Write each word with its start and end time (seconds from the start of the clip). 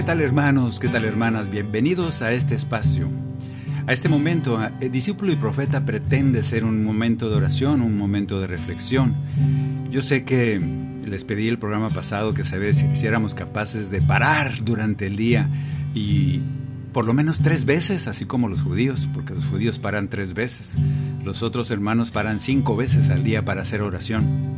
¿Qué 0.00 0.06
tal 0.06 0.22
hermanos? 0.22 0.80
¿Qué 0.80 0.88
tal 0.88 1.04
hermanas? 1.04 1.50
Bienvenidos 1.50 2.22
a 2.22 2.32
este 2.32 2.54
espacio. 2.54 3.10
A 3.86 3.92
este 3.92 4.08
momento, 4.08 4.58
el 4.80 4.90
discípulo 4.90 5.30
y 5.30 5.36
profeta 5.36 5.84
pretende 5.84 6.42
ser 6.42 6.64
un 6.64 6.82
momento 6.82 7.28
de 7.28 7.36
oración, 7.36 7.82
un 7.82 7.98
momento 7.98 8.40
de 8.40 8.46
reflexión. 8.46 9.14
Yo 9.90 10.00
sé 10.00 10.24
que 10.24 10.58
les 11.04 11.24
pedí 11.24 11.48
el 11.48 11.58
programa 11.58 11.90
pasado 11.90 12.32
que 12.32 12.44
saber 12.44 12.74
si 12.74 12.96
si 12.96 13.06
éramos 13.06 13.34
capaces 13.34 13.90
de 13.90 14.00
parar 14.00 14.64
durante 14.64 15.06
el 15.06 15.16
día 15.16 15.50
y 15.94 16.40
por 16.94 17.04
lo 17.04 17.12
menos 17.12 17.40
tres 17.40 17.66
veces, 17.66 18.06
así 18.06 18.24
como 18.24 18.48
los 18.48 18.62
judíos, 18.62 19.06
porque 19.12 19.34
los 19.34 19.44
judíos 19.44 19.78
paran 19.78 20.08
tres 20.08 20.32
veces. 20.32 20.78
Los 21.26 21.42
otros 21.42 21.70
hermanos 21.70 22.10
paran 22.10 22.40
cinco 22.40 22.74
veces 22.74 23.10
al 23.10 23.22
día 23.22 23.44
para 23.44 23.60
hacer 23.60 23.82
oración. 23.82 24.56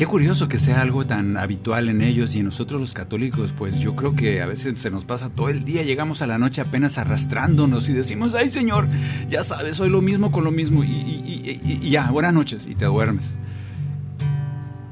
Qué 0.00 0.06
curioso 0.06 0.48
que 0.48 0.58
sea 0.58 0.80
algo 0.80 1.04
tan 1.06 1.36
habitual 1.36 1.90
en 1.90 2.00
ellos 2.00 2.34
y 2.34 2.38
en 2.38 2.46
nosotros 2.46 2.80
los 2.80 2.94
católicos, 2.94 3.52
pues 3.54 3.80
yo 3.80 3.96
creo 3.96 4.14
que 4.14 4.40
a 4.40 4.46
veces 4.46 4.78
se 4.78 4.90
nos 4.90 5.04
pasa 5.04 5.28
todo 5.28 5.50
el 5.50 5.66
día, 5.66 5.82
llegamos 5.82 6.22
a 6.22 6.26
la 6.26 6.38
noche 6.38 6.62
apenas 6.62 6.96
arrastrándonos 6.96 7.86
y 7.90 7.92
decimos, 7.92 8.34
ay 8.34 8.48
Señor, 8.48 8.88
ya 9.28 9.44
sabes, 9.44 9.76
soy 9.76 9.90
lo 9.90 10.00
mismo 10.00 10.32
con 10.32 10.42
lo 10.44 10.52
mismo 10.52 10.84
y, 10.84 10.88
y- 10.88 11.90
ya, 11.90 12.10
buenas 12.10 12.32
noches 12.32 12.66
y 12.66 12.74
te 12.74 12.86
duermes. 12.86 13.32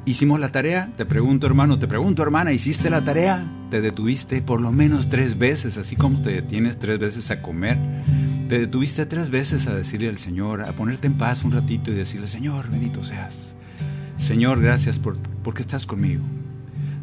Hicimos 0.04 0.40
la 0.40 0.52
tarea, 0.52 0.92
te 0.98 1.06
pregunto 1.06 1.46
hermano, 1.46 1.78
te 1.78 1.88
pregunto 1.88 2.22
hermana, 2.22 2.52
¿hiciste 2.52 2.90
la 2.90 3.02
tarea? 3.02 3.50
Te 3.70 3.80
detuviste 3.80 4.42
por 4.42 4.60
lo 4.60 4.72
menos 4.72 5.08
tres 5.08 5.38
veces, 5.38 5.78
así 5.78 5.96
como 5.96 6.20
te 6.20 6.32
detienes 6.32 6.78
tres 6.78 6.98
veces 6.98 7.30
a 7.30 7.40
comer. 7.40 7.78
Te 8.50 8.58
detuviste 8.58 9.06
tres 9.06 9.30
veces 9.30 9.68
a 9.68 9.74
decirle 9.74 10.10
al 10.10 10.18
Señor, 10.18 10.60
a 10.60 10.72
ponerte 10.72 11.06
en 11.06 11.14
paz 11.14 11.44
un 11.44 11.52
ratito 11.52 11.90
y 11.90 11.94
decirle, 11.94 12.28
Señor, 12.28 12.68
bendito 12.68 13.02
seas. 13.02 13.54
Señor, 14.18 14.60
gracias 14.60 14.98
por, 14.98 15.16
porque 15.42 15.62
estás 15.62 15.86
conmigo. 15.86 16.22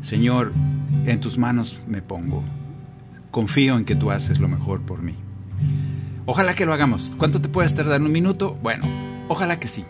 Señor, 0.02 0.54
en 1.08 1.20
tus 1.20 1.40
manos 1.40 1.82
me 1.88 2.04
pongo. 2.04 2.44
Confío 3.32 3.76
en 3.78 3.86
que 3.86 3.96
tú 3.96 4.12
haces 4.12 4.40
lo 4.40 4.48
mejor 4.48 4.82
por 4.82 5.02
mí. 5.02 5.16
Ojalá 6.28 6.54
que 6.54 6.66
lo 6.66 6.74
hagamos. 6.74 7.14
¿Cuánto 7.18 7.42
te 7.42 7.50
puedes 7.50 7.74
tardar? 7.74 8.02
¿Un 8.02 8.12
minuto? 8.12 8.58
Bueno, 8.62 8.86
ojalá 9.28 9.60
que 9.60 9.68
sí. 9.68 9.86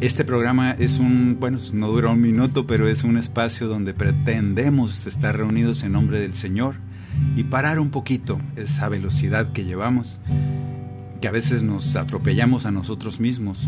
Este 0.00 0.24
programa 0.24 0.72
es 0.72 0.98
un, 0.98 1.38
bueno, 1.40 1.58
no 1.72 1.88
dura 1.88 2.10
un 2.10 2.20
minuto, 2.20 2.66
pero 2.66 2.88
es 2.88 3.04
un 3.04 3.16
espacio 3.16 3.68
donde 3.68 3.94
pretendemos 3.94 5.06
estar 5.06 5.36
reunidos 5.36 5.82
en 5.82 5.92
nombre 5.92 6.20
del 6.20 6.34
Señor 6.34 6.76
y 7.36 7.44
parar 7.44 7.80
un 7.80 7.90
poquito 7.90 8.38
esa 8.56 8.88
velocidad 8.88 9.52
que 9.52 9.64
llevamos, 9.64 10.20
que 11.20 11.28
a 11.28 11.32
veces 11.32 11.62
nos 11.62 11.96
atropellamos 11.96 12.64
a 12.64 12.70
nosotros 12.70 13.18
mismos, 13.18 13.66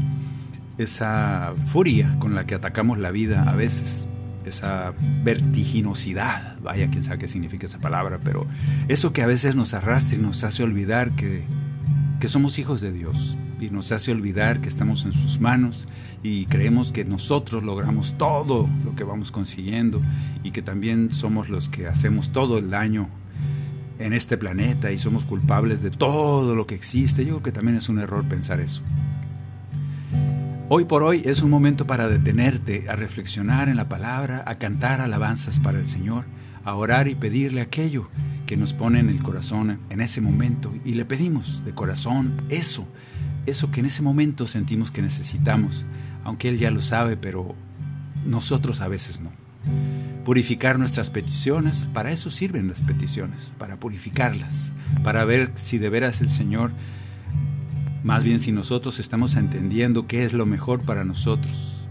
esa 0.82 1.54
furia 1.66 2.16
con 2.18 2.34
la 2.34 2.46
que 2.46 2.54
atacamos 2.54 2.98
la 2.98 3.10
vida 3.10 3.42
a 3.48 3.54
veces, 3.54 4.08
esa 4.44 4.94
vertiginosidad, 5.22 6.58
vaya, 6.60 6.88
quién 6.90 7.04
sabe 7.04 7.18
qué 7.18 7.28
significa 7.28 7.66
esa 7.66 7.78
palabra, 7.78 8.18
pero 8.22 8.46
eso 8.88 9.12
que 9.12 9.22
a 9.22 9.26
veces 9.26 9.54
nos 9.54 9.74
arrastra 9.74 10.16
y 10.16 10.20
nos 10.20 10.42
hace 10.42 10.62
olvidar 10.62 11.12
que, 11.12 11.44
que 12.18 12.28
somos 12.28 12.58
hijos 12.58 12.80
de 12.80 12.92
Dios 12.92 13.36
y 13.60 13.68
nos 13.68 13.92
hace 13.92 14.10
olvidar 14.10 14.60
que 14.60 14.68
estamos 14.68 15.04
en 15.04 15.12
sus 15.12 15.38
manos 15.38 15.86
y 16.22 16.46
creemos 16.46 16.92
que 16.92 17.04
nosotros 17.04 17.62
logramos 17.62 18.16
todo 18.16 18.68
lo 18.84 18.94
que 18.94 19.04
vamos 19.04 19.30
consiguiendo 19.30 20.00
y 20.42 20.50
que 20.50 20.62
también 20.62 21.12
somos 21.12 21.50
los 21.50 21.68
que 21.68 21.86
hacemos 21.86 22.30
todo 22.32 22.56
el 22.58 22.70
daño 22.70 23.10
en 23.98 24.14
este 24.14 24.38
planeta 24.38 24.90
y 24.92 24.98
somos 24.98 25.26
culpables 25.26 25.82
de 25.82 25.90
todo 25.90 26.54
lo 26.54 26.66
que 26.66 26.74
existe. 26.74 27.24
Yo 27.24 27.34
creo 27.34 27.42
que 27.42 27.52
también 27.52 27.76
es 27.76 27.90
un 27.90 27.98
error 27.98 28.24
pensar 28.24 28.60
eso. 28.60 28.82
Hoy 30.72 30.84
por 30.84 31.02
hoy 31.02 31.22
es 31.24 31.42
un 31.42 31.50
momento 31.50 31.84
para 31.84 32.06
detenerte, 32.06 32.84
a 32.88 32.94
reflexionar 32.94 33.68
en 33.68 33.76
la 33.76 33.88
palabra, 33.88 34.44
a 34.46 34.58
cantar 34.58 35.00
alabanzas 35.00 35.58
para 35.58 35.80
el 35.80 35.88
Señor, 35.88 36.26
a 36.62 36.76
orar 36.76 37.08
y 37.08 37.16
pedirle 37.16 37.60
aquello 37.60 38.08
que 38.46 38.56
nos 38.56 38.72
pone 38.72 39.00
en 39.00 39.08
el 39.08 39.20
corazón 39.20 39.80
en 39.90 40.00
ese 40.00 40.20
momento. 40.20 40.72
Y 40.84 40.92
le 40.92 41.04
pedimos 41.04 41.64
de 41.64 41.74
corazón 41.74 42.40
eso, 42.50 42.86
eso 43.46 43.72
que 43.72 43.80
en 43.80 43.86
ese 43.86 44.02
momento 44.02 44.46
sentimos 44.46 44.92
que 44.92 45.02
necesitamos, 45.02 45.86
aunque 46.22 46.48
Él 46.48 46.56
ya 46.56 46.70
lo 46.70 46.82
sabe, 46.82 47.16
pero 47.16 47.56
nosotros 48.24 48.80
a 48.80 48.86
veces 48.86 49.20
no. 49.20 49.32
Purificar 50.24 50.78
nuestras 50.78 51.10
peticiones, 51.10 51.88
para 51.92 52.12
eso 52.12 52.30
sirven 52.30 52.68
las 52.68 52.82
peticiones, 52.82 53.54
para 53.58 53.80
purificarlas, 53.80 54.70
para 55.02 55.24
ver 55.24 55.50
si 55.56 55.78
de 55.78 55.90
veras 55.90 56.20
el 56.20 56.30
Señor 56.30 56.70
más 58.02 58.24
bien 58.24 58.38
si 58.38 58.52
nosotros 58.52 58.98
estamos 58.98 59.36
entendiendo 59.36 60.06
qué 60.06 60.24
es 60.24 60.32
lo 60.32 60.46
mejor 60.46 60.82
para 60.82 61.04
nosotros. 61.04 61.86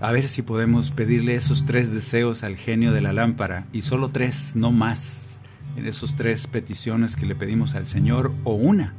A 0.00 0.12
ver 0.12 0.28
si 0.28 0.42
podemos 0.42 0.90
pedirle 0.90 1.34
esos 1.34 1.66
tres 1.66 1.92
deseos 1.92 2.42
al 2.42 2.56
genio 2.56 2.92
de 2.92 3.00
la 3.00 3.12
lámpara, 3.12 3.66
y 3.72 3.82
solo 3.82 4.10
tres, 4.10 4.52
no 4.54 4.72
más, 4.72 5.38
en 5.76 5.86
esos 5.86 6.16
tres 6.16 6.46
peticiones 6.46 7.16
que 7.16 7.26
le 7.26 7.34
pedimos 7.34 7.74
al 7.74 7.86
Señor, 7.86 8.32
o 8.44 8.54
una. 8.54 8.94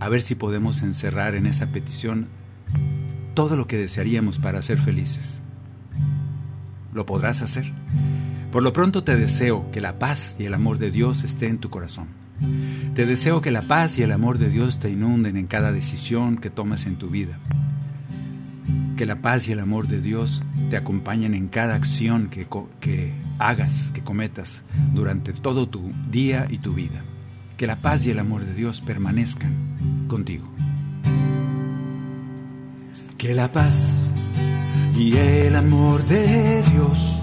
A 0.00 0.08
ver 0.08 0.22
si 0.22 0.34
podemos 0.34 0.82
encerrar 0.82 1.34
en 1.34 1.46
esa 1.46 1.72
petición 1.72 2.28
todo 3.34 3.56
lo 3.56 3.66
que 3.66 3.78
desearíamos 3.78 4.38
para 4.38 4.62
ser 4.62 4.78
felices. 4.78 5.42
Lo 6.92 7.06
podrás 7.06 7.42
hacer. 7.42 7.72
Por 8.50 8.62
lo 8.62 8.72
pronto 8.72 9.02
te 9.02 9.16
deseo 9.16 9.70
que 9.70 9.80
la 9.80 9.98
paz 9.98 10.36
y 10.38 10.44
el 10.44 10.54
amor 10.54 10.78
de 10.78 10.90
Dios 10.90 11.24
esté 11.24 11.48
en 11.48 11.58
tu 11.58 11.70
corazón. 11.70 12.21
Te 12.94 13.06
deseo 13.06 13.40
que 13.40 13.50
la 13.50 13.62
paz 13.62 13.98
y 13.98 14.02
el 14.02 14.12
amor 14.12 14.38
de 14.38 14.50
Dios 14.50 14.78
te 14.78 14.90
inunden 14.90 15.36
en 15.36 15.46
cada 15.46 15.72
decisión 15.72 16.36
que 16.36 16.50
tomes 16.50 16.86
en 16.86 16.96
tu 16.96 17.08
vida. 17.08 17.38
Que 18.96 19.06
la 19.06 19.22
paz 19.22 19.48
y 19.48 19.52
el 19.52 19.60
amor 19.60 19.88
de 19.88 20.00
Dios 20.00 20.42
te 20.68 20.76
acompañen 20.76 21.34
en 21.34 21.48
cada 21.48 21.74
acción 21.74 22.28
que, 22.28 22.46
que 22.80 23.14
hagas, 23.38 23.92
que 23.92 24.02
cometas 24.02 24.64
durante 24.94 25.32
todo 25.32 25.68
tu 25.68 25.90
día 26.10 26.46
y 26.50 26.58
tu 26.58 26.74
vida. 26.74 27.02
Que 27.56 27.66
la 27.66 27.76
paz 27.76 28.06
y 28.06 28.10
el 28.10 28.18
amor 28.18 28.44
de 28.44 28.54
Dios 28.54 28.80
permanezcan 28.80 30.06
contigo. 30.08 30.46
Que 33.16 33.34
la 33.34 33.50
paz 33.50 34.12
y 34.98 35.16
el 35.16 35.56
amor 35.56 36.04
de 36.04 36.62
Dios 36.72 37.22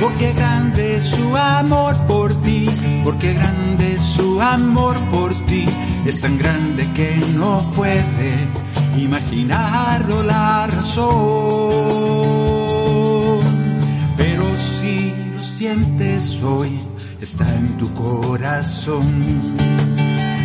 Porque 0.00 0.32
grande 0.32 1.00
su 1.00 1.36
amor 1.36 1.94
por 2.06 2.34
ti, 2.42 2.66
porque 3.04 3.34
grande 3.34 3.98
su 3.98 4.40
amor 4.40 4.96
por 5.12 5.32
ti, 5.46 5.66
es 6.06 6.22
tan 6.22 6.38
grande 6.38 6.86
que 6.94 7.20
no 7.36 7.58
puede 7.76 8.34
imaginarlo 8.96 10.22
la 10.22 10.66
razón. 10.66 11.10
Pero 14.16 14.56
si 14.56 15.12
lo 15.34 15.42
sientes 15.42 16.42
hoy, 16.42 16.78
está 17.20 17.44
en 17.54 17.68
tu 17.76 17.92
corazón. 17.92 19.04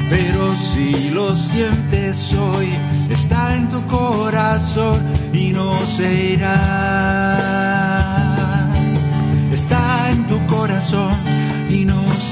Pero 0.10 0.56
si 0.56 1.10
lo 1.12 1.36
sientes 1.36 2.34
hoy, 2.34 2.68
está 3.10 3.56
en 3.56 3.70
tu 3.70 3.82
corazón 3.88 5.02
y 5.34 5.52
no 5.52 5.80
se 5.80 6.34
irá. 6.34 7.65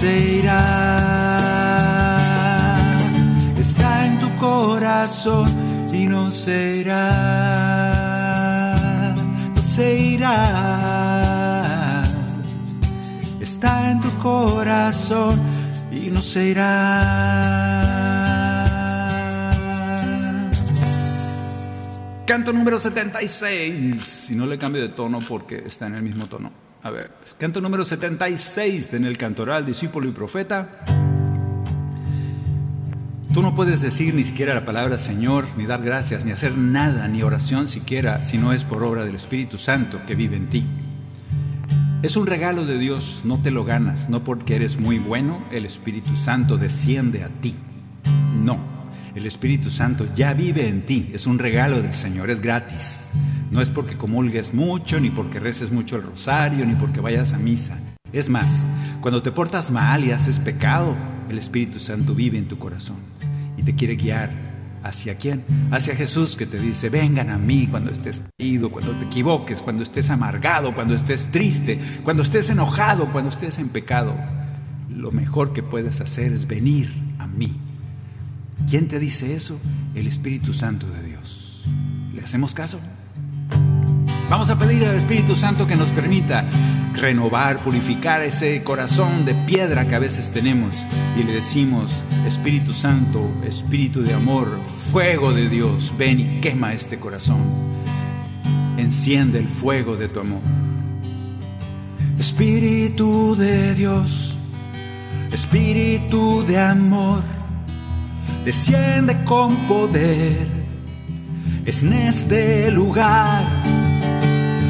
Se 0.04 0.40
irá. 0.40 0.60
Está 3.58 4.06
en 4.08 4.20
tu 4.20 4.30
corazón 4.38 5.48
y 5.94 6.08
no 6.08 6.30
se 6.32 6.78
irá. 6.78 7.00
No 9.56 9.62
se 9.62 9.98
irá. 10.16 10.34
Está 13.40 13.92
en 13.92 14.02
tu 14.02 14.10
corazón 14.20 15.40
y 15.90 16.10
no 16.10 16.22
se 16.22 16.48
irá. 16.48 16.70
Canto 22.26 22.52
número 22.52 22.78
76. 22.78 24.32
Y 24.32 24.36
no 24.36 24.46
le 24.46 24.58
cambio 24.58 24.82
de 24.82 24.90
tono 24.90 25.20
porque 25.20 25.64
está 25.66 25.88
en 25.88 25.96
el 25.96 26.04
mismo 26.04 26.28
tono. 26.28 26.73
A 26.84 26.92
ver, 26.92 27.12
canto 27.38 27.62
número 27.62 27.86
76 27.86 28.94
en 28.94 29.06
el 29.06 29.18
cantoral 29.18 29.66
Discípulo 29.66 30.10
y 30.10 30.12
Profeta. 30.12 30.68
Tú 33.34 33.42
no 33.42 33.56
puedes 33.56 33.82
decir 33.82 34.14
ni 34.14 34.26
siquiera 34.26 34.54
la 34.54 34.66
palabra 34.66 34.98
Señor, 34.98 35.46
ni 35.56 35.66
dar 35.66 35.82
gracias, 35.82 36.26
ni 36.26 36.32
hacer 36.34 36.58
nada, 36.58 37.08
ni 37.08 37.24
oración 37.24 37.70
siquiera, 37.70 38.22
si 38.26 38.38
no 38.38 38.52
es 38.52 38.66
por 38.66 38.84
obra 38.84 39.06
del 39.06 39.16
Espíritu 39.16 39.58
Santo 39.58 40.02
que 40.06 40.16
vive 40.16 40.36
en 40.36 40.50
ti. 40.50 40.66
Es 42.02 42.18
un 42.18 42.28
regalo 42.28 42.66
de 42.66 42.78
Dios, 42.78 43.22
no 43.24 43.42
te 43.42 43.52
lo 43.52 43.64
ganas, 43.64 44.10
no 44.10 44.26
porque 44.26 44.58
eres 44.58 44.78
muy 44.78 45.00
bueno, 45.00 45.42
el 45.52 45.66
Espíritu 45.66 46.18
Santo 46.18 46.58
desciende 46.58 47.24
a 47.24 47.30
ti. 47.30 47.56
No, 48.44 48.60
el 49.16 49.26
Espíritu 49.26 49.70
Santo 49.70 50.08
ya 50.16 50.34
vive 50.34 50.68
en 50.68 50.86
ti, 50.86 51.12
es 51.14 51.28
un 51.28 51.40
regalo 51.40 51.82
del 51.82 51.94
Señor, 51.94 52.30
es 52.30 52.42
gratis. 52.42 53.10
No 53.52 53.62
es 53.62 53.70
porque 53.70 53.96
comulgues 53.96 54.54
mucho, 54.54 55.00
ni 55.00 55.10
porque 55.10 55.40
reces 55.40 55.72
mucho 55.72 55.96
el 55.96 56.04
rosario, 56.04 56.66
ni 56.66 56.76
porque 56.76 57.02
vayas 57.02 57.34
a 57.34 57.38
misa. 57.38 57.80
Es 58.12 58.30
más, 58.30 58.66
cuando 59.02 59.22
te 59.22 59.32
portas 59.32 59.70
mal 59.72 60.04
y 60.04 60.12
haces 60.12 60.40
pecado, 60.40 60.98
el 61.30 61.38
Espíritu 61.38 61.80
Santo 61.80 62.16
vive 62.16 62.38
en 62.38 62.48
tu 62.48 62.58
corazón 62.58 62.98
y 63.58 63.64
te 63.64 63.76
quiere 63.76 63.96
guiar 63.96 64.54
¿Hacia 64.84 65.16
quién? 65.16 65.46
Hacia 65.72 65.96
Jesús 65.96 66.36
que 66.36 66.46
te 66.46 66.60
dice, 66.60 66.90
vengan 66.90 67.30
a 67.30 67.38
mí 67.38 67.68
cuando 67.72 67.90
estés 67.90 68.22
caído, 68.38 68.70
cuando 68.70 68.92
te 68.92 69.06
equivoques, 69.06 69.62
cuando 69.62 69.82
estés 69.82 70.10
amargado, 70.10 70.76
cuando 70.76 70.94
estés 70.94 71.30
triste, 71.32 71.80
cuando 72.04 72.22
estés 72.22 72.50
enojado, 72.50 73.10
cuando 73.14 73.30
estés 73.30 73.60
en 73.60 73.70
pecado. 73.70 74.14
Lo 74.90 75.12
mejor 75.12 75.54
que 75.54 75.64
puedes 75.64 76.02
hacer 76.02 76.34
es 76.34 76.48
venir 76.48 76.94
a 77.18 77.28
mí. 77.28 77.58
¿Quién 78.70 78.88
te 78.88 79.00
dice 79.00 79.36
eso? 79.36 79.60
El 79.96 80.08
Espíritu 80.08 80.54
Santo 80.54 80.88
de 80.88 81.04
Dios. 81.04 81.66
¿Le 82.14 82.22
hacemos 82.22 82.54
caso? 82.54 82.80
Vamos 84.30 84.50
a 84.50 84.58
pedir 84.58 84.86
al 84.86 84.96
Espíritu 84.96 85.36
Santo 85.36 85.68
que 85.68 85.76
nos 85.76 85.92
permita 85.92 86.46
renovar, 86.94 87.60
purificar 87.60 88.22
ese 88.22 88.64
corazón 88.64 89.26
de 89.26 89.36
piedra 89.36 89.88
que 89.88 89.96
a 89.96 90.00
veces 90.00 90.32
tenemos 90.32 90.86
y 91.20 91.24
le 91.24 91.34
decimos, 91.34 92.04
Espíritu 92.26 92.74
Santo, 92.74 93.30
Espíritu 93.44 94.02
de 94.02 94.14
amor, 94.14 94.48
fuego 94.92 95.34
de 95.34 95.50
Dios, 95.50 95.94
ven 95.98 96.20
y 96.20 96.42
quema 96.42 96.74
este 96.74 97.00
corazón. 97.00 97.42
Enciende 98.78 99.40
el 99.40 99.48
fuego 99.48 99.98
de 99.98 100.08
tu 100.08 100.20
amor. 100.20 100.42
Espíritu 102.18 103.36
de 103.36 103.76
Dios, 103.76 104.38
Espíritu 105.32 106.44
de 106.48 106.60
amor, 106.60 107.22
desciende 108.46 109.24
con 109.24 109.56
poder. 109.68 110.48
Es 111.66 111.82
en 111.82 111.94
este 111.94 112.72
lugar 112.72 113.46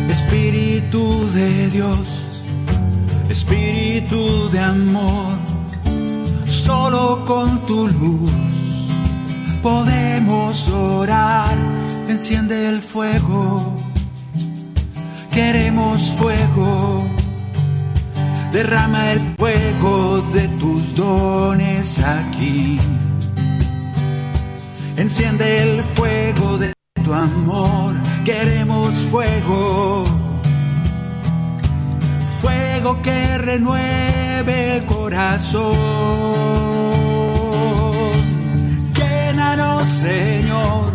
Espíritu 0.09 1.27
de 1.33 1.69
Dios, 1.69 2.43
Espíritu 3.29 4.49
de 4.51 4.59
amor, 4.59 5.37
solo 6.45 7.25
con 7.25 7.65
tu 7.65 7.87
luz 7.87 8.31
podemos 9.63 10.67
orar. 10.67 11.55
Enciende 12.07 12.67
el 12.67 12.81
fuego, 12.81 13.73
queremos 15.31 16.11
fuego. 16.11 17.07
Derrama 18.51 19.13
el 19.13 19.19
fuego 19.35 20.21
de 20.31 20.47
tus 20.59 20.93
dones 20.93 21.99
aquí. 21.99 22.79
Enciende 24.95 25.63
el 25.63 25.83
fuego 25.83 26.57
de 26.59 26.71
tu 27.03 27.13
amor, 27.13 27.95
queremos 28.23 28.93
fuego. 29.09 30.05
Fuego 32.41 33.01
que 33.01 33.37
renueve 33.39 34.77
el 34.77 34.85
corazón. 34.85 35.73
Llénanos, 38.93 39.83
Señor, 39.83 40.91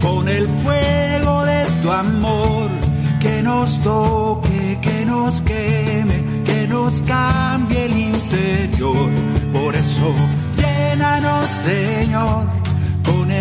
con 0.00 0.28
el 0.28 0.46
fuego 0.46 1.44
de 1.44 1.66
tu 1.82 1.92
amor. 1.92 2.70
Que 3.20 3.42
nos 3.42 3.78
toque, 3.80 4.78
que 4.80 5.04
nos 5.04 5.42
queme, 5.42 6.24
que 6.44 6.66
nos 6.68 7.02
cambie 7.02 7.84
el 7.84 7.96
interior. 7.98 9.10
Por 9.52 9.74
eso, 9.76 10.14
llénanos, 10.56 11.46
Señor, 11.46 12.46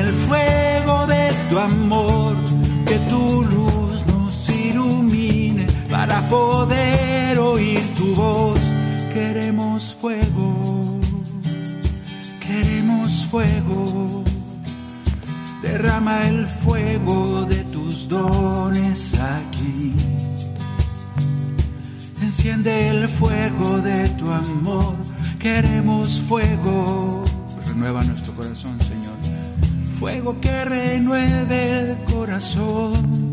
el 0.01 0.09
fuego 0.09 1.07
de 1.07 1.31
tu 1.49 1.59
amor. 1.59 2.35
Que 2.85 2.97
tu 3.11 3.43
luz 3.43 4.05
nos 4.07 4.49
ilumine 4.49 5.65
para 5.89 6.21
poder 6.29 7.39
oír 7.39 7.81
tu 7.97 8.15
voz. 8.15 8.59
Queremos 9.13 9.95
fuego, 9.99 10.99
queremos 12.45 13.25
fuego. 13.31 14.23
Derrama 15.61 16.27
el 16.27 16.47
fuego 16.47 17.45
de 17.45 17.63
tus 17.65 18.09
dones 18.09 19.19
aquí. 19.19 19.93
Enciende 22.21 22.89
el 22.89 23.07
fuego 23.07 23.77
de 23.79 24.09
tu 24.09 24.31
amor. 24.31 24.95
Queremos 25.39 26.21
fuego. 26.21 27.23
Renueva 27.67 28.03
nuestro 28.03 28.33
corazón. 28.33 28.70
Fuego 30.01 30.41
que 30.41 30.65
renueve 30.65 31.79
el 31.91 31.97
corazón. 32.11 33.31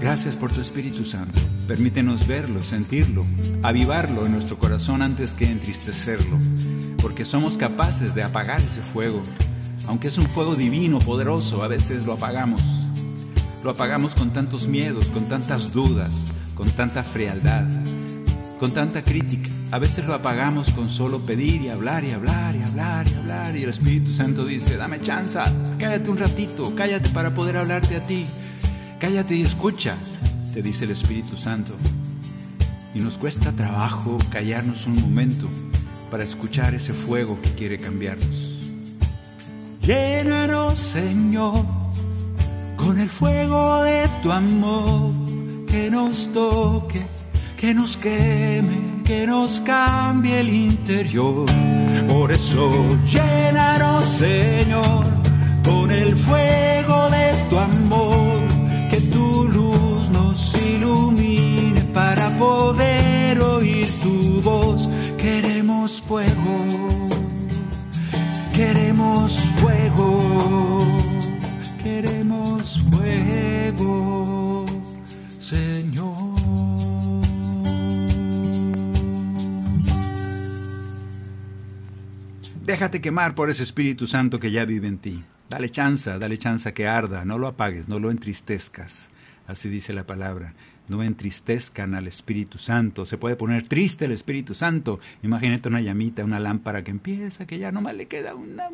Gracias 0.00 0.36
por 0.36 0.50
tu 0.50 0.62
Espíritu 0.62 1.04
Santo. 1.04 1.38
Permítenos 1.68 2.26
verlo, 2.26 2.62
sentirlo, 2.62 3.22
avivarlo 3.62 4.24
en 4.24 4.32
nuestro 4.32 4.58
corazón 4.58 5.02
antes 5.02 5.34
que 5.34 5.44
entristecerlo, 5.44 6.38
porque 7.02 7.26
somos 7.26 7.58
capaces 7.58 8.14
de 8.14 8.22
apagar 8.22 8.62
ese 8.62 8.80
fuego. 8.80 9.20
Aunque 9.86 10.08
es 10.08 10.16
un 10.16 10.24
fuego 10.24 10.54
divino, 10.54 10.98
poderoso, 10.98 11.62
a 11.62 11.68
veces 11.68 12.06
lo 12.06 12.14
apagamos. 12.14 12.62
Lo 13.62 13.68
apagamos 13.68 14.14
con 14.14 14.32
tantos 14.32 14.66
miedos, 14.66 15.08
con 15.08 15.28
tantas 15.28 15.74
dudas, 15.74 16.32
con 16.54 16.70
tanta 16.70 17.04
frialdad, 17.04 17.68
con 18.62 18.70
tanta 18.70 19.02
crítica. 19.02 19.50
A 19.72 19.80
veces 19.80 20.06
lo 20.06 20.14
apagamos 20.14 20.70
con 20.70 20.88
solo 20.88 21.18
pedir 21.26 21.62
y 21.62 21.68
hablar 21.68 22.04
y 22.04 22.12
hablar 22.12 22.54
y 22.54 22.62
hablar 22.62 23.08
y 23.08 23.14
hablar. 23.14 23.56
Y 23.56 23.64
el 23.64 23.70
Espíritu 23.70 24.12
Santo 24.12 24.44
dice, 24.44 24.76
dame 24.76 25.00
chance, 25.00 25.36
cállate 25.80 26.08
un 26.08 26.16
ratito, 26.16 26.72
cállate 26.76 27.08
para 27.08 27.34
poder 27.34 27.56
hablarte 27.56 27.96
a 27.96 28.06
ti. 28.06 28.24
Cállate 29.00 29.34
y 29.34 29.42
escucha, 29.42 29.96
te 30.54 30.62
dice 30.62 30.84
el 30.84 30.92
Espíritu 30.92 31.36
Santo. 31.36 31.74
Y 32.94 33.00
nos 33.00 33.18
cuesta 33.18 33.50
trabajo 33.50 34.16
callarnos 34.30 34.86
un 34.86 34.94
momento 35.00 35.48
para 36.08 36.22
escuchar 36.22 36.72
ese 36.72 36.92
fuego 36.92 37.40
que 37.42 37.50
quiere 37.56 37.78
cambiarnos. 37.78 38.70
Llénanos, 39.80 40.78
Señor, 40.78 41.66
con 42.76 43.00
el 43.00 43.08
fuego 43.08 43.82
de 43.82 44.08
tu 44.22 44.30
amor, 44.30 45.10
que 45.66 45.90
nos 45.90 46.30
toque, 46.32 47.04
que 47.62 47.72
nos 47.74 47.96
queme, 47.96 49.04
que 49.04 49.24
nos 49.24 49.60
cambie 49.60 50.40
el 50.40 50.52
interior. 50.52 51.46
Por 52.08 52.32
eso, 52.32 52.68
llénanos, 53.06 54.04
Señor, 54.04 55.04
con 55.64 55.88
el 55.92 56.10
fuego 56.16 57.08
de 57.10 57.26
tu 57.48 57.58
amor, 57.58 58.40
que 58.90 59.00
tu 59.12 59.46
luz 59.46 60.10
nos 60.10 60.60
ilumine 60.60 61.82
para 61.94 62.30
poder 62.30 63.38
oír 63.38 63.86
tu 64.02 64.40
voz. 64.42 64.88
Queremos 65.16 66.02
fuego 66.02 66.82
Queremos 68.52 69.38
fuego, 69.60 70.80
queremos 71.82 72.82
fuego, 72.90 74.11
Déjate 82.72 83.02
quemar 83.02 83.34
por 83.34 83.50
ese 83.50 83.64
Espíritu 83.64 84.06
Santo 84.06 84.40
que 84.40 84.50
ya 84.50 84.64
vive 84.64 84.88
en 84.88 84.96
ti. 84.96 85.22
Dale 85.50 85.68
chanza, 85.68 86.18
dale 86.18 86.38
chanza 86.38 86.72
que 86.72 86.88
arda, 86.88 87.26
no 87.26 87.36
lo 87.36 87.46
apagues, 87.46 87.86
no 87.86 87.98
lo 87.98 88.10
entristezcas. 88.10 89.10
así 89.46 89.68
dice 89.68 89.92
la 89.92 90.06
palabra. 90.06 90.54
No 90.88 91.02
entristezcan 91.02 91.94
al 91.94 92.06
Espíritu 92.06 92.56
Santo. 92.56 93.04
Se 93.04 93.18
puede 93.18 93.36
poner 93.36 93.68
triste 93.68 94.06
el 94.06 94.12
Espíritu 94.12 94.54
Santo. 94.54 95.00
Imagínate 95.22 95.68
una 95.68 95.82
llamita, 95.82 96.24
una 96.24 96.40
lámpara 96.40 96.82
que 96.82 96.92
empieza, 96.92 97.46
que 97.46 97.58
ya 97.58 97.72
nomás 97.72 97.94
le 97.94 98.08
queda 98.08 98.34
una 98.34 98.70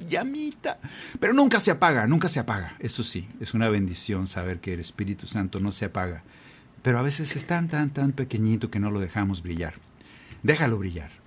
llamita. 0.00 0.78
Pero 1.20 1.32
nunca 1.32 1.60
se 1.60 1.70
apaga, 1.70 2.08
nunca 2.08 2.28
se 2.28 2.40
apaga. 2.40 2.74
Eso 2.80 3.04
sí, 3.04 3.28
es 3.38 3.54
una 3.54 3.68
bendición 3.68 4.26
saber 4.26 4.58
que 4.58 4.74
el 4.74 4.80
Espíritu 4.80 5.28
Santo 5.28 5.60
no 5.60 5.70
se 5.70 5.84
apaga. 5.84 6.24
Pero 6.82 6.98
a 6.98 7.02
veces 7.02 7.36
es 7.36 7.46
tan, 7.46 7.68
tan, 7.68 7.90
tan 7.90 8.10
pequeñito 8.10 8.72
que 8.72 8.80
no 8.80 8.90
lo 8.90 8.98
dejamos 8.98 9.40
brillar. 9.40 9.74
Déjalo 10.42 10.78
brillar. 10.78 11.19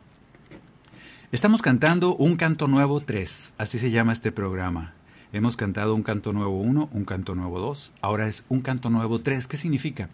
Estamos 1.34 1.64
cantando 1.64 2.16
un 2.16 2.36
canto 2.36 2.68
nuevo 2.68 3.02
3, 3.02 3.56
así 3.58 3.80
se 3.80 3.90
llama 3.90 4.14
este 4.14 4.32
programa. 4.32 4.94
Hemos 5.32 5.58
cantado 5.58 5.96
un 5.96 6.04
canto 6.04 6.32
nuevo 6.32 6.60
1, 6.60 6.90
un 6.94 7.06
canto 7.06 7.34
nuevo 7.34 7.60
2, 7.60 7.92
ahora 8.02 8.28
es 8.28 8.46
un 8.50 8.62
canto 8.62 8.92
nuevo 8.92 9.20
3. 9.20 9.48
¿Qué 9.48 9.58
significa? 9.58 10.12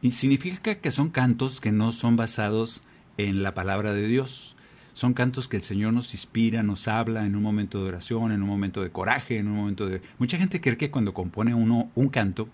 Y 0.00 0.12
significa 0.12 0.76
que 0.76 0.92
son 0.92 1.10
cantos 1.10 1.60
que 1.60 1.72
no 1.72 1.90
son 1.90 2.14
basados 2.14 2.84
en 3.16 3.42
la 3.42 3.54
palabra 3.54 3.92
de 3.92 4.06
Dios. 4.06 4.54
Son 4.92 5.14
cantos 5.14 5.48
que 5.48 5.56
el 5.56 5.64
Señor 5.64 5.94
nos 5.94 6.14
inspira, 6.14 6.62
nos 6.62 6.86
habla 6.86 7.26
en 7.26 7.34
un 7.34 7.42
momento 7.42 7.82
de 7.82 7.88
oración, 7.88 8.30
en 8.30 8.44
un 8.44 8.48
momento 8.48 8.82
de 8.84 8.90
coraje, 8.90 9.38
en 9.38 9.48
un 9.48 9.56
momento 9.56 9.88
de... 9.88 10.00
Mucha 10.20 10.38
gente 10.38 10.60
cree 10.60 10.76
que 10.76 10.92
cuando 10.92 11.12
compone 11.12 11.54
uno 11.54 11.90
un 11.96 12.08
canto, 12.08 12.48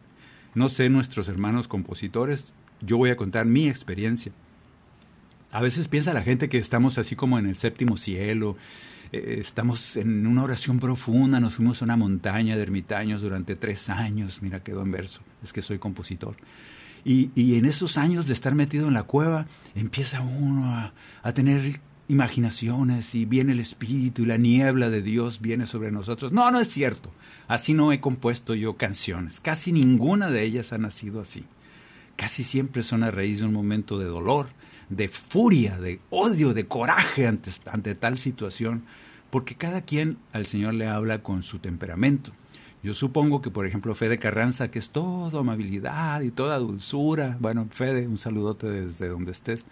no 0.54 0.70
sé 0.70 0.88
nuestros 0.88 1.28
hermanos 1.28 1.68
compositores, 1.68 2.54
yo 2.80 2.96
voy 2.96 3.10
a 3.10 3.18
contar 3.18 3.44
mi 3.44 3.68
experiencia. 3.68 4.32
A 5.56 5.62
veces 5.62 5.88
piensa 5.88 6.12
la 6.12 6.20
gente 6.20 6.50
que 6.50 6.58
estamos 6.58 6.98
así 6.98 7.16
como 7.16 7.38
en 7.38 7.46
el 7.46 7.56
séptimo 7.56 7.96
cielo, 7.96 8.58
eh, 9.10 9.38
estamos 9.40 9.96
en 9.96 10.26
una 10.26 10.42
oración 10.42 10.78
profunda, 10.80 11.40
nos 11.40 11.54
fuimos 11.54 11.80
a 11.80 11.86
una 11.86 11.96
montaña 11.96 12.56
de 12.56 12.62
ermitaños 12.62 13.22
durante 13.22 13.56
tres 13.56 13.88
años, 13.88 14.42
mira, 14.42 14.62
quedó 14.62 14.82
en 14.82 14.92
verso, 14.92 15.22
es 15.42 15.54
que 15.54 15.62
soy 15.62 15.78
compositor. 15.78 16.36
Y, 17.06 17.56
en 17.56 17.64
esos 17.64 17.96
años 17.96 18.26
de 18.26 18.34
estar 18.34 18.54
metido 18.54 18.86
en 18.86 18.92
la 18.92 19.04
cueva, 19.04 19.46
empieza 19.74 20.20
uno 20.20 20.74
a, 20.74 20.92
a 21.22 21.32
tener 21.32 21.80
imaginaciones 22.08 23.14
y 23.14 23.24
viene 23.24 23.52
el 23.52 23.60
Espíritu 23.60 24.24
y 24.24 24.26
la 24.26 24.36
niebla 24.36 24.90
de 24.90 25.00
Dios 25.00 25.40
viene 25.40 25.64
sobre 25.64 25.90
nosotros. 25.90 26.32
No, 26.32 26.50
no 26.50 26.60
es 26.60 26.68
cierto. 26.68 27.10
Así 27.48 27.72
no 27.72 27.92
he 27.92 28.00
compuesto 28.00 28.54
yo 28.54 28.76
canciones. 28.76 29.40
Casi 29.40 29.72
ninguna 29.72 30.28
de 30.28 30.42
ellas 30.42 30.74
ha 30.74 30.78
nacido 30.78 31.18
así. 31.18 31.46
Casi 32.16 32.44
siempre 32.44 32.82
son 32.82 33.04
a 33.04 33.10
raíz 33.10 33.38
de 33.38 33.46
un 33.46 33.54
momento 33.54 33.98
de 33.98 34.04
dolor, 34.04 34.48
de 34.88 35.08
furia, 35.08 35.78
de 35.78 36.00
odio, 36.10 36.54
de 36.54 36.66
coraje 36.66 37.26
ante, 37.26 37.50
ante 37.66 37.94
tal 37.94 38.18
situación, 38.18 38.84
porque 39.30 39.54
cada 39.54 39.82
quien 39.82 40.18
al 40.32 40.46
Señor 40.46 40.74
le 40.74 40.86
habla 40.86 41.22
con 41.22 41.42
su 41.42 41.58
temperamento. 41.58 42.32
Yo 42.82 42.94
supongo 42.94 43.42
que, 43.42 43.50
por 43.50 43.66
ejemplo, 43.66 43.94
Fede 43.94 44.18
Carranza, 44.18 44.70
que 44.70 44.78
es 44.78 44.90
todo 44.90 45.40
amabilidad 45.40 46.20
y 46.20 46.30
toda 46.30 46.58
dulzura, 46.58 47.36
bueno, 47.40 47.66
Fede, 47.70 48.06
un 48.06 48.16
saludote 48.16 48.68
desde 48.68 49.08
donde 49.08 49.32
estés. 49.32 49.64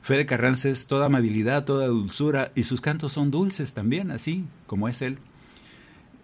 Fede 0.00 0.26
Carranza 0.26 0.68
es 0.68 0.86
toda 0.86 1.06
amabilidad, 1.06 1.64
toda 1.64 1.88
dulzura, 1.88 2.52
y 2.54 2.64
sus 2.64 2.80
cantos 2.80 3.12
son 3.12 3.30
dulces 3.30 3.72
también, 3.72 4.10
así 4.10 4.44
como 4.66 4.88
es 4.88 5.02
él. 5.02 5.18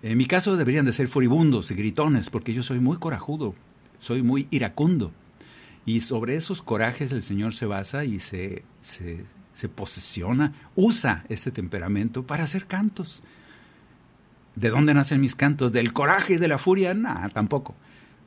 En 0.02 0.16
mi 0.16 0.26
caso 0.26 0.56
deberían 0.56 0.84
de 0.84 0.92
ser 0.92 1.08
furibundos 1.08 1.70
y 1.72 1.74
gritones, 1.74 2.30
porque 2.30 2.54
yo 2.54 2.62
soy 2.62 2.78
muy 2.78 2.98
corajudo, 2.98 3.54
soy 3.98 4.22
muy 4.22 4.46
iracundo. 4.50 5.10
Y 5.88 6.02
sobre 6.02 6.36
esos 6.36 6.60
corajes 6.60 7.12
el 7.12 7.22
Señor 7.22 7.54
se 7.54 7.64
basa 7.64 8.04
y 8.04 8.20
se, 8.20 8.62
se, 8.82 9.68
posesiona, 9.70 10.52
usa 10.76 11.24
ese 11.30 11.50
temperamento 11.50 12.26
para 12.26 12.44
hacer 12.44 12.66
cantos. 12.66 13.22
¿De 14.54 14.68
dónde 14.68 14.92
nacen 14.92 15.22
mis 15.22 15.34
cantos? 15.34 15.72
¿Del 15.72 15.94
coraje 15.94 16.34
y 16.34 16.36
de 16.36 16.46
la 16.46 16.58
furia? 16.58 16.92
Nada, 16.92 17.30
tampoco. 17.30 17.74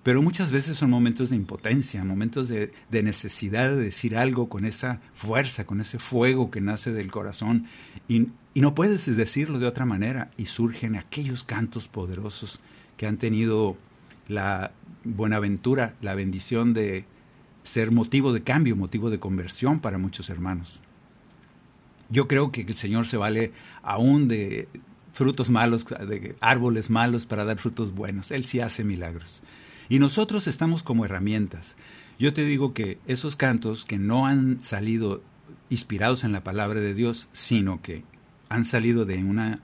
Pero 0.01 0.23
muchas 0.23 0.51
veces 0.51 0.75
son 0.75 0.89
momentos 0.89 1.29
de 1.29 1.35
impotencia, 1.35 2.03
momentos 2.03 2.47
de, 2.47 2.71
de, 2.89 3.03
necesidad 3.03 3.69
de 3.69 3.83
decir 3.83 4.17
algo 4.17 4.49
con 4.49 4.65
esa 4.65 4.99
fuerza, 5.13 5.67
con 5.67 5.79
ese 5.79 5.99
fuego 5.99 6.49
que 6.49 6.61
nace 6.61 6.91
del 6.91 7.11
corazón. 7.11 7.67
Y, 8.07 8.29
y 8.55 8.61
no 8.61 8.73
puedes 8.73 9.05
decirlo 9.15 9.59
de 9.59 9.67
otra 9.67 9.85
manera. 9.85 10.31
Y 10.35 10.47
surgen 10.47 10.95
aquellos 10.95 11.43
cantos 11.43 11.87
poderosos 11.87 12.59
que 12.97 13.05
han 13.05 13.17
tenido 13.17 13.77
la 14.27 14.71
buenaventura, 15.03 15.93
la 16.01 16.15
bendición 16.15 16.73
de, 16.73 17.05
ser 17.63 17.91
motivo 17.91 18.33
de 18.33 18.43
cambio, 18.43 18.75
motivo 18.75 19.09
de 19.09 19.19
conversión 19.19 19.79
para 19.79 19.97
muchos 19.97 20.29
hermanos. 20.29 20.81
Yo 22.09 22.27
creo 22.27 22.51
que 22.51 22.61
el 22.61 22.75
Señor 22.75 23.07
se 23.07 23.17
vale 23.17 23.53
aún 23.83 24.27
de 24.27 24.67
frutos 25.13 25.49
malos, 25.49 25.85
de 25.85 26.35
árboles 26.41 26.89
malos 26.89 27.25
para 27.25 27.45
dar 27.45 27.57
frutos 27.57 27.93
buenos. 27.93 28.31
Él 28.31 28.45
sí 28.45 28.59
hace 28.59 28.83
milagros. 28.83 29.41
Y 29.89 29.99
nosotros 29.99 30.47
estamos 30.47 30.83
como 30.83 31.05
herramientas. 31.05 31.75
Yo 32.19 32.33
te 32.33 32.45
digo 32.45 32.73
que 32.73 32.99
esos 33.07 33.35
cantos 33.35 33.85
que 33.85 33.97
no 33.97 34.25
han 34.27 34.61
salido 34.61 35.21
inspirados 35.69 36.23
en 36.23 36.31
la 36.31 36.43
palabra 36.43 36.79
de 36.79 36.93
Dios, 36.93 37.27
sino 37.31 37.81
que 37.81 38.03
han 38.49 38.65
salido 38.65 39.05
de 39.05 39.17
una, 39.23 39.59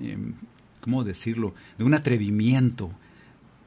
em, 0.00 0.34
¿cómo 0.80 1.04
decirlo?, 1.04 1.54
de 1.78 1.84
un 1.84 1.94
atrevimiento, 1.94 2.90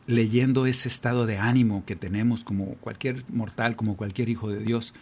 leyendo 0.08 0.66
ese 0.66 0.88
estado 0.88 1.26
de 1.26 1.38
ánimo 1.38 1.86
que 1.86 1.96
tenemos 1.96 2.44
como 2.44 2.76
cualquier 2.76 3.24
mortal, 3.30 3.76
como 3.76 3.98
cualquier 3.98 4.30
hijo 4.30 4.50
de 4.50 4.60
Dios. 4.60 4.94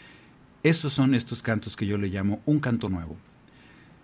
Esos 0.63 0.93
son 0.93 1.15
estos 1.15 1.41
cantos 1.41 1.75
que 1.75 1.85
yo 1.85 1.97
le 1.97 2.09
llamo 2.09 2.41
un 2.45 2.59
canto 2.59 2.89
nuevo. 2.89 3.15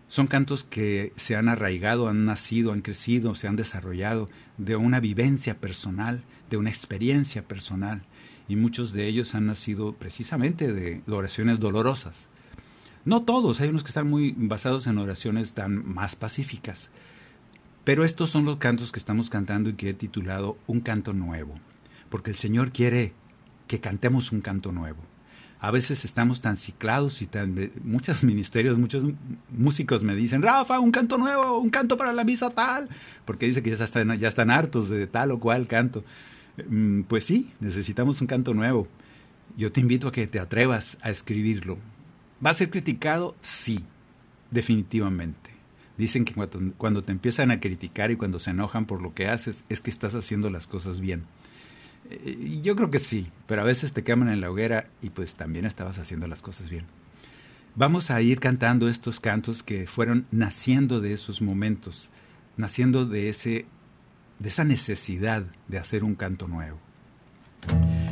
Son 0.08 0.28
cantos 0.28 0.64
que 0.64 1.12
se 1.16 1.36
han 1.36 1.50
arraigado, 1.50 2.08
han 2.08 2.26
nacido, 2.26 2.72
han 2.72 2.82
crecido, 2.82 3.36
se 3.36 3.48
han 3.48 3.56
desarrollado 3.56 4.30
de 4.58 4.76
una 4.76 5.00
vivencia 5.00 5.60
personal, 5.60 6.24
de 6.50 6.58
una 6.58 6.70
experiencia 6.70 7.44
personal. 7.48 8.04
Y 8.48 8.56
muchos 8.56 8.94
de 8.94 9.08
ellos 9.08 9.34
han 9.34 9.48
nacido 9.48 9.94
precisamente 9.94 10.72
de 10.72 11.02
oraciones 11.08 11.60
dolorosas. 11.60 12.30
No 13.04 13.24
todos, 13.24 13.62
hay 13.62 13.70
unos 13.70 13.84
que 13.84 13.90
están 13.90 14.10
muy 14.10 14.34
basados 14.38 14.88
en 14.88 14.98
oraciones 14.98 15.54
tan 15.54 15.88
más 15.88 16.16
pacíficas. 16.16 16.92
Pero 17.86 18.04
estos 18.04 18.32
son 18.32 18.46
los 18.46 18.58
cantos 18.58 18.92
que 18.92 19.00
estamos 19.00 19.30
cantando 19.30 19.70
y 19.70 19.74
que 19.74 19.92
he 19.92 19.94
titulado 19.94 20.58
Un 20.66 20.82
canto 20.82 21.14
nuevo, 21.14 21.54
porque 22.10 22.32
el 22.32 22.36
Señor 22.36 22.72
quiere 22.72 23.14
que 23.68 23.80
cantemos 23.80 24.32
un 24.32 24.42
canto 24.42 24.72
nuevo. 24.72 24.98
A 25.60 25.70
veces 25.70 26.04
estamos 26.04 26.42
tan 26.42 26.58
ciclados 26.58 27.22
y 27.22 27.28
tan... 27.28 27.56
Muchos 27.84 28.24
ministerios, 28.26 28.80
muchos 28.80 29.06
músicos 29.50 30.04
me 30.04 30.16
dicen, 30.16 30.42
Rafa, 30.42 30.80
un 30.80 30.92
canto 30.92 31.20
nuevo, 31.20 31.60
un 31.60 31.70
canto 31.70 31.96
para 31.96 32.12
la 32.12 32.24
misa 32.24 32.50
tal, 32.50 32.90
porque 33.24 33.46
dice 33.46 33.62
que 33.62 33.76
ya 33.76 33.86
están, 33.86 34.18
ya 34.18 34.28
están 34.28 34.50
hartos 34.50 34.90
de 34.90 35.06
tal 35.06 35.30
o 35.30 35.40
cual 35.40 35.68
canto. 35.68 36.04
Mm, 36.68 37.02
pues 37.04 37.24
sí, 37.24 37.52
necesitamos 37.60 38.20
un 38.20 38.28
canto 38.28 38.56
nuevo. 38.56 38.88
Yo 39.58 39.72
te 39.72 39.80
invito 39.80 40.08
a 40.08 40.12
que 40.12 40.26
te 40.26 40.40
atrevas 40.40 40.98
a 41.02 41.12
escribirlo. 41.12 41.78
¿Va 42.44 42.50
a 42.50 42.56
ser 42.56 42.72
criticado? 42.72 43.36
Sí, 43.42 43.86
definitivamente. 44.50 45.45
Dicen 45.98 46.26
que 46.26 46.34
cuando, 46.78 47.02
te 47.04 47.12
empiezan 47.12 47.52
a 47.52 47.60
criticar 47.60 48.12
y 48.12 48.18
cuando 48.18 48.40
se 48.40 48.52
enojan 48.52 48.86
por 48.86 49.02
lo 49.02 49.14
que 49.14 49.28
haces 49.28 49.64
es 49.70 49.82
que 49.82 49.90
estás 49.90 50.14
haciendo 50.14 50.50
las 50.50 50.68
cosas 50.68 51.00
bien. 51.00 51.24
Eh, 52.10 52.38
y 52.40 52.62
yo 52.62 52.76
creo 52.76 52.92
que 52.92 53.00
sí, 53.00 53.32
pero 53.48 53.62
a 53.62 53.66
veces 53.66 53.94
te 53.94 54.04
queman 54.04 54.30
en 54.30 54.42
la 54.42 54.52
hoguera 54.52 54.90
y 55.02 55.10
pues 55.10 55.36
también 55.36 55.66
estabas 55.66 55.98
haciendo 55.98 56.28
las 56.28 56.42
cosas 56.42 56.70
bien. 56.70 56.86
Vamos 57.76 58.12
a 58.12 58.22
ir 58.22 58.40
cantando 58.40 58.88
estos 58.90 59.20
cantos 59.20 59.64
que 59.64 59.88
fueron 59.88 60.28
naciendo 60.32 61.02
de 61.02 61.14
esos 61.14 61.42
momentos, 61.42 62.10
naciendo 62.58 63.06
de, 63.06 63.30
ese, 63.30 63.66
de 64.40 64.50
esa 64.50 64.64
necesidad 64.64 65.46
de 65.68 65.78
hacer 65.78 66.04
un 66.04 66.16
canto 66.16 66.48
nuevo. 66.48 66.80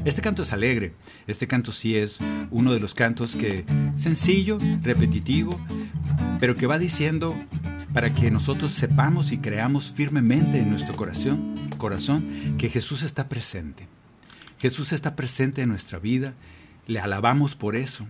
Este 0.05 0.21
canto 0.21 0.43
es 0.43 0.51
alegre, 0.51 0.93
este 1.27 1.47
canto 1.47 1.71
sí 1.71 1.95
es 1.95 2.19
uno 2.51 2.73
de 2.73 2.81
los 2.81 2.93
cantos 2.93 3.37
que 3.37 3.63
sencillo, 3.95 4.57
repetitivo, 4.81 5.57
pero 6.41 6.55
que 6.55 6.67
va 6.67 6.77
diciendo 6.77 7.33
para 7.93 8.13
que 8.13 8.29
nosotros 8.29 8.71
sepamos 8.71 9.31
y 9.31 9.37
creamos 9.37 9.91
firmemente 9.91 10.59
en 10.59 10.69
nuestro 10.69 10.97
corazón, 10.97 11.55
corazón 11.77 12.57
que 12.57 12.67
Jesús 12.67 13.01
está 13.01 13.29
presente. 13.29 13.87
Jesús 14.59 14.91
está 14.91 15.15
presente 15.15 15.61
en 15.61 15.69
nuestra 15.69 15.99
vida, 15.99 16.33
le 16.85 16.99
alabamos 16.99 17.55
por 17.55 17.77
eso, 17.77 18.05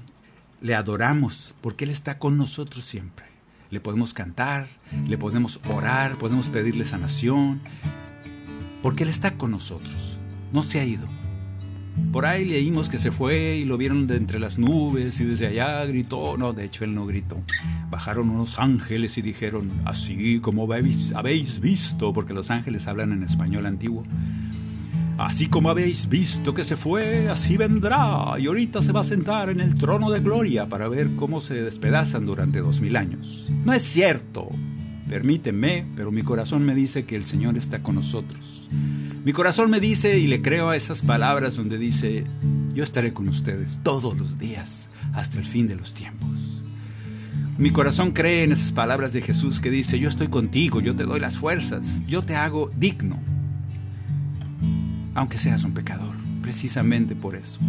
le 0.61 0.73
adoramos 0.73 1.53
porque 1.61 1.83
Él 1.83 1.91
está 1.91 2.17
con 2.17 2.39
nosotros 2.39 2.85
siempre. 2.85 3.27
Le 3.69 3.79
podemos 3.79 4.15
cantar, 4.15 4.67
le 5.07 5.19
podemos 5.19 5.59
orar, 5.69 6.15
podemos 6.15 6.49
pedirle 6.49 6.85
sanación, 6.85 7.61
porque 8.81 9.03
Él 9.03 9.09
está 9.09 9.35
con 9.35 9.51
nosotros, 9.51 10.17
no 10.51 10.63
se 10.63 10.79
ha 10.79 10.85
ido. 10.85 11.07
Por 12.11 12.25
ahí 12.25 12.45
leímos 12.45 12.89
que 12.89 12.97
se 12.97 13.11
fue 13.11 13.57
y 13.57 13.65
lo 13.65 13.77
vieron 13.77 14.07
de 14.07 14.15
entre 14.15 14.39
las 14.39 14.57
nubes 14.57 15.19
y 15.19 15.25
desde 15.25 15.47
allá 15.47 15.85
gritó. 15.85 16.37
No, 16.37 16.53
de 16.53 16.65
hecho 16.65 16.83
él 16.83 16.93
no 16.95 17.05
gritó. 17.05 17.41
Bajaron 17.89 18.29
unos 18.29 18.59
ángeles 18.59 19.17
y 19.17 19.21
dijeron, 19.21 19.71
así 19.85 20.39
como 20.39 20.71
habéis 20.71 21.59
visto, 21.59 22.13
porque 22.13 22.33
los 22.33 22.51
ángeles 22.51 22.87
hablan 22.87 23.11
en 23.11 23.23
español 23.23 23.65
antiguo. 23.65 24.03
Así 25.17 25.47
como 25.47 25.69
habéis 25.69 26.09
visto 26.09 26.53
que 26.53 26.63
se 26.63 26.75
fue, 26.75 27.29
así 27.29 27.55
vendrá. 27.55 28.33
Y 28.39 28.47
ahorita 28.47 28.81
se 28.81 28.91
va 28.91 29.01
a 29.01 29.03
sentar 29.03 29.49
en 29.49 29.59
el 29.59 29.75
trono 29.75 30.09
de 30.09 30.19
gloria 30.19 30.67
para 30.67 30.87
ver 30.87 31.11
cómo 31.15 31.39
se 31.39 31.61
despedazan 31.61 32.25
durante 32.25 32.59
dos 32.59 32.81
mil 32.81 32.95
años. 32.95 33.51
No 33.63 33.73
es 33.73 33.83
cierto. 33.83 34.49
Permíteme, 35.09 35.85
pero 35.95 36.11
mi 36.11 36.23
corazón 36.23 36.65
me 36.65 36.75
dice 36.75 37.05
que 37.05 37.15
el 37.15 37.25
Señor 37.25 37.57
está 37.57 37.83
con 37.83 37.95
nosotros. 37.95 38.69
Mi 39.25 39.33
corazón 39.33 39.69
me 39.69 39.79
dice 39.79 40.19
y 40.19 40.27
le 40.27 40.41
creo 40.41 40.69
a 40.69 40.75
esas 40.75 41.01
palabras 41.01 41.55
donde 41.55 41.77
dice, 41.77 42.25
yo 42.73 42.83
estaré 42.83 43.13
con 43.13 43.29
ustedes 43.29 43.79
todos 43.83 44.17
los 44.17 44.37
días 44.37 44.89
hasta 45.13 45.39
el 45.39 45.45
fin 45.45 45.67
de 45.67 45.75
los 45.75 45.93
tiempos. 45.93 46.63
Mi 47.57 47.69
corazón 47.69 48.11
cree 48.11 48.43
en 48.43 48.51
esas 48.51 48.71
palabras 48.71 49.13
de 49.13 49.21
Jesús 49.21 49.61
que 49.61 49.69
dice, 49.69 49.99
yo 49.99 50.09
estoy 50.09 50.27
contigo, 50.27 50.81
yo 50.81 50.95
te 50.95 51.03
doy 51.03 51.19
las 51.19 51.37
fuerzas, 51.37 52.03
yo 52.07 52.23
te 52.23 52.35
hago 52.35 52.71
digno, 52.75 53.19
aunque 55.13 55.37
seas 55.37 55.63
un 55.63 55.73
pecador, 55.73 56.15
precisamente 56.41 57.15
por 57.15 57.35
eso. 57.35 57.59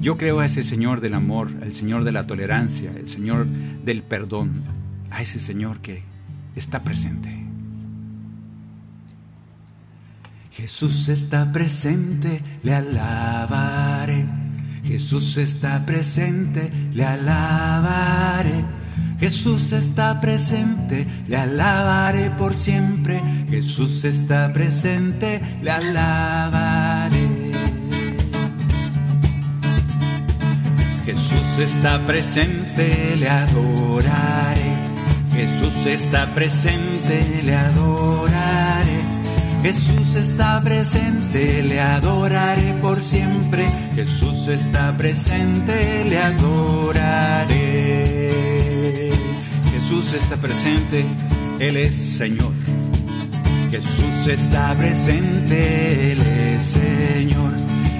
Yo 0.00 0.16
creo 0.16 0.38
a 0.40 0.46
ese 0.46 0.62
Señor 0.62 1.00
del 1.00 1.14
amor, 1.14 1.50
el 1.62 1.74
Señor 1.74 2.04
de 2.04 2.12
la 2.12 2.26
tolerancia, 2.26 2.92
el 2.96 3.08
Señor 3.08 3.46
del 3.84 4.02
perdón, 4.02 4.62
a 5.10 5.20
ese 5.20 5.40
Señor 5.40 5.80
que 5.80 6.04
está 6.56 6.82
presente. 6.82 7.46
Jesús 10.50 11.08
está 11.10 11.52
presente, 11.52 12.42
le 12.62 12.74
alabaré. 12.74 14.26
Jesús 14.82 15.36
está 15.36 15.84
presente, 15.84 16.72
le 16.94 17.04
alabaré. 17.04 18.64
Jesús 19.20 19.72
está 19.72 20.20
presente, 20.20 21.06
le 21.28 21.36
alabaré 21.36 22.30
por 22.30 22.54
siempre. 22.54 23.22
Jesús 23.50 24.04
está 24.04 24.50
presente, 24.52 25.40
le 25.62 25.70
alabaré. 25.70 27.52
Jesús 31.04 31.58
está 31.58 31.98
presente, 32.06 33.16
le 33.16 33.28
adoraré. 33.28 34.75
Jesús 35.36 35.86
está 35.86 36.26
presente, 36.34 37.42
le 37.44 37.54
adoraré. 37.54 39.00
Jesús 39.62 40.14
está 40.14 40.62
presente, 40.62 41.62
le 41.62 41.78
adoraré 41.80 42.72
por 42.80 43.02
siempre. 43.02 43.68
Jesús 43.94 44.48
está 44.48 44.96
presente, 44.96 46.04
le 46.08 46.18
adoraré. 46.18 47.56
Jesús 49.72 50.14
está 50.14 50.36
presente, 50.36 51.04
Él 51.58 51.76
es 51.76 51.94
Señor. 51.94 52.52
Jesús 53.70 54.26
está 54.28 54.74
presente, 54.74 56.12
Él 56.12 56.22
es 56.22 56.62
Señor. 56.62 57.52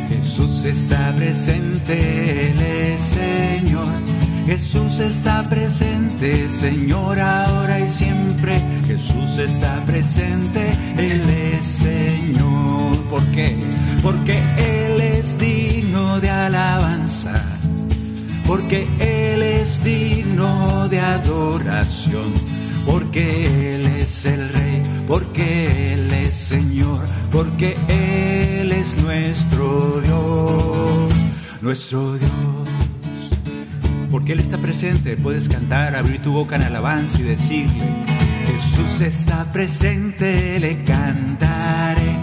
Jesús 0.09 0.65
está 0.65 1.13
presente, 1.17 2.51
Él 2.51 2.61
es 2.61 3.01
Señor. 3.01 4.16
Jesús 4.47 5.01
está 5.01 5.49
presente, 5.49 6.49
Señor, 6.49 7.19
ahora 7.19 7.81
y 7.81 7.89
siempre. 7.89 8.61
Jesús 8.87 9.41
está 9.41 9.85
presente, 9.85 10.71
Él 10.97 11.29
es 11.29 11.67
Señor. 11.67 12.97
¿Por 13.11 13.27
qué? 13.33 13.59
Porque 14.05 14.41
Él 14.57 15.01
es 15.01 15.37
digno 15.37 16.21
de 16.21 16.31
alabanza. 16.31 17.35
Porque 18.47 18.87
Él 19.01 19.43
es 19.43 19.83
digno 19.83 20.89
de 20.89 21.01
adoración. 21.01 22.33
Porque 22.87 23.75
Él 23.75 23.87
es 23.87 24.27
el 24.27 24.49
Rey. 24.49 24.83
Porque 25.09 25.95
Él 25.95 26.13
es 26.13 26.35
Señor. 26.37 27.05
Porque 27.33 27.77
Él 27.89 28.71
es 28.71 28.97
nuestro 29.03 30.01
Dios. 30.03 31.13
Nuestro 31.63 32.15
Dios 32.15 32.76
porque 34.17 34.33
Él 34.33 34.41
está 34.41 34.57
presente. 34.57 35.15
Puedes 35.15 35.47
cantar, 35.47 35.95
abrir 35.95 36.23
tu 36.23 36.33
boca 36.33 36.57
en 36.57 36.63
alabanza 36.63 37.19
y 37.19 37.25
decirle, 37.25 37.85
Jesús 38.47 39.03
está 39.03 39.45
presente, 39.53 40.59
le 40.59 40.83
cantaré. 40.85 42.17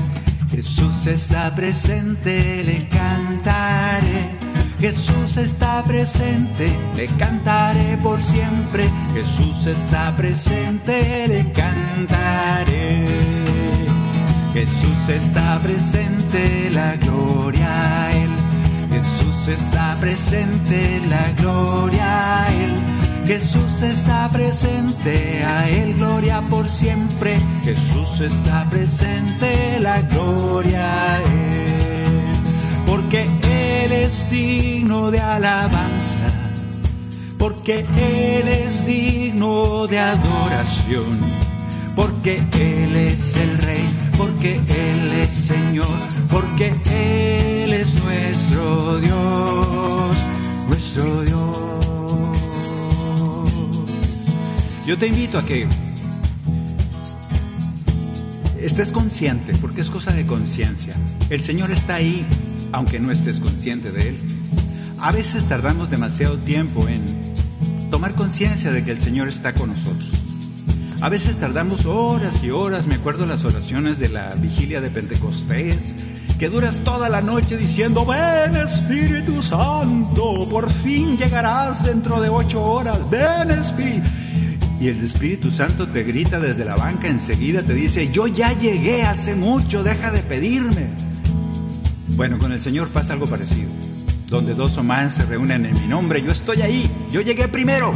Jesús 0.49 1.05
está 1.05 1.53
presente, 1.53 2.63
le 2.63 2.87
cantaré. 2.89 4.31
Jesús 4.79 5.37
está 5.37 5.83
presente, 5.83 6.75
le 6.95 7.05
cantaré 7.19 7.95
por 8.01 8.19
siempre. 8.23 8.89
Jesús 9.13 9.67
está 9.67 10.17
presente, 10.17 11.27
le 11.27 11.51
cantaré. 11.51 13.05
Jesús 14.51 15.09
está 15.09 15.59
presente, 15.61 16.71
la 16.71 16.95
gloria 16.95 18.05
a 18.07 18.13
Él 18.13 18.52
Jesús 18.93 19.47
está 19.47 19.95
presente, 19.99 21.01
la 21.09 21.31
gloria 21.31 22.43
a 22.43 22.53
Él. 22.53 22.73
Jesús 23.25 23.81
está 23.81 24.29
presente, 24.29 25.43
a 25.43 25.67
Él 25.67 25.95
gloria 25.95 26.41
por 26.41 26.69
siempre. 26.69 27.39
Jesús 27.63 28.21
está 28.21 28.69
presente, 28.69 29.79
la 29.79 29.99
gloria 30.01 30.93
a 30.93 31.17
Él. 31.17 32.33
Porque 32.85 33.23
Él 33.23 33.91
es 33.91 34.29
digno 34.29 35.09
de 35.09 35.19
alabanza, 35.19 36.27
porque 37.39 37.79
Él 37.97 38.47
es 38.47 38.85
digno 38.85 39.87
de 39.87 39.97
adoración, 39.97 41.19
porque 41.95 42.43
Él 42.51 42.95
es 42.95 43.35
el 43.37 43.57
Rey, 43.57 43.87
porque 44.17 44.55
Él 44.55 45.11
es 45.21 45.31
Señor, 45.31 45.87
porque 46.29 46.73
Él 46.85 47.73
es 47.73 47.93
nuestro 48.03 48.99
Dios, 48.99 50.17
nuestro 50.67 51.21
Dios. 51.23 51.73
Yo 54.85 54.97
te 54.97 55.07
invito 55.07 55.37
a 55.37 55.45
que 55.45 55.67
estés 58.59 58.91
consciente, 58.91 59.53
porque 59.61 59.81
es 59.81 59.89
cosa 59.89 60.11
de 60.11 60.25
conciencia. 60.25 60.93
El 61.29 61.41
Señor 61.41 61.71
está 61.71 61.95
ahí, 61.95 62.25
aunque 62.71 62.99
no 62.99 63.11
estés 63.11 63.39
consciente 63.39 63.91
de 63.91 64.09
Él. 64.09 64.17
A 64.99 65.11
veces 65.11 65.45
tardamos 65.45 65.89
demasiado 65.89 66.37
tiempo 66.37 66.87
en 66.87 67.03
tomar 67.91 68.15
conciencia 68.15 68.71
de 68.71 68.83
que 68.83 68.91
el 68.91 68.99
Señor 68.99 69.27
está 69.27 69.53
con 69.53 69.69
nosotros. 69.69 70.12
A 71.03 71.09
veces 71.09 71.35
tardamos 71.35 71.85
horas 71.85 72.41
y 72.45 72.49
horas, 72.49 72.87
me 72.87 72.95
acuerdo 72.95 73.25
las 73.25 73.43
oraciones 73.43 73.99
de 73.99 74.07
la 74.07 74.33
vigilia 74.35 74.79
de 74.79 74.89
Pentecostés, 74.89 75.95
que 76.39 76.47
duras 76.47 76.79
toda 76.85 77.09
la 77.09 77.19
noche 77.19 77.57
diciendo, 77.57 78.05
ven 78.05 78.55
Espíritu 78.55 79.41
Santo, 79.41 80.47
por 80.49 80.71
fin 80.71 81.17
llegarás 81.17 81.83
dentro 81.83 82.21
de 82.21 82.29
ocho 82.29 82.63
horas, 82.63 83.09
ven 83.09 83.51
Espíritu. 83.51 84.09
Y 84.79 84.87
el 84.87 85.03
Espíritu 85.03 85.51
Santo 85.51 85.89
te 85.89 86.03
grita 86.03 86.39
desde 86.39 86.63
la 86.63 86.77
banca 86.77 87.09
enseguida, 87.09 87.61
te 87.63 87.73
dice, 87.73 88.09
yo 88.09 88.27
ya 88.27 88.57
llegué 88.57 89.03
hace 89.03 89.35
mucho, 89.35 89.83
deja 89.83 90.09
de 90.09 90.21
pedirme. 90.21 90.87
Bueno, 92.15 92.39
con 92.39 92.53
el 92.53 92.61
Señor 92.61 92.87
pasa 92.87 93.11
algo 93.11 93.27
parecido. 93.27 93.69
Donde 94.29 94.53
dos 94.53 94.77
o 94.77 94.83
más 94.83 95.15
se 95.15 95.25
reúnen 95.25 95.65
en 95.65 95.73
mi 95.73 95.87
nombre, 95.89 96.21
yo 96.21 96.31
estoy 96.31 96.61
ahí, 96.61 96.89
yo 97.11 97.19
llegué 97.19 97.49
primero, 97.49 97.93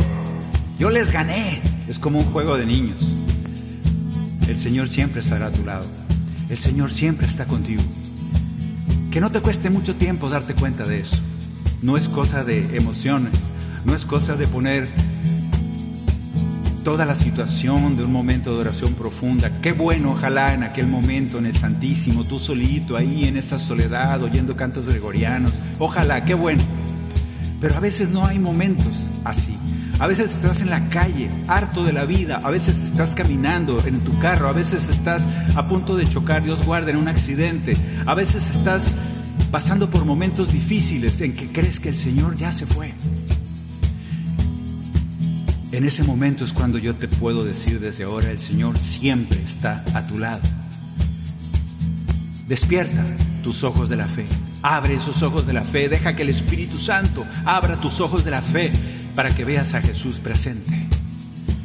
yo 0.78 0.89
les 0.89 1.13
gané. 1.13 1.66
Es 1.88 2.00
como 2.00 2.19
un 2.19 2.26
juego 2.26 2.58
de 2.58 2.65
niños. 2.65 3.13
El 4.47 4.58
Señor 4.58 4.89
siempre 4.89 5.21
estará 5.21 5.47
a 5.47 5.52
tu 5.52 5.63
lado. 5.63 5.86
El 6.50 6.58
Señor 6.58 6.91
siempre 6.91 7.28
está 7.28 7.45
contigo. 7.45 7.82
Que 9.12 9.21
no 9.21 9.30
te 9.30 9.41
cueste 9.41 9.69
mucho 9.69 9.95
tiempo 9.95 10.30
darte 10.30 10.54
cuenta 10.54 10.86
de 10.86 11.00
eso. 11.00 11.17
No 11.82 11.95
es 11.95 12.10
cosa 12.10 12.43
de 12.43 12.78
emociones, 12.78 13.34
no 13.86 13.95
es 13.95 14.06
cosa 14.06 14.36
de 14.36 14.47
poner 14.47 14.88
toda 16.84 17.06
la 17.06 17.15
situación 17.15 17.97
de 17.97 18.06
un 18.06 18.12
momento 18.12 18.54
de 18.54 18.62
oración 18.62 18.93
profunda. 18.93 19.52
Qué 19.62 19.73
bueno, 19.73 20.12
ojalá 20.12 20.54
en 20.54 20.63
aquel 20.63 20.88
momento 20.88 21.38
en 21.38 21.45
el 21.45 21.58
Santísimo, 21.58 22.23
tú 22.23 22.39
solito 22.39 22.95
ahí 22.95 23.26
en 23.26 23.38
esa 23.38 23.60
soledad 23.60 24.23
oyendo 24.23 24.56
cantos 24.56 24.88
gregorianos. 24.88 25.54
Ojalá, 25.80 26.23
qué 26.23 26.34
bueno. 26.34 26.63
Pero 27.60 27.76
a 27.76 27.80
veces 27.80 28.10
no 28.10 28.26
hay 28.26 28.39
momentos 28.39 29.12
así. 29.23 29.58
A 29.99 30.05
veces 30.05 30.36
estás 30.36 30.62
en 30.62 30.69
la 30.69 30.88
calle, 30.89 31.27
harto 31.47 31.83
de 31.83 31.91
la 31.91 32.05
vida. 32.05 32.39
A 32.43 32.51
veces 32.51 32.83
estás 32.83 33.15
caminando 33.15 33.83
en 33.86 33.99
tu 34.01 34.17
carro. 34.19 34.47
A 34.47 34.53
veces 34.53 34.89
estás 34.89 35.27
a 35.55 35.67
punto 35.67 35.95
de 35.95 36.07
chocar, 36.07 36.43
Dios 36.43 36.65
guarde, 36.65 36.91
en 36.91 36.97
un 36.97 37.07
accidente. 37.07 37.75
A 38.05 38.13
veces 38.13 38.55
estás 38.55 38.91
pasando 39.51 39.89
por 39.89 40.05
momentos 40.05 40.51
difíciles 40.51 41.19
en 41.21 41.33
que 41.33 41.47
crees 41.47 41.79
que 41.79 41.89
el 41.89 41.95
Señor 41.95 42.36
ya 42.36 42.51
se 42.51 42.67
fue. 42.67 42.93
En 45.71 45.83
ese 45.83 46.03
momento 46.03 46.45
es 46.45 46.53
cuando 46.53 46.77
yo 46.77 46.95
te 46.95 47.07
puedo 47.07 47.43
decir 47.43 47.79
desde 47.79 48.03
ahora, 48.03 48.29
el 48.29 48.39
Señor 48.39 48.77
siempre 48.77 49.41
está 49.41 49.83
a 49.95 50.05
tu 50.05 50.19
lado. 50.19 50.41
Despierta 52.47 53.03
tus 53.43 53.63
ojos 53.63 53.89
de 53.89 53.95
la 53.97 54.07
fe. 54.07 54.25
Abre 54.69 54.95
esos 54.95 55.23
ojos 55.23 55.47
de 55.47 55.53
la 55.53 55.63
fe. 55.63 55.88
Deja 55.88 56.13
que 56.13 56.23
el 56.23 56.30
Espíritu 56.30 56.77
Santo 56.77 57.25
abra 57.45 57.77
tus 57.77 58.01
ojos 58.01 58.25
de 58.25 58.32
la 58.32 58.41
fe 58.41 58.69
para 59.15 59.34
que 59.34 59.45
veas 59.45 59.73
a 59.73 59.82
Jesús 59.82 60.19
presente. 60.19 60.77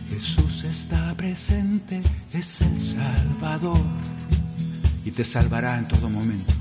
Jesús 0.09 0.63
está 0.63 1.13
presente, 1.17 2.01
es 2.33 2.61
el 2.61 2.79
Salvador 2.79 3.81
y 5.05 5.11
te 5.11 5.25
salvará 5.25 5.79
en 5.79 5.89
todo 5.89 6.09
momento. 6.09 6.55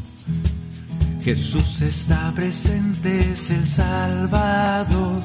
Jesús 1.23 1.79
está 1.81 2.31
presente, 2.35 3.19
es 3.33 3.51
el 3.51 3.67
Salvador. 3.67 5.21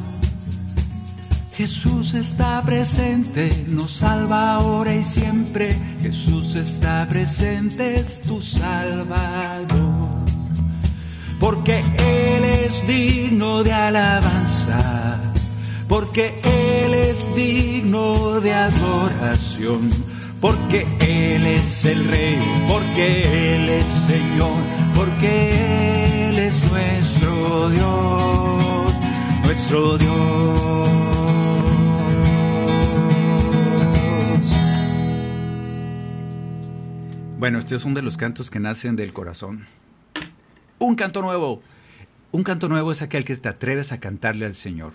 Jesús 1.57 2.13
está 2.13 2.63
presente, 2.63 3.65
nos 3.69 3.91
salva 3.91 4.57
ahora 4.57 4.95
y 4.95 5.03
siempre. 5.03 5.75
Jesús 6.03 6.57
está 6.57 7.07
presente, 7.09 7.99
es 7.99 8.21
tu 8.21 8.43
Salvador. 8.43 9.96
Porque 11.47 11.79
Él 11.79 12.45
es 12.45 12.85
digno 12.89 13.63
de 13.63 13.73
alabanza, 13.73 15.21
porque 15.89 16.35
Él 16.43 16.93
es 16.93 17.33
digno 17.37 18.41
de 18.41 18.53
adoración, 18.53 19.89
porque 20.41 20.89
Él 20.99 21.47
es 21.47 21.85
el 21.85 22.05
Rey, 22.09 22.41
porque 22.67 23.55
Él 23.55 23.69
es 23.69 23.87
Señor, 23.87 24.61
porque 24.97 26.31
Él 26.31 26.37
es 26.37 26.69
nuestro 26.69 27.71
Dios, 27.71 28.95
nuestro 29.45 29.99
Dios. 29.99 30.91
Bueno, 37.39 37.61
este 37.61 37.77
es 37.77 37.85
uno 37.85 37.95
de 37.95 38.03
los 38.03 38.17
cantos 38.17 38.51
que 38.51 38.59
nacen 38.59 38.97
del 38.97 39.13
corazón. 39.13 39.65
Un 40.79 40.95
canto 40.95 41.23
nuevo. 41.23 41.63
Un 42.33 42.43
canto 42.43 42.69
nuevo 42.69 42.93
es 42.93 43.01
aquel 43.01 43.25
que 43.25 43.37
te 43.39 43.49
atreves 43.49 43.93
a 43.93 44.01
cantarle 44.01 44.45
al 44.45 44.55
Señor. 44.55 44.93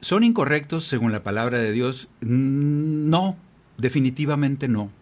¿Son 0.00 0.22
incorrectos 0.22 0.84
según 0.84 1.10
la 1.10 1.24
palabra 1.24 1.58
de 1.58 1.72
Dios? 1.72 2.08
No, 2.20 3.36
definitivamente 3.76 4.68
no. 4.68 4.92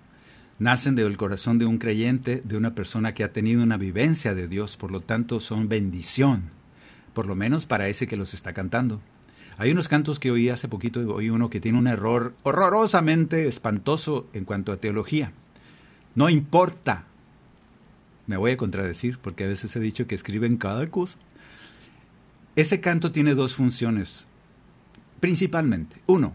Nacen 0.59 0.95
del 0.95 1.19
corazón 1.19 1.59
de 1.59 1.67
un 1.67 1.77
creyente, 1.77 2.41
de 2.43 2.57
una 2.57 2.75
persona 2.75 3.13
que 3.13 3.23
ha 3.23 3.35
tenido 3.35 3.63
una 3.63 3.77
vivencia 3.77 4.35
de 4.35 4.49
Dios, 4.49 4.79
por 4.79 4.91
lo 4.91 5.03
tanto 5.03 5.41
son 5.41 5.69
bendición, 5.69 6.45
por 7.13 7.27
lo 7.27 7.35
menos 7.35 7.67
para 7.67 7.89
ese 7.89 8.07
que 8.07 8.17
los 8.17 8.33
está 8.33 8.55
cantando. 8.55 9.03
Hay 9.59 9.73
unos 9.73 9.89
cantos 9.89 10.19
que 10.19 10.31
oí 10.31 10.49
hace 10.49 10.69
poquito, 10.69 11.01
oí 11.15 11.29
uno 11.29 11.51
que 11.51 11.61
tiene 11.61 11.79
un 11.79 11.87
error 11.87 12.35
horrorosamente 12.45 13.47
espantoso 13.47 14.27
en 14.33 14.47
cuanto 14.47 14.73
a 14.73 14.79
teología. 14.79 15.33
No 16.15 16.31
importa. 16.31 17.05
Me 18.27 18.37
voy 18.37 18.53
a 18.53 18.57
contradecir 18.57 19.19
porque 19.19 19.45
a 19.45 19.49
veces 19.49 19.75
he 19.77 19.81
dicho 19.81 20.07
que 20.07 20.15
escriben 20.15 20.57
cada 20.57 20.87
cosa. 20.89 21.19
Ese 22.57 22.81
canto 22.81 23.13
tiene 23.13 23.35
dos 23.35 23.55
funciones, 23.55 24.27
principalmente. 25.21 25.97
Uno, 26.07 26.33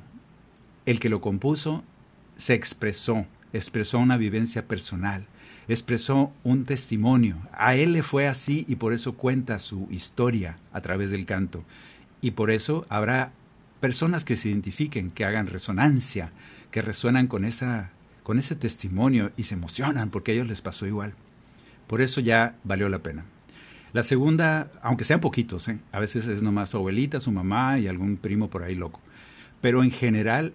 el 0.85 0.99
que 0.99 1.09
lo 1.09 1.19
compuso 1.19 1.83
se 2.37 2.53
expresó, 2.53 3.25
expresó 3.53 3.99
una 3.99 4.17
vivencia 4.17 4.67
personal, 4.67 5.25
expresó 5.67 6.31
un 6.43 6.65
testimonio. 6.65 7.37
A 7.53 7.75
él 7.75 7.93
le 7.93 8.03
fue 8.03 8.27
así 8.27 8.65
y 8.67 8.75
por 8.75 8.93
eso 8.93 9.13
cuenta 9.13 9.59
su 9.59 9.87
historia 9.89 10.59
a 10.73 10.81
través 10.81 11.11
del 11.11 11.25
canto. 11.25 11.65
Y 12.21 12.31
por 12.31 12.51
eso 12.51 12.85
habrá 12.87 13.33
personas 13.79 14.23
que 14.23 14.37
se 14.37 14.49
identifiquen, 14.49 15.11
que 15.11 15.25
hagan 15.25 15.47
resonancia, 15.47 16.31
que 16.69 16.81
resuenan 16.81 17.27
con 17.27 17.45
esa 17.45 17.91
con 18.23 18.37
ese 18.37 18.55
testimonio 18.55 19.31
y 19.35 19.43
se 19.43 19.55
emocionan 19.55 20.09
porque 20.09 20.31
a 20.31 20.35
ellos 20.35 20.47
les 20.47 20.61
pasó 20.61 20.85
igual. 20.85 21.15
Por 21.91 22.01
eso 22.01 22.21
ya 22.21 22.55
valió 22.63 22.87
la 22.87 23.03
pena. 23.03 23.25
La 23.91 24.01
segunda, 24.03 24.71
aunque 24.81 25.03
sean 25.03 25.19
poquitos, 25.19 25.67
¿eh? 25.67 25.77
a 25.91 25.99
veces 25.99 26.25
es 26.27 26.41
nomás 26.41 26.69
su 26.69 26.77
abuelita, 26.77 27.19
su 27.19 27.33
mamá 27.33 27.79
y 27.79 27.89
algún 27.89 28.15
primo 28.15 28.49
por 28.49 28.63
ahí 28.63 28.75
loco, 28.75 29.01
pero 29.59 29.83
en 29.83 29.91
general 29.91 30.53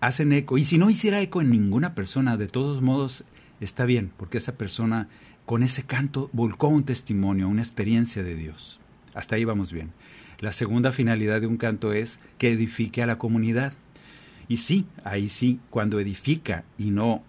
hacen 0.00 0.32
eco. 0.32 0.58
Y 0.58 0.64
si 0.64 0.76
no 0.76 0.90
hiciera 0.90 1.20
eco 1.20 1.40
en 1.40 1.50
ninguna 1.50 1.94
persona, 1.94 2.36
de 2.36 2.48
todos 2.48 2.82
modos 2.82 3.22
está 3.60 3.84
bien, 3.84 4.10
porque 4.16 4.38
esa 4.38 4.56
persona 4.56 5.06
con 5.46 5.62
ese 5.62 5.84
canto 5.84 6.28
volcó 6.32 6.66
un 6.66 6.82
testimonio, 6.82 7.46
una 7.46 7.62
experiencia 7.62 8.24
de 8.24 8.34
Dios. 8.34 8.80
Hasta 9.14 9.36
ahí 9.36 9.44
vamos 9.44 9.70
bien. 9.70 9.92
La 10.40 10.50
segunda 10.50 10.90
finalidad 10.90 11.40
de 11.40 11.46
un 11.46 11.56
canto 11.56 11.92
es 11.92 12.18
que 12.36 12.50
edifique 12.50 13.00
a 13.00 13.06
la 13.06 13.16
comunidad. 13.16 13.74
Y 14.48 14.56
sí, 14.56 14.86
ahí 15.04 15.28
sí, 15.28 15.60
cuando 15.70 16.00
edifica 16.00 16.64
y 16.78 16.90
no 16.90 17.22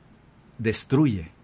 destruye 0.57 1.34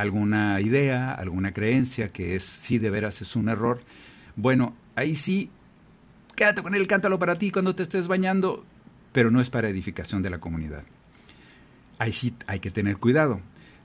alguna 0.00 0.60
idea, 0.60 1.12
alguna 1.12 1.52
creencia 1.52 2.12
que 2.12 2.36
es 2.36 2.44
sí 2.44 2.78
de 2.78 2.90
veras 2.90 3.20
es 3.22 3.36
un 3.36 3.48
error, 3.48 3.80
bueno, 4.36 4.74
ahí 4.94 5.14
sí, 5.14 5.50
quédate 6.36 6.62
con 6.62 6.74
él, 6.74 6.86
cántalo 6.86 7.18
para 7.18 7.38
ti 7.38 7.50
cuando 7.50 7.74
te 7.74 7.82
estés 7.82 8.08
bañando, 8.08 8.64
pero 9.12 9.30
no 9.30 9.40
es 9.40 9.50
para 9.50 9.68
edificación 9.68 10.22
de 10.22 10.30
la 10.30 10.38
comunidad. 10.38 10.84
Ahí 11.98 12.12
sí 12.12 12.34
hay 12.46 12.60
que 12.60 12.70
tener 12.70 12.98
cuidado, 12.98 13.40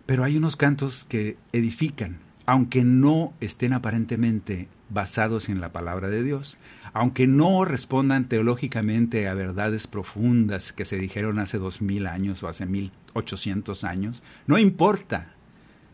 pero 0.06 0.24
hay 0.24 0.38
unos 0.38 0.56
cantos 0.56 1.06
que 1.06 1.38
edifican, 1.52 2.20
aunque 2.46 2.84
no 2.84 3.34
estén 3.40 3.74
aparentemente 3.74 4.68
basados 4.90 5.50
en 5.50 5.60
la 5.60 5.72
palabra 5.74 6.10
de 6.10 6.24
Dios, 6.24 6.60
aunque 6.94 7.26
no 7.26 7.66
respondan 7.66 8.30
teológicamente 8.30 9.28
a 9.28 9.34
verdades 9.34 9.88
profundas 9.88 10.72
que 10.72 10.86
se 10.86 10.98
dijeron 10.98 11.40
hace 11.40 11.58
dos 11.58 11.82
mil 11.82 12.06
años 12.06 12.44
o 12.44 12.48
hace 12.48 12.68
mil 12.68 12.92
ochocientos 13.14 13.84
años, 13.84 14.22
no 14.46 14.60
importa. 14.60 15.34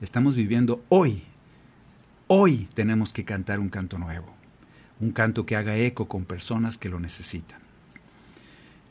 Estamos 0.01 0.37
viviendo 0.37 0.81
hoy. 0.87 1.23
Hoy 2.27 2.69
tenemos 2.73 3.11
que 3.11 3.25
cantar 3.25 3.59
un 3.59 3.67
canto 3.67 3.97
nuevo, 3.97 4.33
un 5.01 5.11
canto 5.11 5.45
que 5.45 5.57
haga 5.57 5.75
eco 5.75 6.07
con 6.07 6.23
personas 6.23 6.77
que 6.77 6.87
lo 6.87 7.01
necesitan. 7.01 7.59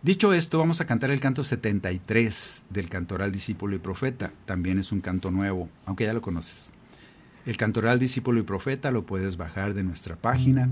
Dicho 0.03 0.35
esto, 0.35 0.59
vamos 0.59 0.83
a 0.83 0.87
cantar 0.87 1.11
el 1.11 1.21
canto 1.21 1.44
73 1.44 2.64
del 2.68 2.90
cantoral 2.90 3.33
discípulo 3.33 3.75
y 3.75 3.79
profeta. 3.79 4.33
También 4.44 4.79
es 4.79 4.92
un 4.92 5.01
canto 5.01 5.31
nuevo, 5.31 5.71
aunque 5.87 6.05
ya 6.05 6.12
lo 6.12 6.21
conoces. 6.21 6.73
El 7.47 7.57
cantoral 7.57 7.99
discípulo 7.99 8.38
y 8.40 8.42
profeta 8.42 8.90
lo 8.90 9.07
puedes 9.07 9.38
bajar 9.38 9.73
de 9.73 9.85
nuestra 9.85 10.14
página 10.14 10.68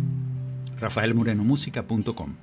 rafaelmorenomusica.com. 0.79 2.35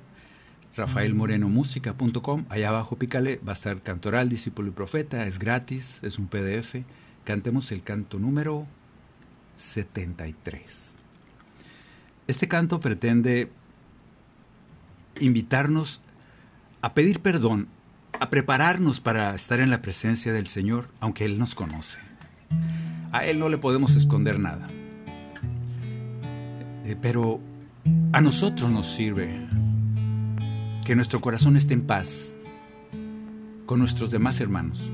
rafaelmorenomusica.com, 0.74 2.44
allá 2.48 2.70
abajo 2.70 2.96
pícale, 2.96 3.40
va 3.46 3.52
a 3.52 3.54
estar 3.54 3.80
cantoral 3.82 4.28
discípulo 4.28 4.70
y 4.70 4.72
profeta, 4.72 5.28
es 5.28 5.38
gratis, 5.38 6.00
es 6.02 6.18
un 6.18 6.26
PDF. 6.26 6.82
Cantemos 7.24 7.72
el 7.72 7.82
canto 7.82 8.18
número 8.18 8.66
73. 9.56 10.96
Este 12.26 12.48
canto 12.48 12.80
pretende 12.80 13.50
invitarnos 15.20 16.02
a 16.82 16.92
pedir 16.92 17.20
perdón, 17.20 17.68
a 18.20 18.28
prepararnos 18.28 19.00
para 19.00 19.34
estar 19.34 19.60
en 19.60 19.70
la 19.70 19.80
presencia 19.80 20.34
del 20.34 20.48
Señor, 20.48 20.90
aunque 21.00 21.24
Él 21.24 21.38
nos 21.38 21.54
conoce. 21.54 22.00
A 23.10 23.24
Él 23.24 23.38
no 23.38 23.48
le 23.48 23.56
podemos 23.56 23.96
esconder 23.96 24.38
nada. 24.38 24.66
Eh, 26.84 26.96
pero 27.00 27.40
a 28.12 28.20
nosotros 28.20 28.70
nos 28.70 28.86
sirve 28.86 29.48
que 30.84 30.94
nuestro 30.94 31.22
corazón 31.22 31.56
esté 31.56 31.72
en 31.72 31.86
paz 31.86 32.36
con 33.64 33.78
nuestros 33.78 34.10
demás 34.10 34.40
hermanos, 34.40 34.92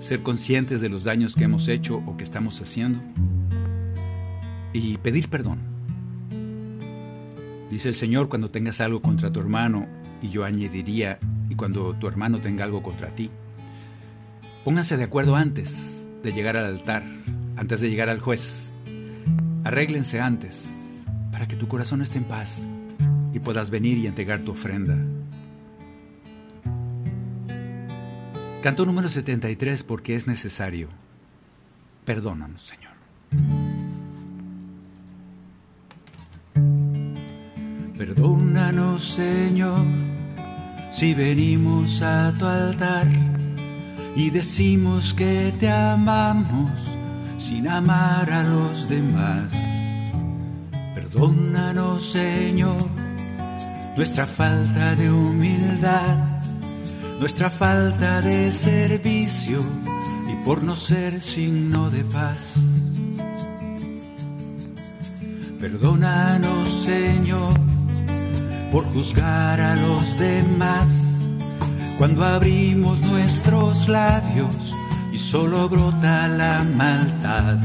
ser 0.00 0.22
conscientes 0.22 0.80
de 0.80 0.88
los 0.88 1.04
daños 1.04 1.34
que 1.34 1.44
hemos 1.44 1.68
hecho 1.68 2.02
o 2.06 2.16
que 2.16 2.24
estamos 2.24 2.60
haciendo 2.60 3.00
y 4.72 4.98
pedir 4.98 5.28
perdón. 5.28 5.58
Dice 7.70 7.88
el 7.88 7.94
Señor, 7.94 8.28
cuando 8.28 8.50
tengas 8.50 8.80
algo 8.80 9.02
contra 9.02 9.32
tu 9.32 9.40
hermano, 9.40 9.86
y 10.22 10.28
yo 10.28 10.44
añadiría, 10.44 11.18
y 11.48 11.54
cuando 11.54 11.94
tu 11.94 12.06
hermano 12.06 12.38
tenga 12.38 12.64
algo 12.64 12.82
contra 12.82 13.08
ti, 13.08 13.30
pónganse 14.64 14.96
de 14.96 15.04
acuerdo 15.04 15.36
antes 15.36 16.08
de 16.22 16.32
llegar 16.32 16.56
al 16.56 16.66
altar 16.66 17.02
antes 17.56 17.80
de 17.80 17.90
llegar 17.90 18.08
al 18.08 18.20
juez. 18.20 18.74
Arréglense 19.64 20.20
antes 20.20 20.94
para 21.32 21.48
que 21.48 21.56
tu 21.56 21.66
corazón 21.66 22.02
esté 22.02 22.18
en 22.18 22.24
paz 22.24 22.68
y 23.32 23.40
puedas 23.40 23.70
venir 23.70 23.98
y 23.98 24.06
entregar 24.06 24.40
tu 24.40 24.52
ofrenda. 24.52 25.15
Canto 28.62 28.84
número 28.84 29.08
73 29.08 29.84
porque 29.84 30.16
es 30.16 30.26
necesario. 30.26 30.88
Perdónanos, 32.04 32.62
Señor. 32.62 32.96
Perdónanos, 37.96 39.02
Señor, 39.02 39.84
si 40.90 41.14
venimos 41.14 42.02
a 42.02 42.32
tu 42.38 42.44
altar 42.44 43.08
y 44.14 44.30
decimos 44.30 45.14
que 45.14 45.52
te 45.58 45.70
amamos 45.70 46.96
sin 47.38 47.68
amar 47.68 48.30
a 48.30 48.42
los 48.42 48.88
demás. 48.88 49.52
Perdónanos, 50.94 52.10
Señor, 52.10 52.88
nuestra 53.96 54.26
falta 54.26 54.94
de 54.94 55.10
humildad, 55.10 56.35
nuestra 57.18 57.50
falta 57.50 58.20
de 58.20 58.52
servicio 58.52 59.60
y 60.28 60.44
por 60.44 60.62
no 60.62 60.76
ser 60.76 61.20
signo 61.20 61.90
de 61.90 62.04
paz. 62.04 62.60
Perdónanos, 65.60 66.68
Señor, 66.68 67.54
por 68.70 68.84
juzgar 68.92 69.60
a 69.60 69.74
los 69.76 70.18
demás 70.18 71.06
cuando 71.98 72.24
abrimos 72.24 73.00
nuestros 73.00 73.88
labios 73.88 74.74
y 75.12 75.18
solo 75.18 75.68
brota 75.68 76.28
la 76.28 76.62
maldad. 76.76 77.58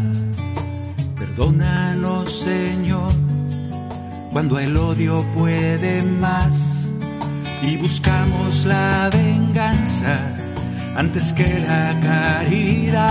Perdónanos, 1.18 2.32
Señor, 2.32 3.12
cuando 4.32 4.58
el 4.58 4.78
odio 4.78 5.26
puede 5.36 6.02
más, 6.04 6.71
y 7.62 7.78
buscamos 7.78 8.66
la 8.66 9.10
venganza 9.12 10.20
antes 10.96 11.32
que 11.34 11.60
la 11.60 12.00
caridad. 12.02 13.02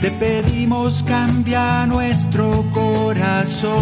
Te 0.00 0.10
pedimos 0.12 1.02
cambia 1.02 1.84
nuestro 1.86 2.64
corazón, 2.72 3.72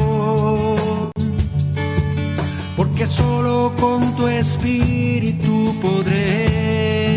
porque 2.76 3.06
solo 3.06 3.74
con 3.78 4.16
tu 4.16 4.26
espíritu 4.26 5.74
podremos 5.82 7.15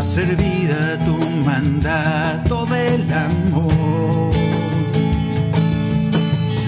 hacer 0.00 0.34
vida 0.34 0.98
tu 1.04 1.16
mandato 1.44 2.64
del 2.64 3.12
amor. 3.12 4.34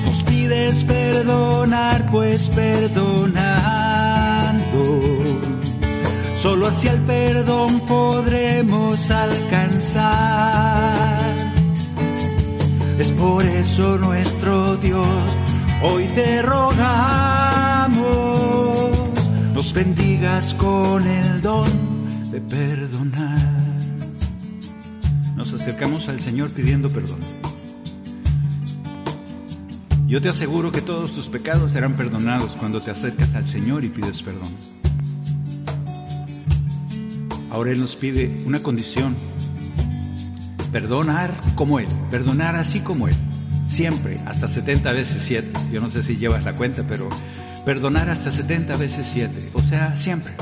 Nos 0.05 0.23
pides 0.25 0.85
perdonar, 0.85 2.11
pues 2.11 2.51
perdonando. 2.51 3.33
Solo 6.37 6.67
hacia 6.67 6.93
el 6.93 7.01
perdón 7.01 7.81
podremos 7.89 9.11
alcanzar. 9.11 10.93
Es 12.99 13.11
por 13.13 13.47
eso 13.47 13.97
nuestro 13.97 14.77
Dios, 14.77 15.09
hoy 15.83 16.05
te 16.15 16.43
rogamos, 16.43 18.03
nos 19.55 19.73
bendigas 19.73 20.53
con 20.53 21.07
el 21.07 21.41
don 21.41 21.82
de 22.33 22.41
perdonar. 22.41 23.79
Nos 25.37 25.53
acercamos 25.53 26.09
al 26.09 26.21
Señor 26.21 26.51
pidiendo 26.51 26.89
perdón. 26.89 27.21
Yo 30.07 30.23
te 30.23 30.31
aseguro 30.31 30.73
que 30.73 30.81
todos 30.81 31.13
tus 31.13 31.29
pecados 31.29 31.73
serán 31.73 31.95
perdonados 31.95 32.57
cuando 32.57 32.81
te 32.81 32.91
acercas 32.91 33.35
al 33.35 33.47
Señor 33.47 33.85
y 33.85 33.91
pides 33.91 34.23
perdón. 34.23 34.49
Ahora 37.51 37.73
Él 37.73 37.81
nos 37.81 37.97
pide 37.97 38.35
una 38.47 38.61
condición. 38.61 39.15
Perdonar 40.73 41.39
como 41.55 41.81
Él, 41.81 41.89
perdonar 42.11 42.57
así 42.57 42.81
como 42.81 43.09
Él, 43.09 43.15
siempre, 43.67 44.19
hasta 44.25 44.49
70 44.49 44.91
veces 44.93 45.23
7. 45.23 45.51
Yo 45.71 45.83
no 45.83 45.91
sé 45.91 46.03
si 46.03 46.17
llevas 46.17 46.45
la 46.45 46.55
cuenta, 46.55 46.83
pero 46.89 47.11
perdonar 47.67 48.09
hasta 48.09 48.31
70 48.31 48.75
veces 48.79 49.07
7, 49.13 49.51
o 49.53 49.61
sea, 49.61 49.97
siempre. 49.97 50.33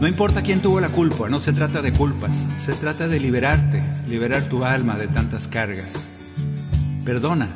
No 0.00 0.06
importa 0.06 0.42
quién 0.42 0.60
tuvo 0.60 0.80
la 0.80 0.90
culpa, 0.90 1.28
no 1.28 1.40
se 1.40 1.52
trata 1.52 1.82
de 1.82 1.92
culpas, 1.92 2.46
se 2.62 2.74
trata 2.74 3.08
de 3.08 3.18
liberarte, 3.18 3.82
liberar 4.06 4.42
tu 4.42 4.64
alma 4.64 4.98
de 4.98 5.08
tantas 5.08 5.48
cargas. 5.48 6.08
Perdona 7.04 7.48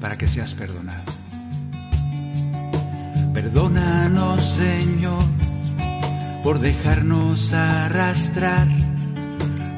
para 0.00 0.16
que 0.16 0.28
seas 0.28 0.54
perdonado. 0.54 1.02
Perdónanos, 3.32 4.42
Señor 4.42 5.22
por 6.42 6.58
dejarnos 6.58 7.52
arrastrar 7.52 8.66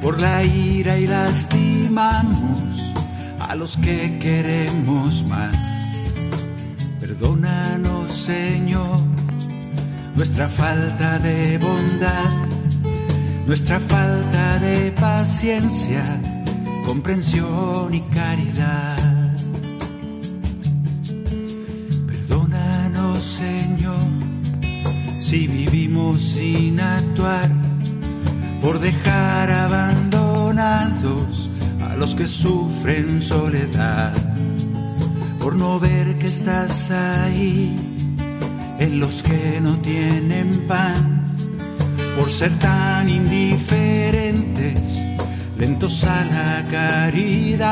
por 0.01 0.19
la 0.19 0.45
ira 0.45 0.99
y 0.99 1.07
lastimamos 1.07 2.95
a 3.41 3.55
los 3.55 3.77
que 3.77 4.19
queremos 4.19 5.25
más. 5.25 5.55
Perdónanos, 7.01 8.13
Señor, 8.13 8.94
nuestra 10.17 10.49
falta 10.49 11.19
de 11.19 11.59
bondad, 11.59 12.31
nuestra 13.47 13.81
falta 13.81 14.59
de 14.59 14.93
paciencia, 14.93 16.03
comprensión 16.87 17.95
y 17.95 18.01
caridad. 18.01 18.97
Perdónanos, 22.07 23.19
Señor 23.19 24.25
si 25.25 25.49
vivimos 25.49 26.21
sin 26.21 26.79
actuar, 26.79 27.49
por 28.61 28.79
dejar 28.79 29.51
abandonados 29.51 31.49
a 31.81 31.97
los 31.97 32.15
que 32.15 32.29
sufren 32.29 33.23
soledad, 33.23 34.13
por 35.41 35.57
no 35.57 35.81
ver 35.81 36.19
que 36.19 36.27
estás 36.27 36.91
ahí 36.91 37.94
en 38.85 39.01
los 39.01 39.23
que 39.23 39.61
no 39.63 39.77
tienen 39.79 40.67
pan, 40.69 41.23
por 42.17 42.31
ser 42.31 42.53
tan 42.59 43.09
indiferentes, 43.09 45.01
lentos 45.59 46.05
a 46.05 46.25
la 46.25 46.63
caridad. 46.71 47.65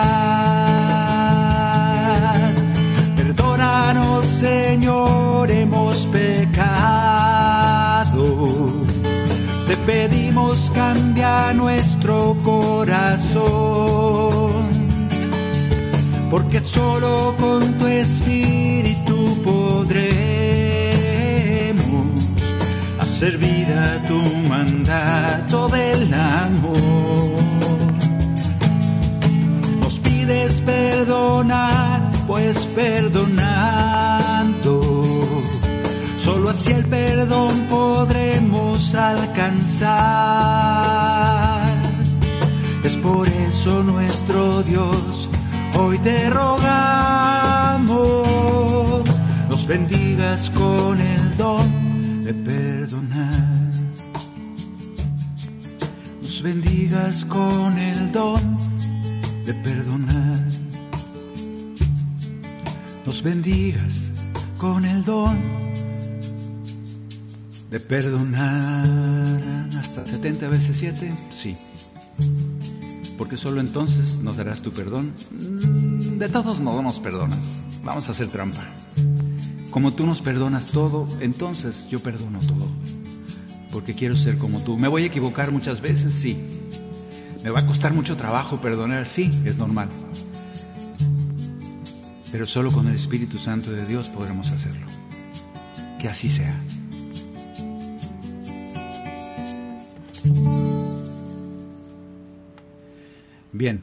Perdónanos, 3.17 4.25
Señor, 4.27 5.51
hemos 5.51 6.07
pecado. 6.07 6.73
Te 9.69 9.77
pedimos 9.89 10.73
cambia 10.75 11.53
nuestro 11.53 12.37
corazón, 12.43 13.43
porque 16.31 16.59
solo 16.61 17.35
con 17.39 17.61
tu 17.79 17.87
espíritu 17.87 18.92
hacer 23.23 23.39
vida 23.39 24.03
tu 24.09 24.21
mandato 24.49 25.69
del 25.69 26.13
amor. 26.13 27.41
Nos 29.81 30.01
pides 30.01 30.61
perdonar 30.63 32.01
pues 32.27 32.65
perdonando, 32.75 33.23
solo 36.19 36.51
así 36.51 36.73
el 36.73 36.85
perdón 36.87 37.69
podremos 37.71 38.93
alcanzar. 38.97 39.93
Es 42.83 42.97
por 42.97 43.29
eso 43.29 43.85
nuestro 43.85 44.65
Dios, 44.65 45.29
hoy 45.79 45.97
te 45.99 46.29
rogamos, 46.29 46.67
nos 49.49 49.67
bendigas 49.69 50.51
con 50.51 51.01
el 51.01 51.37
don 51.37 51.82
de 52.33 52.51
perdonar. 52.51 53.73
Nos 56.23 56.43
bendigas 56.43 57.25
con 57.25 57.79
el 57.79 58.13
don 58.13 58.59
de 59.45 59.55
perdonar 59.55 60.53
nos 63.05 63.23
bendigas 63.23 64.13
con 64.57 64.85
el 64.85 65.05
don 65.05 65.37
de 67.71 67.81
perdonar 67.81 69.69
hasta 69.79 70.07
70 70.07 70.49
veces 70.49 70.77
7, 70.77 71.13
sí. 71.31 71.57
Porque 73.19 73.37
solo 73.37 73.61
entonces 73.61 74.21
nos 74.21 74.37
darás 74.37 74.63
tu 74.63 74.73
perdón. 74.73 75.13
De 76.19 76.29
todos 76.29 76.61
modos 76.61 76.83
nos 76.83 77.01
perdonas. 77.01 77.69
Vamos 77.85 78.09
a 78.09 78.13
hacer 78.13 78.29
trampa. 78.29 78.65
Como 79.73 79.93
tú 79.93 80.07
nos 80.07 80.23
perdonas 80.23 80.67
todo, 80.67 81.09
entonces 81.19 81.89
yo 81.91 82.01
perdono 82.01 82.39
todo. 82.39 82.69
Porque 83.73 83.95
quiero 83.95 84.15
ser 84.15 84.39
como 84.39 84.63
tú. 84.63 84.79
¿Me 84.79 84.87
voy 84.87 85.03
a 85.03 85.07
equivocar 85.07 85.51
muchas 85.51 85.81
veces? 85.81 86.15
Sí. 86.15 86.39
¿Me 87.43 87.51
va 87.51 87.59
a 87.59 87.67
costar 87.67 87.93
mucho 87.93 88.17
trabajo 88.17 88.61
perdonar? 88.61 89.07
Sí, 89.07 89.29
es 89.45 89.59
normal 89.59 89.89
pero 92.33 92.47
solo 92.47 92.73
con 92.73 92.89
el 92.89 92.95
Espíritu 92.95 93.39
Santo 93.39 93.73
de 93.73 93.87
Dios 93.87 94.09
podremos 94.09 94.51
hacerlo. 94.51 94.87
Que 96.01 96.09
así 96.09 96.31
sea. 96.31 96.59
Bien, 103.53 103.83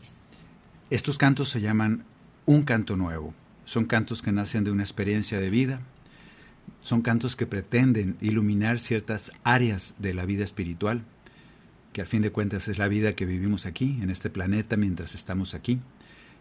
estos 0.89 1.19
cantos 1.19 1.49
se 1.49 1.62
llaman 1.62 2.04
un 2.47 2.63
canto 2.63 2.97
nuevo. 2.97 3.36
Son 3.69 3.86
cantos 3.86 4.23
que 4.23 4.32
nacen 4.32 4.63
de 4.63 4.71
una 4.71 4.82
experiencia 4.82 5.39
de 5.39 5.51
vida. 5.51 5.82
Son 6.82 7.01
cantos 7.01 7.36
que 7.36 7.45
pretenden 7.45 8.17
iluminar 8.19 8.79
ciertas 8.79 9.32
áreas 9.43 9.93
de 9.99 10.15
la 10.15 10.25
vida 10.25 10.43
espiritual, 10.43 11.03
que 11.93 12.01
al 12.01 12.08
fin 12.08 12.23
de 12.23 12.32
cuentas 12.32 12.67
es 12.67 12.79
la 12.79 12.88
vida 12.88 13.13
que 13.13 13.25
vivimos 13.25 13.67
aquí, 13.67 13.99
en 14.01 14.10
este 14.10 14.32
planeta, 14.32 14.75
mientras 14.75 15.13
estamos 15.13 15.53
aquí 15.53 15.79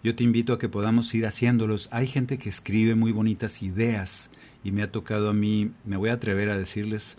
yo 0.03 0.15
te 0.15 0.23
invito 0.23 0.53
a 0.53 0.59
que 0.59 0.69
podamos 0.69 1.13
ir 1.15 1.27
haciéndolos. 1.27 1.89
Hay 1.91 2.07
gente 2.07 2.39
que 2.39 2.49
escribe 2.49 2.95
muy 2.95 3.13
bonitas 3.13 3.63
ideas 3.63 4.31
y 4.63 4.71
me 4.71 4.83
ha 4.83 4.93
tocado 4.93 5.29
a 5.29 5.35
mí, 5.35 5.73
me 5.85 5.97
voy 5.97 6.11
a 6.11 6.15
atrever 6.15 6.51
a 6.51 6.57
decirles, 6.57 7.19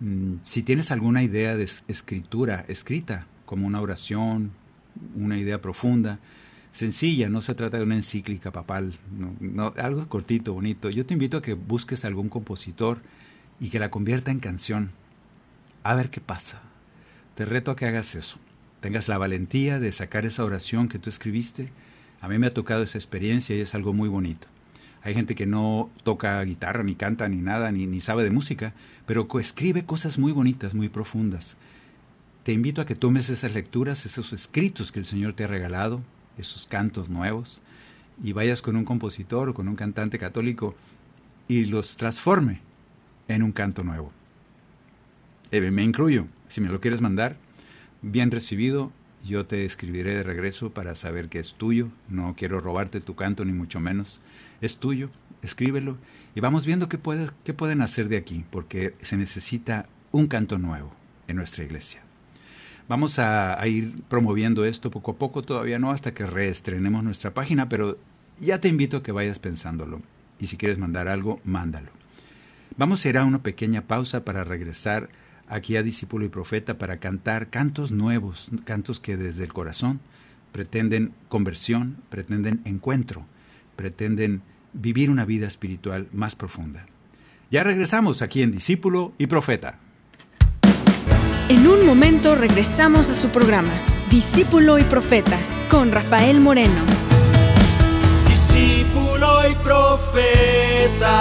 mm, 0.00 0.34
si 0.42 0.62
tienes 0.62 0.90
alguna 0.90 1.22
idea 1.22 1.56
de 1.56 1.64
escritura 1.88 2.64
escrita, 2.68 3.26
como 3.46 3.66
una 3.66 3.80
oración, 3.80 4.52
una 5.14 5.38
idea 5.38 5.60
profunda, 5.60 6.20
sencilla, 6.72 7.28
no 7.28 7.40
se 7.40 7.54
trata 7.54 7.76
de 7.76 7.84
una 7.84 7.94
encíclica 7.94 8.50
papal, 8.50 8.94
algo 9.76 10.08
cortito, 10.08 10.54
bonito. 10.54 10.90
Yo 10.90 11.06
te 11.06 11.14
invito 11.14 11.36
a 11.36 11.42
que 11.42 11.54
busques 11.54 12.04
algún 12.04 12.28
compositor 12.28 13.00
y 13.60 13.68
que 13.68 13.78
la 13.78 13.90
convierta 13.90 14.30
en 14.30 14.40
canción. 14.40 14.90
A 15.84 15.94
ver 15.94 16.10
qué 16.10 16.20
pasa. 16.20 16.62
Te 17.34 17.44
reto 17.44 17.70
a 17.70 17.76
que 17.76 17.86
hagas 17.86 18.14
eso. 18.14 18.38
tengas 18.80 19.06
la 19.06 19.16
valentía 19.16 19.78
de 19.78 19.92
sacar 19.92 20.26
esa 20.26 20.44
oración 20.44 20.88
que 20.88 20.98
tú 20.98 21.08
escribiste. 21.08 21.70
A 22.20 22.26
mí 22.26 22.38
me 22.38 22.48
ha 22.48 22.54
tocado 22.54 22.82
esa 22.82 22.98
experiencia 22.98 23.54
y 23.54 23.60
es 23.60 23.74
algo 23.74 23.92
muy 23.92 24.08
bonito. 24.08 24.48
Hay 25.02 25.14
gente 25.14 25.34
que 25.34 25.46
no 25.46 25.90
toca 26.02 26.42
guitarra, 26.42 26.82
ni 26.82 26.94
canta, 26.94 27.28
ni 27.28 27.42
nada, 27.42 27.70
ni, 27.70 27.86
ni 27.86 28.00
sabe 28.00 28.24
de 28.24 28.30
música, 28.30 28.74
pero 29.06 29.28
escribe 29.40 29.84
cosas 29.84 30.18
muy 30.18 30.32
bonitas, 30.32 30.74
muy 30.74 30.88
profundas. 30.88 31.56
Te 32.44 32.52
invito 32.52 32.80
a 32.80 32.86
que 32.86 32.94
tomes 32.94 33.28
esas 33.28 33.54
lecturas, 33.54 34.06
esos 34.06 34.32
escritos 34.32 34.90
que 34.90 35.00
el 35.00 35.04
Señor 35.04 35.32
te 35.32 35.44
ha 35.44 35.48
regalado, 35.48 36.02
esos 36.38 36.66
cantos 36.66 37.08
nuevos, 37.08 37.62
y 38.22 38.32
vayas 38.32 38.62
con 38.62 38.76
un 38.76 38.84
compositor 38.84 39.48
o 39.48 39.54
con 39.54 39.68
un 39.68 39.76
cantante 39.76 40.18
católico 40.18 40.74
y 41.48 41.64
los 41.66 41.96
transforme 41.96 42.60
en 43.28 43.42
un 43.42 43.52
canto 43.52 43.84
nuevo. 43.84 44.12
Eh, 45.50 45.70
me 45.70 45.82
incluyo, 45.82 46.26
si 46.48 46.60
me 46.60 46.68
lo 46.68 46.80
quieres 46.80 47.00
mandar, 47.00 47.36
bien 48.00 48.30
recibido, 48.30 48.92
yo 49.24 49.46
te 49.46 49.64
escribiré 49.64 50.16
de 50.16 50.22
regreso 50.22 50.70
para 50.70 50.94
saber 50.94 51.28
que 51.28 51.38
es 51.38 51.54
tuyo, 51.54 51.90
no 52.08 52.34
quiero 52.36 52.60
robarte 52.60 53.00
tu 53.00 53.14
canto 53.14 53.44
ni 53.44 53.52
mucho 53.52 53.80
menos, 53.80 54.20
es 54.60 54.76
tuyo, 54.76 55.10
escríbelo 55.42 55.98
y 56.34 56.40
vamos 56.40 56.64
viendo 56.64 56.88
qué, 56.88 56.98
qué 57.44 57.54
pueden 57.54 57.82
hacer 57.82 58.08
de 58.08 58.16
aquí, 58.16 58.44
porque 58.50 58.94
se 59.00 59.16
necesita 59.16 59.86
un 60.10 60.26
canto 60.26 60.58
nuevo 60.58 60.92
en 61.28 61.36
nuestra 61.36 61.64
iglesia. 61.64 62.02
Vamos 62.92 63.18
a, 63.18 63.58
ir 63.66 64.02
promoviendo 64.06 64.66
esto 64.66 64.90
poco 64.90 65.12
a 65.12 65.16
poco, 65.16 65.40
todavía 65.40 65.78
no 65.78 65.92
hasta 65.92 66.12
que 66.12 66.26
reestrenemos 66.26 67.02
nuestra 67.02 67.32
página, 67.32 67.66
pero 67.70 67.96
ya 68.38 68.60
te 68.60 68.68
invito 68.68 68.98
a 68.98 69.02
que 69.02 69.12
vayas 69.12 69.38
pensándolo. 69.38 70.02
Y 70.38 70.48
si 70.48 70.58
quieres 70.58 70.76
mandar 70.76 71.08
algo, 71.08 71.40
mándalo. 71.42 71.90
Vamos 72.76 73.02
a 73.02 73.08
ir 73.08 73.16
a 73.16 73.24
una 73.24 73.42
pequeña 73.42 73.86
pausa 73.86 74.26
para 74.26 74.44
regresar 74.44 75.08
aquí 75.48 75.76
a 75.76 75.82
Discípulo 75.82 76.26
y 76.26 76.28
Profeta 76.28 76.76
para 76.76 76.98
cantar 76.98 77.48
cantos 77.48 77.92
nuevos, 77.92 78.50
cantos 78.66 79.00
que 79.00 79.16
desde 79.16 79.44
el 79.44 79.54
corazón 79.54 80.00
pretenden 80.52 81.14
conversión, 81.30 81.96
pretenden 82.10 82.60
encuentro, 82.66 83.24
pretenden 83.74 84.42
vivir 84.74 85.08
una 85.08 85.24
vida 85.24 85.46
espiritual 85.46 86.08
más 86.12 86.36
profunda. 86.36 86.84
Ya 87.50 87.64
regresamos 87.64 88.20
aquí 88.20 88.42
en 88.42 88.52
Discípulo 88.52 89.14
y 89.16 89.28
Profeta. 89.28 89.78
En 91.52 91.66
un 91.66 91.84
momento 91.84 92.34
regresamos 92.34 93.10
a 93.10 93.14
su 93.14 93.28
programa, 93.28 93.68
Discípulo 94.08 94.78
y 94.78 94.84
Profeta, 94.84 95.38
con 95.70 95.92
Rafael 95.92 96.40
Moreno. 96.40 96.80
Discípulo 98.26 99.50
y 99.50 99.54
Profeta. 99.56 101.12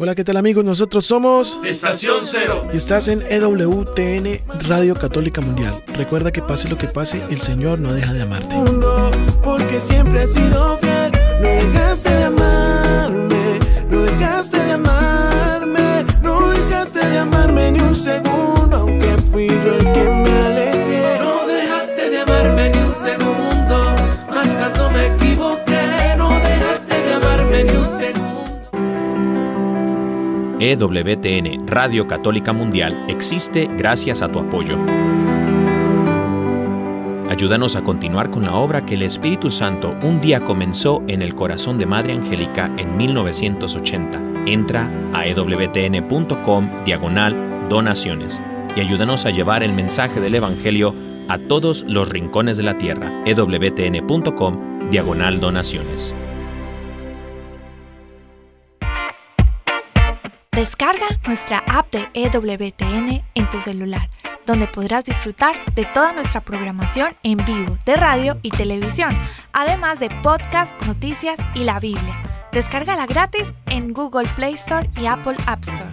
Hola, 0.00 0.16
¿qué 0.16 0.24
tal 0.24 0.36
amigos? 0.36 0.64
Nosotros 0.64 1.06
somos 1.06 1.60
Estación 1.64 2.24
Cero. 2.24 2.66
Y 2.72 2.76
estás 2.76 3.06
en 3.06 3.22
EWTN 3.22 4.40
Radio 4.66 4.96
Católica 4.96 5.40
Mundial. 5.42 5.84
Recuerda 5.96 6.32
que 6.32 6.42
pase 6.42 6.68
lo 6.68 6.76
que 6.76 6.88
pase, 6.88 7.22
el 7.30 7.40
Señor 7.40 7.78
no 7.78 7.92
deja 7.92 8.14
de 8.14 8.22
amarte. 8.22 8.56
Porque 9.44 9.80
siempre 9.80 10.24
he 10.24 10.26
sido 10.26 10.76
fiel, 10.78 11.12
no 11.40 11.48
dejaste 11.48 12.10
de 12.10 12.24
amarme, 12.24 12.39
no 13.90 14.02
dejaste 14.02 14.58
de 14.64 14.72
amarme, 14.72 16.04
no 16.22 16.48
dejaste 16.48 17.04
de 17.04 17.18
amarme 17.18 17.72
ni 17.72 17.80
un 17.80 17.94
segundo, 17.94 18.76
aunque 18.76 19.16
fui 19.30 19.48
yo 19.48 19.74
el 19.74 19.92
que 19.92 20.04
me 20.04 20.46
alejé. 20.46 21.18
No 21.20 21.46
dejaste 21.46 22.10
de 22.10 22.20
amarme 22.20 22.70
ni 22.70 22.78
un 22.78 22.94
segundo, 22.94 23.94
más 24.30 24.46
cuando 24.46 24.90
me 24.90 25.06
equivoqué, 25.14 26.14
no 26.16 26.30
dejaste 26.38 27.02
de 27.02 27.14
amarme 27.14 27.64
ni 27.64 27.72
un 27.72 27.88
segundo. 27.88 28.20
EWTN 30.60 31.66
Radio 31.66 32.06
Católica 32.06 32.52
Mundial 32.52 33.06
existe 33.08 33.66
gracias 33.76 34.22
a 34.22 34.28
tu 34.30 34.38
apoyo. 34.38 34.78
Ayúdanos 37.40 37.74
a 37.74 37.82
continuar 37.82 38.30
con 38.30 38.42
la 38.42 38.54
obra 38.54 38.84
que 38.84 38.96
el 38.96 39.02
Espíritu 39.02 39.50
Santo 39.50 39.96
un 40.02 40.20
día 40.20 40.40
comenzó 40.40 41.02
en 41.08 41.22
el 41.22 41.34
corazón 41.34 41.78
de 41.78 41.86
Madre 41.86 42.12
Angélica 42.12 42.70
en 42.76 42.98
1980. 42.98 44.44
Entra 44.44 44.90
a 45.14 45.26
ewtn.com 45.26 46.84
diagonal 46.84 47.66
donaciones 47.70 48.42
y 48.76 48.80
ayúdanos 48.80 49.24
a 49.24 49.30
llevar 49.30 49.62
el 49.62 49.72
mensaje 49.72 50.20
del 50.20 50.34
Evangelio 50.34 50.94
a 51.30 51.38
todos 51.38 51.82
los 51.84 52.10
rincones 52.10 52.58
de 52.58 52.62
la 52.62 52.76
tierra. 52.76 53.10
ewtn.com 53.24 54.90
diagonal 54.90 55.40
donaciones. 55.40 56.14
Descarga 60.52 61.06
nuestra 61.26 61.64
app 61.66 61.90
de 61.90 62.06
EWTN 62.12 63.24
en 63.34 63.48
tu 63.50 63.58
celular, 63.60 64.10
donde 64.50 64.66
podrás 64.66 65.04
disfrutar 65.04 65.54
de 65.76 65.84
toda 65.84 66.12
nuestra 66.12 66.40
programación 66.40 67.10
en 67.22 67.36
vivo 67.44 67.78
de 67.86 67.94
radio 67.94 68.36
y 68.42 68.50
televisión, 68.50 69.10
además 69.52 70.00
de 70.00 70.10
podcast, 70.24 70.74
noticias 70.88 71.38
y 71.54 71.62
la 71.62 71.78
Biblia. 71.78 72.20
Descárgala 72.50 73.06
gratis 73.06 73.52
en 73.70 73.92
Google 73.92 74.26
Play 74.34 74.54
Store 74.54 74.90
y 74.96 75.06
Apple 75.06 75.36
App 75.46 75.60
Store. 75.60 75.90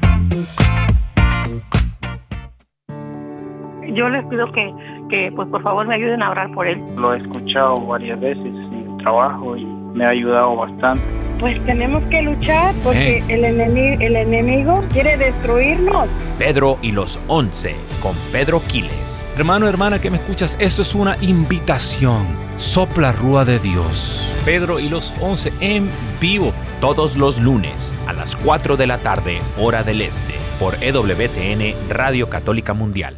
Yo 3.93 4.10
les 4.10 4.26
pido 4.26 4.52
que, 4.52 4.74
que 5.12 5.32
pues 5.36 5.48
por 5.50 5.62
favor 5.62 5.86
me 5.86 5.93
ayuden 5.93 6.24
a 6.24 6.32
orar 6.32 6.52
por 6.52 6.65
él. 6.67 6.82
Lo 6.98 7.13
he 7.13 7.20
escuchado 7.20 7.80
varias 7.86 8.20
veces 8.20 8.43
en 8.43 8.74
el 8.74 8.98
trabajo 8.98 9.56
y 9.56 9.65
me 9.65 10.04
ha 10.04 10.10
ayudado 10.10 10.56
bastante. 10.56 11.27
Pues 11.39 11.63
tenemos 11.65 12.04
que 12.10 12.21
luchar 12.23 12.73
porque 12.84 13.23
el, 13.28 13.45
enemigo, 13.45 14.02
el 14.02 14.15
enemigo 14.15 14.84
quiere 14.91 15.17
destruirnos. 15.17 16.10
Pedro 16.39 16.80
y 16.82 16.91
los 16.91 17.19
once 17.28 17.76
con 18.02 18.15
Pedro 18.32 18.62
Quiles. 18.67 19.23
Hermano, 19.36 19.67
hermana 19.67 20.02
que 20.02 20.10
me 20.10 20.17
escuchas, 20.17 20.58
esto 20.60 20.82
es 20.82 20.95
una 20.95 21.15
invitación. 21.21 22.28
Sopla 22.58 23.12
Rúa 23.12 23.45
de 23.45 23.60
Dios. 23.60 24.28
Pedro 24.45 24.80
y 24.80 24.89
los 24.89 25.13
once 25.21 25.54
en 25.60 25.91
vivo. 26.19 26.54
Todos 26.82 27.17
los 27.17 27.39
lunes 27.39 27.93
a 28.08 28.13
las 28.13 28.36
4 28.36 28.76
de 28.76 28.88
la 28.88 28.97
tarde, 28.97 29.39
hora 29.60 29.84
del 29.84 30.02
este, 30.02 30.34
por 30.60 30.76
EWTN 30.82 31.76
Radio 31.89 32.30
Católica 32.30 32.73
Mundial. 32.73 33.15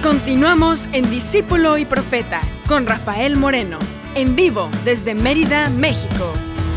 Continuamos 0.00 0.88
en 0.92 1.10
Discípulo 1.10 1.76
y 1.78 1.84
Profeta 1.84 2.40
con 2.68 2.86
Rafael 2.86 3.36
Moreno 3.36 3.78
en 4.14 4.36
vivo 4.36 4.70
desde 4.84 5.14
Mérida, 5.14 5.68
México. 5.70 6.32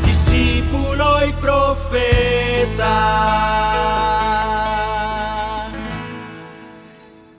Discípulo 0.06 1.06
y 1.28 1.32
profeta. 1.34 2.88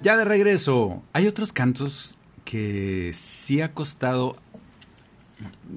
Ya 0.02 0.16
de 0.16 0.24
regreso, 0.24 1.02
hay 1.12 1.26
otros 1.26 1.52
cantos 1.52 2.18
que 2.44 3.12
sí 3.14 3.60
ha 3.60 3.74
costado. 3.74 4.36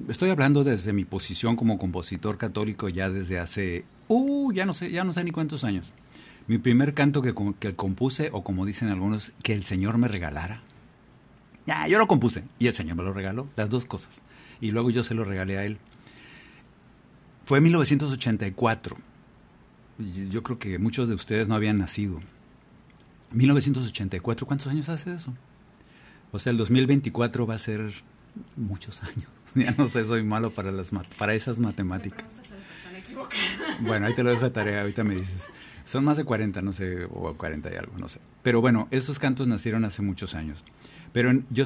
Estoy 0.08 0.30
hablando 0.30 0.64
desde 0.64 0.92
mi 0.92 1.04
posición 1.04 1.56
como 1.56 1.78
compositor 1.78 2.38
católico 2.38 2.88
ya 2.88 3.10
desde 3.10 3.38
hace, 3.38 3.84
uh, 4.08 4.52
ya 4.52 4.64
no 4.64 4.72
sé, 4.72 4.90
ya 4.90 5.04
no 5.04 5.12
sé 5.12 5.24
ni 5.24 5.32
cuántos 5.32 5.64
años. 5.64 5.92
Mi 6.46 6.58
primer 6.58 6.94
canto 6.94 7.22
que, 7.22 7.34
que 7.58 7.76
compuse, 7.76 8.30
o 8.32 8.42
como 8.42 8.66
dicen 8.66 8.88
algunos, 8.88 9.32
que 9.42 9.54
el 9.54 9.64
Señor 9.64 9.98
me 9.98 10.08
regalara, 10.08 10.62
ya, 11.66 11.86
yo 11.86 11.98
lo 11.98 12.06
compuse 12.06 12.44
y 12.58 12.66
el 12.66 12.74
Señor 12.74 12.96
me 12.96 13.02
lo 13.02 13.12
regaló, 13.12 13.48
las 13.56 13.70
dos 13.70 13.86
cosas. 13.86 14.22
Y 14.60 14.70
luego 14.70 14.90
yo 14.90 15.02
se 15.02 15.14
lo 15.14 15.24
regalé 15.24 15.58
a 15.58 15.64
él. 15.64 15.78
Fue 17.44 17.58
en 17.58 17.64
1984. 17.64 18.96
Yo 20.30 20.42
creo 20.42 20.58
que 20.58 20.78
muchos 20.78 21.08
de 21.08 21.14
ustedes 21.14 21.48
no 21.48 21.54
habían 21.54 21.78
nacido. 21.78 22.20
1984, 23.32 24.46
¿cuántos 24.46 24.68
años 24.68 24.88
hace 24.88 25.12
eso? 25.12 25.32
O 26.32 26.38
sea, 26.38 26.50
el 26.50 26.56
2024 26.58 27.46
va 27.46 27.54
a 27.54 27.58
ser 27.58 27.92
muchos 28.56 29.02
años. 29.02 29.26
Ya 29.54 29.72
no 29.72 29.86
sé, 29.86 30.02
soy 30.06 30.22
malo 30.22 30.50
para, 30.50 30.72
las 30.72 30.92
para 31.18 31.34
esas 31.34 31.58
matemáticas. 31.58 32.24
Bueno, 33.80 34.06
ahí 34.06 34.14
te 34.14 34.22
lo 34.22 34.30
dejo 34.30 34.44
de 34.44 34.50
tarea, 34.50 34.80
ahorita 34.80 35.04
me 35.04 35.14
dices. 35.14 35.50
Son 35.84 36.02
más 36.06 36.16
de 36.16 36.24
40, 36.24 36.62
no 36.62 36.72
sé, 36.72 37.04
o 37.04 37.34
40 37.34 37.70
y 37.70 37.76
algo, 37.76 37.98
no 37.98 38.08
sé. 38.08 38.18
Pero 38.42 38.62
bueno, 38.62 38.88
esos 38.90 39.18
cantos 39.18 39.46
nacieron 39.46 39.84
hace 39.84 40.00
muchos 40.00 40.34
años. 40.34 40.64
Pero 41.12 41.30
yo 41.50 41.64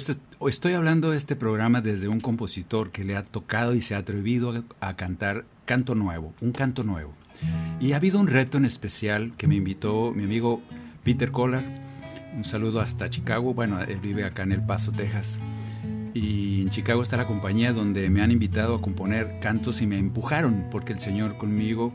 estoy 0.48 0.72
hablando 0.72 1.12
de 1.12 1.16
este 1.16 1.36
programa 1.36 1.80
desde 1.80 2.08
un 2.08 2.20
compositor 2.20 2.90
que 2.90 3.04
le 3.04 3.16
ha 3.16 3.22
tocado 3.22 3.74
y 3.74 3.80
se 3.80 3.94
ha 3.94 3.98
atrevido 3.98 4.64
a, 4.80 4.96
cantar 4.96 5.44
canto 5.64 5.94
nuevo, 5.94 6.34
un 6.40 6.50
canto 6.50 6.82
nuevo. 6.82 7.12
Y 7.80 7.92
ha 7.92 7.96
habido 7.96 8.18
un 8.18 8.26
reto 8.26 8.58
en 8.58 8.64
especial 8.64 9.32
que 9.36 9.46
me 9.46 9.54
invitó 9.54 10.12
mi 10.12 10.24
amigo 10.24 10.62
Peter 11.04 11.30
Collar. 11.30 11.62
Un 12.36 12.42
saludo 12.42 12.80
hasta 12.80 13.08
Chicago. 13.08 13.54
Bueno, 13.54 13.80
él 13.80 14.00
vive 14.00 14.24
acá 14.24 14.42
en 14.42 14.52
El 14.52 14.62
Paso, 14.62 14.90
Texas. 14.90 15.38
Y 16.12 16.62
en 16.62 16.70
Chicago 16.70 17.02
está 17.02 17.16
la 17.16 17.26
compañía 17.26 17.72
donde 17.72 18.10
me 18.10 18.22
han 18.22 18.32
invitado 18.32 18.74
a 18.74 18.80
componer 18.80 19.38
cantos 19.40 19.80
y 19.80 19.86
me 19.86 19.98
empujaron 19.98 20.64
porque 20.70 20.92
el 20.92 20.98
Señor 20.98 21.36
conmigo 21.36 21.92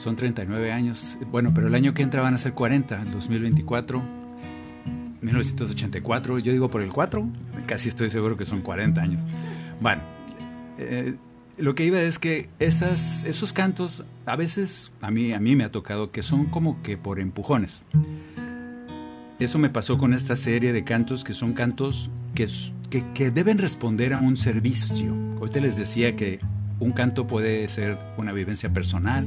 son 0.00 0.16
39 0.16 0.72
años. 0.72 1.16
Bueno, 1.30 1.52
pero 1.54 1.68
el 1.68 1.74
año 1.74 1.94
que 1.94 2.02
entra 2.02 2.20
van 2.20 2.34
a 2.34 2.38
ser 2.38 2.52
40, 2.52 3.00
el 3.00 3.10
2024 3.10 4.23
1984, 5.24 6.38
yo 6.38 6.52
digo 6.52 6.68
por 6.68 6.82
el 6.82 6.90
4, 6.90 7.26
casi 7.66 7.88
estoy 7.88 8.10
seguro 8.10 8.36
que 8.36 8.44
son 8.44 8.62
40 8.62 9.00
años. 9.00 9.22
Bueno, 9.80 10.02
eh, 10.78 11.14
lo 11.56 11.74
que 11.74 11.84
iba 11.84 12.00
es 12.00 12.18
que 12.18 12.48
esas, 12.58 13.24
esos 13.24 13.52
cantos 13.52 14.04
a 14.26 14.36
veces 14.36 14.92
a 15.00 15.10
mí, 15.10 15.32
a 15.32 15.40
mí 15.40 15.56
me 15.56 15.64
ha 15.64 15.70
tocado 15.70 16.10
que 16.10 16.22
son 16.22 16.46
como 16.46 16.82
que 16.82 16.96
por 16.96 17.20
empujones. 17.20 17.84
Eso 19.38 19.58
me 19.58 19.70
pasó 19.70 19.98
con 19.98 20.14
esta 20.14 20.36
serie 20.36 20.72
de 20.72 20.84
cantos 20.84 21.24
que 21.24 21.34
son 21.34 21.54
cantos 21.54 22.10
que, 22.34 22.48
que, 22.90 23.04
que 23.14 23.30
deben 23.30 23.58
responder 23.58 24.14
a 24.14 24.20
un 24.20 24.36
servicio. 24.36 25.16
Hoy 25.40 25.50
te 25.50 25.60
les 25.60 25.76
decía 25.76 26.16
que 26.16 26.40
un 26.80 26.92
canto 26.92 27.26
puede 27.26 27.68
ser 27.68 27.98
una 28.16 28.32
vivencia 28.32 28.72
personal, 28.72 29.26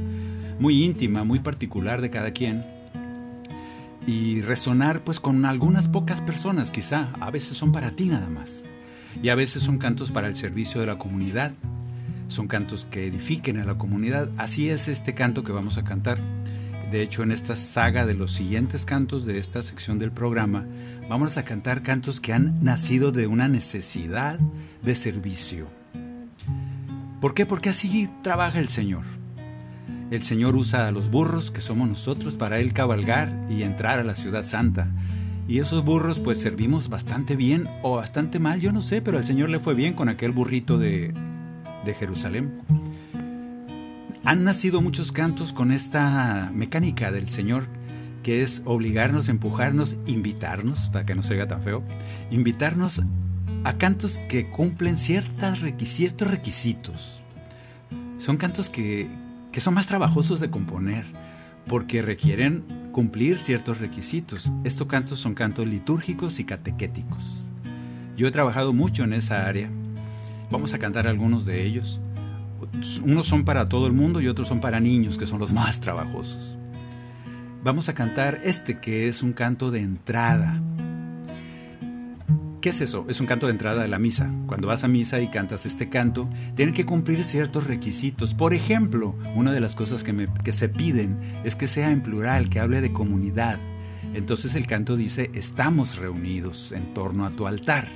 muy 0.58 0.84
íntima, 0.84 1.24
muy 1.24 1.40
particular 1.40 2.00
de 2.00 2.10
cada 2.10 2.32
quien 2.32 2.64
y 4.08 4.40
resonar 4.40 5.04
pues 5.04 5.20
con 5.20 5.44
algunas 5.44 5.86
pocas 5.86 6.22
personas 6.22 6.70
quizá, 6.70 7.10
a 7.20 7.30
veces 7.30 7.58
son 7.58 7.72
para 7.72 7.90
ti 7.90 8.06
nada 8.06 8.30
más 8.30 8.64
y 9.22 9.28
a 9.28 9.34
veces 9.34 9.62
son 9.62 9.76
cantos 9.76 10.10
para 10.10 10.28
el 10.28 10.36
servicio 10.36 10.80
de 10.80 10.86
la 10.86 10.96
comunidad, 10.96 11.52
son 12.28 12.48
cantos 12.48 12.86
que 12.86 13.06
edifiquen 13.06 13.58
a 13.58 13.66
la 13.66 13.76
comunidad, 13.76 14.30
así 14.38 14.70
es 14.70 14.88
este 14.88 15.12
canto 15.12 15.44
que 15.44 15.52
vamos 15.52 15.76
a 15.76 15.84
cantar. 15.84 16.16
De 16.90 17.02
hecho, 17.02 17.22
en 17.22 17.32
esta 17.32 17.54
saga 17.54 18.06
de 18.06 18.14
los 18.14 18.32
siguientes 18.32 18.86
cantos 18.86 19.26
de 19.26 19.36
esta 19.36 19.62
sección 19.62 19.98
del 19.98 20.10
programa, 20.10 20.64
vamos 21.10 21.36
a 21.36 21.44
cantar 21.44 21.82
cantos 21.82 22.22
que 22.22 22.32
han 22.32 22.64
nacido 22.64 23.12
de 23.12 23.26
una 23.26 23.46
necesidad 23.46 24.38
de 24.82 24.96
servicio. 24.96 25.68
¿Por 27.20 27.34
qué? 27.34 27.44
Porque 27.44 27.68
así 27.68 28.08
trabaja 28.22 28.58
el 28.58 28.68
Señor. 28.68 29.17
El 30.10 30.22
Señor 30.22 30.56
usa 30.56 30.88
a 30.88 30.90
los 30.90 31.10
burros, 31.10 31.50
que 31.50 31.60
somos 31.60 31.86
nosotros, 31.86 32.36
para 32.36 32.60
Él 32.60 32.72
cabalgar 32.72 33.30
y 33.50 33.62
entrar 33.62 33.98
a 33.98 34.04
la 34.04 34.14
ciudad 34.14 34.42
santa. 34.42 34.90
Y 35.46 35.58
esos 35.60 35.84
burros 35.84 36.18
pues 36.18 36.40
servimos 36.40 36.88
bastante 36.88 37.36
bien 37.36 37.68
o 37.82 37.96
bastante 37.96 38.38
mal, 38.38 38.60
yo 38.60 38.72
no 38.72 38.80
sé, 38.80 39.02
pero 39.02 39.18
al 39.18 39.26
Señor 39.26 39.50
le 39.50 39.60
fue 39.60 39.74
bien 39.74 39.92
con 39.92 40.08
aquel 40.08 40.32
burrito 40.32 40.78
de, 40.78 41.12
de 41.84 41.94
Jerusalén. 41.94 42.62
Han 44.24 44.44
nacido 44.44 44.80
muchos 44.80 45.12
cantos 45.12 45.52
con 45.52 45.72
esta 45.72 46.50
mecánica 46.54 47.10
del 47.12 47.28
Señor, 47.28 47.66
que 48.22 48.42
es 48.42 48.62
obligarnos, 48.64 49.28
empujarnos, 49.28 49.96
invitarnos, 50.06 50.88
para 50.90 51.04
que 51.04 51.14
no 51.14 51.22
se 51.22 51.34
vea 51.34 51.48
tan 51.48 51.62
feo, 51.62 51.82
invitarnos 52.30 53.02
a 53.64 53.78
cantos 53.78 54.18
que 54.28 54.50
cumplen 54.50 54.96
ciertos 54.96 55.60
requisitos. 55.60 57.22
Son 58.18 58.36
cantos 58.36 58.68
que, 58.70 59.08
que 59.52 59.60
son 59.60 59.74
más 59.74 59.86
trabajosos 59.86 60.40
de 60.40 60.50
componer 60.50 61.06
porque 61.66 62.02
requieren 62.02 62.64
cumplir 62.92 63.40
ciertos 63.40 63.78
requisitos. 63.78 64.52
Estos 64.64 64.86
cantos 64.86 65.20
son 65.20 65.34
cantos 65.34 65.66
litúrgicos 65.66 66.40
y 66.40 66.44
catequéticos. 66.44 67.44
Yo 68.16 68.26
he 68.26 68.32
trabajado 68.32 68.72
mucho 68.72 69.04
en 69.04 69.12
esa 69.12 69.46
área. 69.46 69.70
Vamos 70.50 70.74
a 70.74 70.78
cantar 70.78 71.06
algunos 71.06 71.44
de 71.44 71.64
ellos. 71.64 72.00
Unos 73.04 73.26
son 73.26 73.44
para 73.44 73.68
todo 73.68 73.86
el 73.86 73.92
mundo 73.92 74.20
y 74.20 74.28
otros 74.28 74.48
son 74.48 74.60
para 74.60 74.80
niños, 74.80 75.18
que 75.18 75.26
son 75.26 75.38
los 75.38 75.52
más 75.52 75.80
trabajosos. 75.80 76.58
Vamos 77.62 77.88
a 77.88 77.94
cantar 77.94 78.40
este 78.42 78.80
que 78.80 79.08
es 79.08 79.22
un 79.22 79.32
canto 79.32 79.70
de 79.70 79.80
entrada. 79.80 80.60
¿Qué 82.60 82.70
es 82.70 82.80
eso? 82.80 83.06
Es 83.08 83.20
un 83.20 83.28
canto 83.28 83.46
de 83.46 83.52
entrada 83.52 83.82
de 83.82 83.88
la 83.88 84.00
misa. 84.00 84.32
Cuando 84.48 84.66
vas 84.66 84.82
a 84.82 84.88
misa 84.88 85.20
y 85.20 85.28
cantas 85.28 85.64
este 85.64 85.88
canto, 85.88 86.28
tienen 86.56 86.74
que 86.74 86.84
cumplir 86.84 87.22
ciertos 87.22 87.68
requisitos. 87.68 88.34
Por 88.34 88.52
ejemplo, 88.52 89.14
una 89.36 89.52
de 89.52 89.60
las 89.60 89.76
cosas 89.76 90.02
que, 90.02 90.52
se 90.52 90.68
piden 90.68 91.20
es 91.44 91.54
que 91.54 91.68
sea 91.68 91.92
en 91.92 92.02
plural, 92.02 92.48
que 92.50 92.58
hable 92.58 92.80
de 92.80 92.92
comunidad. 92.92 93.60
Entonces 94.12 94.56
el 94.56 94.66
canto 94.66 94.96
dice, 94.96 95.30
estamos 95.34 95.98
reunidos 95.98 96.72
en 96.72 96.94
torno 96.94 97.26
a 97.26 97.30
tu 97.30 97.46
altar. 97.46 97.86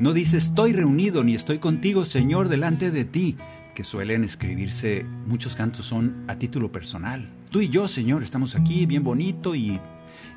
No 0.00 0.12
dice, 0.12 0.36
estoy 0.36 0.72
reunido 0.72 1.22
ni 1.22 1.36
estoy 1.36 1.60
contigo, 1.60 2.04
Señor, 2.04 2.48
delante 2.48 2.90
de 2.90 3.04
ti, 3.04 3.36
que 3.72 3.84
suelen 3.84 4.24
escribirse, 4.24 5.06
muchos 5.26 5.54
cantos 5.54 5.86
son 5.86 6.24
a 6.26 6.36
título 6.40 6.72
personal. 6.72 7.28
Tú 7.50 7.60
y 7.60 7.68
yo, 7.68 7.86
Señor, 7.86 8.24
estamos 8.24 8.56
aquí 8.56 8.84
bien 8.84 9.04
bonito 9.04 9.54
y 9.54 9.78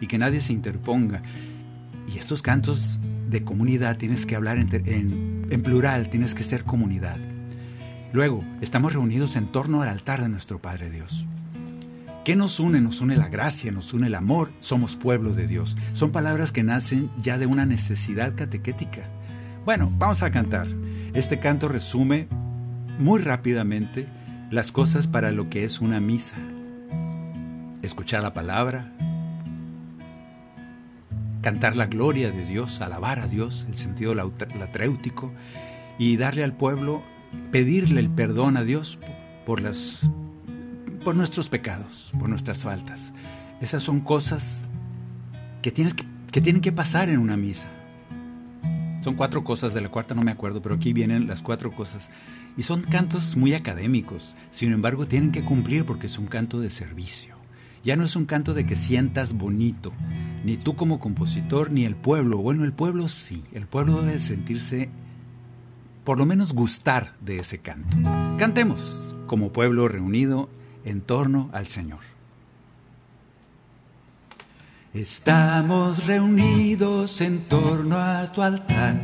que 0.08 0.20
nadie 0.20 0.40
se 0.40 0.54
interponga. 0.54 1.24
Y 2.08 2.18
estos 2.18 2.42
cantos 2.42 3.00
de 3.30 3.44
comunidad 3.44 3.98
tienes 3.98 4.26
que 4.26 4.36
hablar 4.36 4.58
en, 4.58 5.46
en, 5.50 5.64
plural, 5.64 6.10
tienes 6.10 6.36
que 6.36 6.44
ser 6.44 6.64
comunidad. 6.64 7.18
Luego, 8.14 8.44
estamos 8.62 8.94
reunidos 8.94 9.36
en 9.36 9.48
torno 9.48 9.82
al 9.82 9.90
altar 9.90 10.22
de 10.22 10.30
nuestro 10.30 10.62
Padre 10.62 10.90
Dios. 10.90 11.26
¿Qué 12.24 12.36
nos 12.36 12.60
une? 12.60 12.82
Nos 12.82 13.02
une 13.02 13.18
la 13.18 13.28
gracia, 13.28 13.72
nos 13.72 13.94
une 13.94 14.08
el 14.08 14.16
amor, 14.16 14.52
somos 14.60 14.96
pueblo 14.96 15.34
de 15.34 15.48
Dios. 15.48 15.78
Son 15.94 16.12
palabras 16.12 16.52
que 16.52 16.64
nacen 16.64 17.12
ya 17.18 17.38
de 17.38 17.46
una 17.46 17.66
necesidad 17.66 18.36
catequética. 18.36 19.10
Bueno, 19.66 19.92
vamos 19.98 20.24
a 20.24 20.32
cantar. 20.32 20.68
Este 21.14 21.40
canto 21.40 21.68
resume 21.68 22.28
muy 23.00 23.20
rápidamente 23.22 24.08
las 24.50 24.72
cosas 24.72 25.08
para 25.08 25.32
lo 25.32 25.50
que 25.50 25.64
es 25.64 25.82
una 25.82 26.00
misa. 26.00 26.38
Escuchar 27.82 28.24
la 28.24 28.34
palabra, 28.34 28.92
cantar 31.46 31.76
la 31.76 31.86
gloria 31.86 32.32
de 32.32 32.44
Dios, 32.44 32.82
alabar 32.82 33.20
a 33.20 33.28
Dios, 33.28 33.68
el 33.70 33.78
sentido 33.78 34.16
latréutico, 34.16 35.32
y 36.00 36.18
darle 36.18 36.44
al 36.44 36.58
pueblo, 36.58 37.04
pedirle 37.52 38.00
el 38.00 38.10
perdón 38.10 38.58
a 38.58 38.64
Dios 38.64 38.98
por, 39.46 39.62
por 41.04 41.16
nuestros 41.16 41.50
pecados, 41.50 42.12
por 42.18 42.30
nuestras 42.30 42.64
faltas. 42.64 43.14
Esas 43.62 43.84
son 43.84 44.00
cosas 44.00 44.66
que 45.62 45.72
tienen 45.72 46.62
que 46.62 46.72
pasar 46.72 47.10
en 47.10 47.20
una 47.20 47.38
misa. 47.38 47.70
Son 49.04 49.14
cuatro 49.14 49.44
cosas, 49.44 49.76
de 49.76 49.82
la 49.82 49.90
cuarta 49.90 50.16
no 50.16 50.24
me 50.24 50.32
acuerdo, 50.32 50.64
pero 50.64 50.74
aquí 50.74 50.94
vienen 50.94 51.28
las 51.28 51.44
cuatro 51.44 51.72
cosas. 51.72 52.10
Y 52.58 52.64
son 52.64 52.82
cantos 52.82 53.38
muy 53.38 53.54
académicos, 53.54 54.36
sin 54.50 54.74
embargo 54.74 55.06
tienen 55.06 55.32
que 55.32 55.46
cumplir 55.46 55.86
porque 55.86 56.08
es 56.08 56.18
un 56.18 56.26
canto 56.26 56.60
de 56.60 56.72
servicio. 56.72 57.35
Ya 57.86 57.96
no 57.96 58.04
es 58.04 58.16
un 58.16 58.26
canto 58.26 58.56
de 58.56 58.66
que 58.66 58.76
sientas 58.76 59.34
bonito, 59.34 59.94
ni 60.44 60.58
tú 60.58 60.76
como 60.76 61.00
compositor, 61.00 61.70
ni 61.72 61.86
el 61.86 61.96
pueblo. 61.96 62.40
Bueno, 62.40 62.64
el 62.64 62.74
pueblo 62.74 63.08
sí, 63.08 63.44
el 63.54 63.68
pueblo 63.68 64.02
debe 64.02 64.18
sentirse, 64.18 64.90
por 66.04 66.18
lo 66.18 66.26
menos 66.26 66.54
gustar 66.54 67.14
de 67.22 67.38
ese 67.38 67.60
canto. 67.60 67.96
Cantemos 68.40 69.16
como 69.28 69.54
pueblo 69.54 69.88
reunido 69.88 70.50
en 70.84 71.02
torno 71.02 71.52
al 71.54 71.68
Señor. 71.68 72.00
Estamos 74.96 76.08
reunidos 76.08 77.22
en 77.22 77.42
torno 77.42 77.98
a 78.00 78.26
tu 78.32 78.42
altar, 78.42 79.00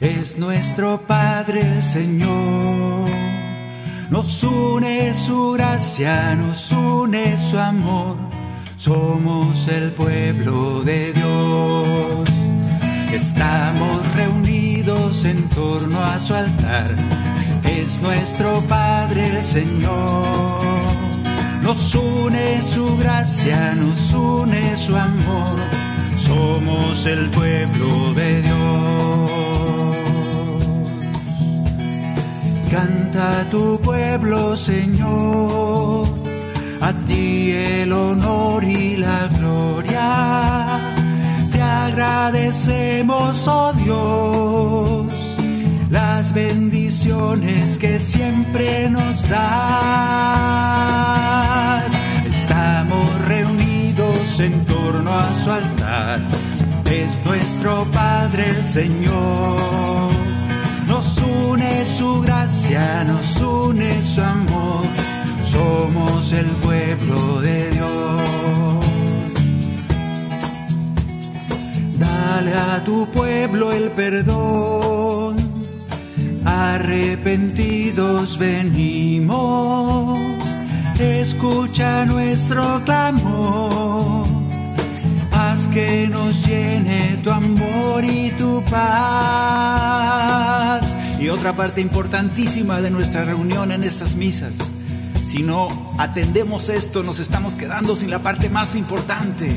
es 0.00 0.38
nuestro 0.38 1.02
Padre 1.06 1.82
Señor 1.82 2.87
nos 4.10 4.42
une 4.42 5.14
su 5.14 5.52
gracia, 5.52 6.34
nos 6.34 6.72
une 6.72 7.36
su 7.36 7.58
amor. 7.58 8.16
Somos 8.76 9.68
el 9.68 9.90
pueblo 9.92 10.82
de 10.82 11.12
Dios. 11.12 12.28
Estamos 13.12 14.14
reunidos 14.14 15.24
en 15.24 15.48
torno 15.50 16.02
a 16.02 16.18
su 16.18 16.34
altar. 16.34 16.86
Es 17.64 18.00
nuestro 18.00 18.62
Padre 18.62 19.28
el 19.28 19.44
Señor. 19.44 20.60
Nos 21.62 21.94
une 21.94 22.62
su 22.62 22.96
gracia, 22.96 23.74
nos 23.74 24.14
une 24.14 24.76
su 24.76 24.96
amor. 24.96 25.56
Somos 26.16 27.06
el 27.06 27.28
pueblo 27.30 28.14
de 28.14 28.42
Dios. 28.42 29.37
Canta 32.70 33.48
tu 33.50 33.80
pueblo, 33.80 34.54
Señor, 34.54 36.06
a 36.82 36.92
ti 36.92 37.50
el 37.50 37.90
honor 37.92 38.62
y 38.62 38.96
la 38.96 39.26
gloria. 39.38 40.94
Te 41.50 41.62
agradecemos, 41.62 43.48
oh 43.48 43.72
Dios, 43.72 45.06
las 45.90 46.34
bendiciones 46.34 47.78
que 47.78 47.98
siempre 47.98 48.90
nos 48.90 49.26
das. 49.30 49.38
Estamos 52.26 53.24
reunidos 53.26 54.40
en 54.40 54.66
torno 54.66 55.18
a 55.18 55.24
su 55.34 55.52
altar. 55.52 56.20
Es 56.84 57.24
nuestro 57.24 57.86
Padre 57.92 58.46
el 58.50 58.66
Señor 58.66 60.17
nos 60.88 61.18
une 61.18 61.84
su 61.84 62.20
gracia, 62.22 63.04
nos 63.04 63.40
une 63.40 64.02
su 64.02 64.20
amor, 64.20 64.84
somos 65.42 66.32
el 66.32 66.46
pueblo 66.64 67.40
de 67.40 67.70
Dios. 67.70 68.86
Dale 71.98 72.54
a 72.54 72.82
tu 72.84 73.06
pueblo 73.10 73.72
el 73.72 73.90
perdón, 73.90 75.36
arrepentidos 76.44 78.38
venimos, 78.38 80.18
escucha 80.98 82.06
nuestro 82.06 82.82
clamor 82.84 84.17
que 85.78 86.08
nos 86.08 86.44
llene 86.44 87.20
tu 87.22 87.30
amor 87.30 88.02
y 88.04 88.32
tu 88.32 88.64
paz 88.64 89.76
Y 91.20 91.28
otra 91.28 91.52
parte 91.52 91.80
importantísima 91.80 92.80
de 92.80 92.90
nuestra 92.90 93.24
reunión 93.24 93.70
en 93.70 93.84
estas 93.84 94.16
misas. 94.16 94.74
Si 95.24 95.44
no 95.44 95.68
atendemos 95.98 96.68
esto, 96.68 97.04
nos 97.04 97.20
estamos 97.20 97.54
quedando 97.54 97.94
sin 97.94 98.10
la 98.10 98.18
parte 98.20 98.50
más 98.50 98.74
importante. 98.74 99.48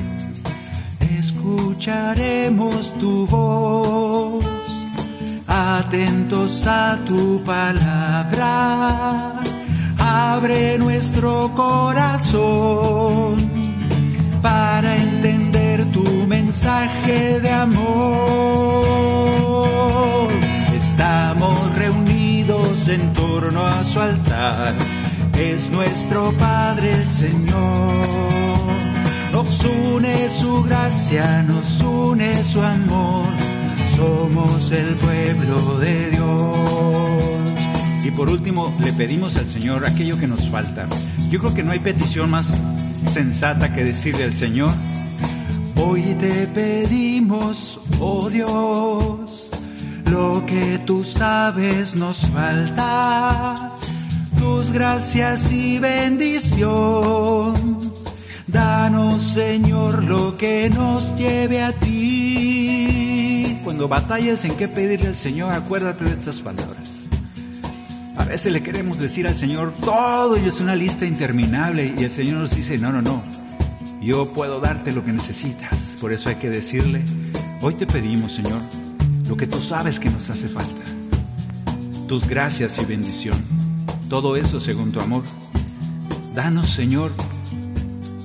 Escucharemos 1.18 2.94
tu 3.00 3.26
voz, 3.26 4.46
atentos 5.48 6.68
a 6.68 7.00
tu 7.04 7.42
palabra. 7.44 9.34
Abre 9.98 10.78
nuestro 10.78 11.52
corazón 11.56 13.51
para 14.42 14.96
entender 14.98 15.86
tu 15.92 16.04
mensaje 16.28 17.40
de 17.40 17.50
amor. 17.50 18.88
Estamos 20.76 21.76
reunidos 21.76 22.88
en 22.88 23.14
torno 23.14 23.66
a 23.66 23.84
su 23.84 24.00
altar, 24.00 24.74
es 25.38 25.70
nuestro 25.70 26.32
Padre 26.34 26.96
Señor. 27.06 27.92
Nos 29.32 29.64
une 29.64 30.30
su 30.30 30.64
gracia, 30.64 31.44
nos 31.44 31.82
une 31.82 32.44
su 32.44 32.62
amor, 32.62 33.26
somos 33.96 34.72
el 34.72 34.96
pueblo 34.96 35.80
de 35.80 36.10
Dios. 36.12 36.82
Y 38.04 38.12
por 38.12 38.30
último, 38.30 38.74
le 38.84 38.92
pedimos 38.94 39.38
al 39.38 39.48
Señor 39.48 39.86
aquello 39.86 40.18
que 40.18 40.28
nos 40.28 40.50
falta. 40.50 40.88
Yo 41.30 41.40
creo 41.40 41.54
que 41.54 41.64
no 41.64 41.72
hay 41.72 41.80
petición 41.80 42.32
más 42.32 42.62
sensata 43.06 43.74
que 43.74 43.84
decirle 43.84 44.26
al 44.26 44.34
Señor, 44.34 44.72
hoy 45.76 46.16
te 46.20 46.48
pedimos, 46.48 47.80
oh 48.00 48.30
Dios, 48.30 49.52
lo 50.10 50.46
que 50.46 50.80
tú 50.86 51.04
sabes 51.04 51.96
nos 51.96 52.26
falta, 52.28 53.72
tus 54.40 54.72
gracias 54.72 55.52
y 55.52 55.80
bendición. 55.80 57.80
Danos, 58.48 59.22
Señor, 59.22 60.04
lo 60.04 60.38
que 60.38 60.70
nos 60.70 61.16
lleve 61.16 61.64
a 61.64 61.72
ti. 61.72 63.58
Cuando 63.64 63.88
batalles 63.88 64.44
en 64.44 64.56
qué 64.56 64.68
pedirle 64.68 65.08
al 65.08 65.16
Señor, 65.16 65.54
acuérdate 65.54 66.04
de 66.04 66.12
estas 66.12 66.42
palabras. 66.42 66.91
A 68.32 68.36
veces 68.36 68.54
le 68.54 68.64
queremos 68.64 68.98
decir 68.98 69.28
al 69.28 69.36
Señor 69.36 69.74
todo 69.82 70.38
y 70.38 70.48
es 70.48 70.62
una 70.62 70.74
lista 70.74 71.06
interminable 71.06 71.94
y 71.98 72.06
el 72.06 72.10
Señor 72.10 72.40
nos 72.40 72.56
dice, 72.56 72.78
no, 72.78 72.90
no, 72.90 73.02
no, 73.02 73.22
yo 74.02 74.32
puedo 74.32 74.62
darte 74.62 74.94
lo 74.94 75.04
que 75.04 75.12
necesitas. 75.12 75.98
Por 76.00 76.14
eso 76.14 76.30
hay 76.30 76.36
que 76.36 76.50
decirle, 76.50 77.04
hoy 77.60 77.74
te 77.74 77.86
pedimos, 77.86 78.32
Señor, 78.32 78.62
lo 79.28 79.36
que 79.36 79.48
tú 79.48 79.62
sabes 79.62 80.00
que 80.00 80.10
nos 80.10 80.30
hace 80.30 80.48
falta. 80.48 80.82
Tus 82.08 82.26
gracias 82.26 82.80
y 82.82 82.86
bendición. 82.86 83.38
Todo 84.08 84.38
eso 84.38 84.62
según 84.62 84.94
tu 84.94 85.02
amor. 85.02 85.24
Danos, 86.34 86.70
Señor, 86.70 87.12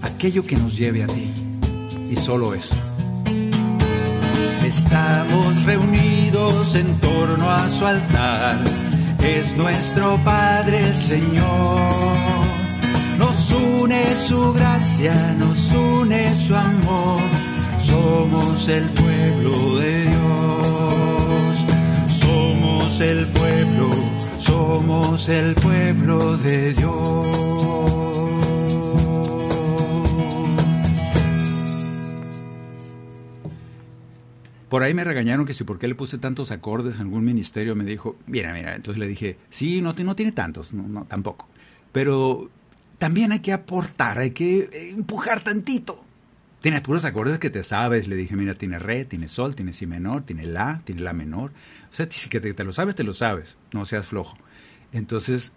aquello 0.02 0.46
que 0.46 0.54
nos 0.54 0.76
lleve 0.76 1.02
a 1.02 1.09
ti. 1.09 1.32
Y 2.09 2.14
solo 2.14 2.54
eso. 2.54 2.76
Estamos 4.64 5.64
reunidos 5.64 6.76
en 6.76 6.94
torno 7.00 7.50
a 7.50 7.68
su 7.68 7.84
altar. 7.84 8.95
Es 9.35 9.57
nuestro 9.57 10.18
Padre 10.24 10.79
el 10.79 10.95
Señor. 10.95 11.91
Nos 13.18 13.51
une 13.51 14.03
su 14.14 14.53
gracia, 14.53 15.14
nos 15.39 15.72
une 15.72 16.35
su 16.35 16.55
amor. 16.55 17.20
Somos 17.81 18.68
el 18.68 18.85
pueblo 18.85 19.79
de 19.81 20.03
Dios. 20.05 21.66
Somos 22.09 23.01
el 23.01 23.27
pueblo, 23.27 23.91
somos 24.39 25.29
el 25.29 25.55
pueblo 25.55 26.37
de 26.39 26.72
Dios. 26.74 27.36
Por 34.77 34.83
ahí 34.83 34.93
me 34.93 35.05
regañaron 35.05 35.47
que 35.47 35.55
si 35.55 35.64
por 35.64 35.79
qué 35.79 35.89
le 35.89 35.95
puse 35.95 36.18
tantos 36.18 36.51
acordes 36.51 36.97
en 36.97 37.01
algún 37.01 37.24
ministerio, 37.24 37.74
me 37.74 37.85
dijo, 37.85 38.18
mira, 38.27 38.53
mira, 38.53 38.74
entonces 38.74 38.99
le 38.99 39.09
dije, 39.09 39.39
sí, 39.49 39.81
no, 39.81 39.95
no 39.95 40.14
tiene 40.14 40.33
tantos, 40.33 40.74
no, 40.74 41.07
tampoco. 41.07 41.49
Pero 41.93 42.51
también 42.99 43.33
hay 43.33 43.39
que 43.39 43.55
aportar, 43.55 44.18
hay 44.18 44.33
que 44.33 44.59
eh, 44.59 44.91
empujar 44.91 45.43
tantito. 45.43 46.05
Tienes 46.61 46.83
puros 46.83 47.07
acordes 47.07 47.39
que 47.39 47.49
te 47.49 47.62
sabes, 47.64 48.07
le 48.07 48.16
dije, 48.16 48.37
mira, 48.37 48.53
tiene 48.53 48.79
re, 48.79 49.07
tiene 49.07 49.29
sol, 49.29 49.57
tiene 49.57 49.72
si 49.72 49.87
menor, 49.87 50.24
tiene 50.27 50.45
la, 50.45 50.83
tiene 50.85 51.01
la 51.01 51.14
menor. 51.14 51.53
O 51.91 51.95
sea, 51.95 52.07
si 52.11 52.29
que 52.29 52.41
te 52.41 52.62
lo 52.62 52.74
sabes, 52.74 52.95
te 52.95 53.03
lo 53.03 53.14
sabes, 53.14 53.57
no 53.72 53.87
seas 53.87 54.09
flojo. 54.09 54.37
Entonces, 54.93 55.55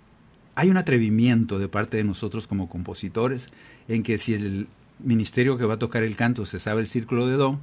hay 0.56 0.70
un 0.70 0.78
atrevimiento 0.78 1.60
de 1.60 1.68
parte 1.68 1.98
de 1.98 2.06
nosotros 2.06 2.48
como 2.48 2.70
compositores 2.70 3.50
en 3.90 4.02
que 4.02 4.18
si 4.18 4.36
el 4.36 4.70
ministerio 5.00 5.58
que 5.58 5.66
va 5.66 5.74
a 5.74 5.80
tocar 5.80 6.04
el 6.04 6.16
canto 6.16 6.46
se 6.46 6.58
sabe 6.58 6.80
el 6.80 6.88
círculo 6.88 7.28
de 7.28 7.34
do, 7.34 7.60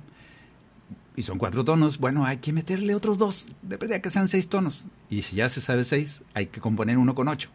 y 1.16 1.22
son 1.22 1.38
cuatro 1.38 1.64
tonos, 1.64 1.98
bueno, 1.98 2.26
hay 2.26 2.36
que 2.36 2.52
meterle 2.52 2.94
otros 2.94 3.16
dos, 3.16 3.48
depende 3.62 3.94
de 3.94 4.02
que 4.02 4.10
sean 4.10 4.28
seis 4.28 4.48
tonos. 4.48 4.86
Y 5.08 5.22
si 5.22 5.36
ya 5.36 5.48
se 5.48 5.62
sabe 5.62 5.84
seis, 5.84 6.22
hay 6.34 6.46
que 6.46 6.60
componer 6.60 6.98
uno 6.98 7.14
con 7.14 7.28
ocho. 7.28 7.50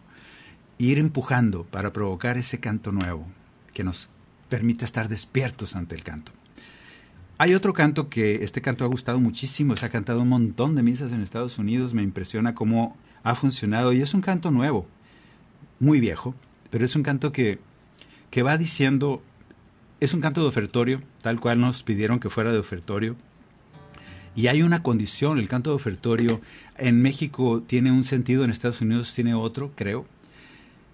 ir 0.79 0.97
empujando 0.97 1.63
para 1.63 1.93
provocar 1.93 2.37
ese 2.37 2.59
canto 2.59 2.91
nuevo 2.91 3.27
que 3.71 3.83
nos 3.83 4.09
permite 4.49 4.83
estar 4.83 5.09
despiertos 5.09 5.75
ante 5.75 5.93
el 5.93 6.03
canto. 6.03 6.31
Hay 7.37 7.53
otro 7.53 7.73
canto 7.73 8.09
que 8.09 8.43
este 8.43 8.61
canto 8.61 8.83
ha 8.83 8.87
gustado 8.87 9.19
muchísimo, 9.19 9.75
se 9.75 9.85
ha 9.85 9.89
cantado 9.89 10.21
un 10.21 10.29
montón 10.29 10.75
de 10.75 10.81
misas 10.81 11.11
en 11.11 11.21
Estados 11.21 11.59
Unidos, 11.59 11.93
me 11.93 12.01
impresiona 12.01 12.55
cómo 12.55 12.97
ha 13.23 13.35
funcionado 13.35 13.93
y 13.93 14.01
es 14.01 14.13
un 14.15 14.21
canto 14.21 14.49
nuevo, 14.49 14.87
muy 15.79 15.99
viejo, 15.99 16.33
pero 16.71 16.83
es 16.83 16.95
un 16.95 17.03
canto 17.03 17.31
que, 17.31 17.59
que 18.31 18.41
va 18.41 18.57
diciendo, 18.57 19.21
es 19.99 20.13
un 20.15 20.21
canto 20.21 20.41
de 20.41 20.47
ofertorio, 20.47 21.01
tal 21.21 21.39
cual 21.39 21.59
nos 21.59 21.83
pidieron 21.83 22.19
que 22.19 22.29
fuera 22.29 22.51
de 22.51 22.59
ofertorio, 22.59 23.15
y 24.35 24.47
hay 24.47 24.61
una 24.61 24.81
condición, 24.81 25.39
el 25.39 25.47
canto 25.47 25.71
de 25.71 25.75
ofertorio 25.75 26.41
en 26.77 27.01
México 27.01 27.61
tiene 27.65 27.91
un 27.91 28.03
sentido, 28.03 28.43
en 28.43 28.51
Estados 28.51 28.81
Unidos 28.81 29.13
tiene 29.13 29.33
otro, 29.33 29.71
creo. 29.75 30.05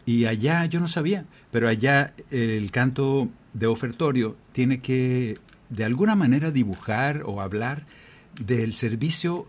Y 0.06 0.26
allá 0.26 0.66
yo 0.66 0.80
no 0.80 0.88
sabía, 0.88 1.26
pero 1.52 1.68
allá 1.68 2.14
el 2.32 2.72
canto 2.72 3.30
de 3.54 3.68
ofertorio 3.68 4.36
tiene 4.54 4.80
que 4.80 5.38
de 5.70 5.84
alguna 5.84 6.16
manera 6.16 6.52
dibujar 6.52 7.24
o 7.26 7.42
hablar 7.42 7.86
del 8.40 8.74
servicio 8.74 9.48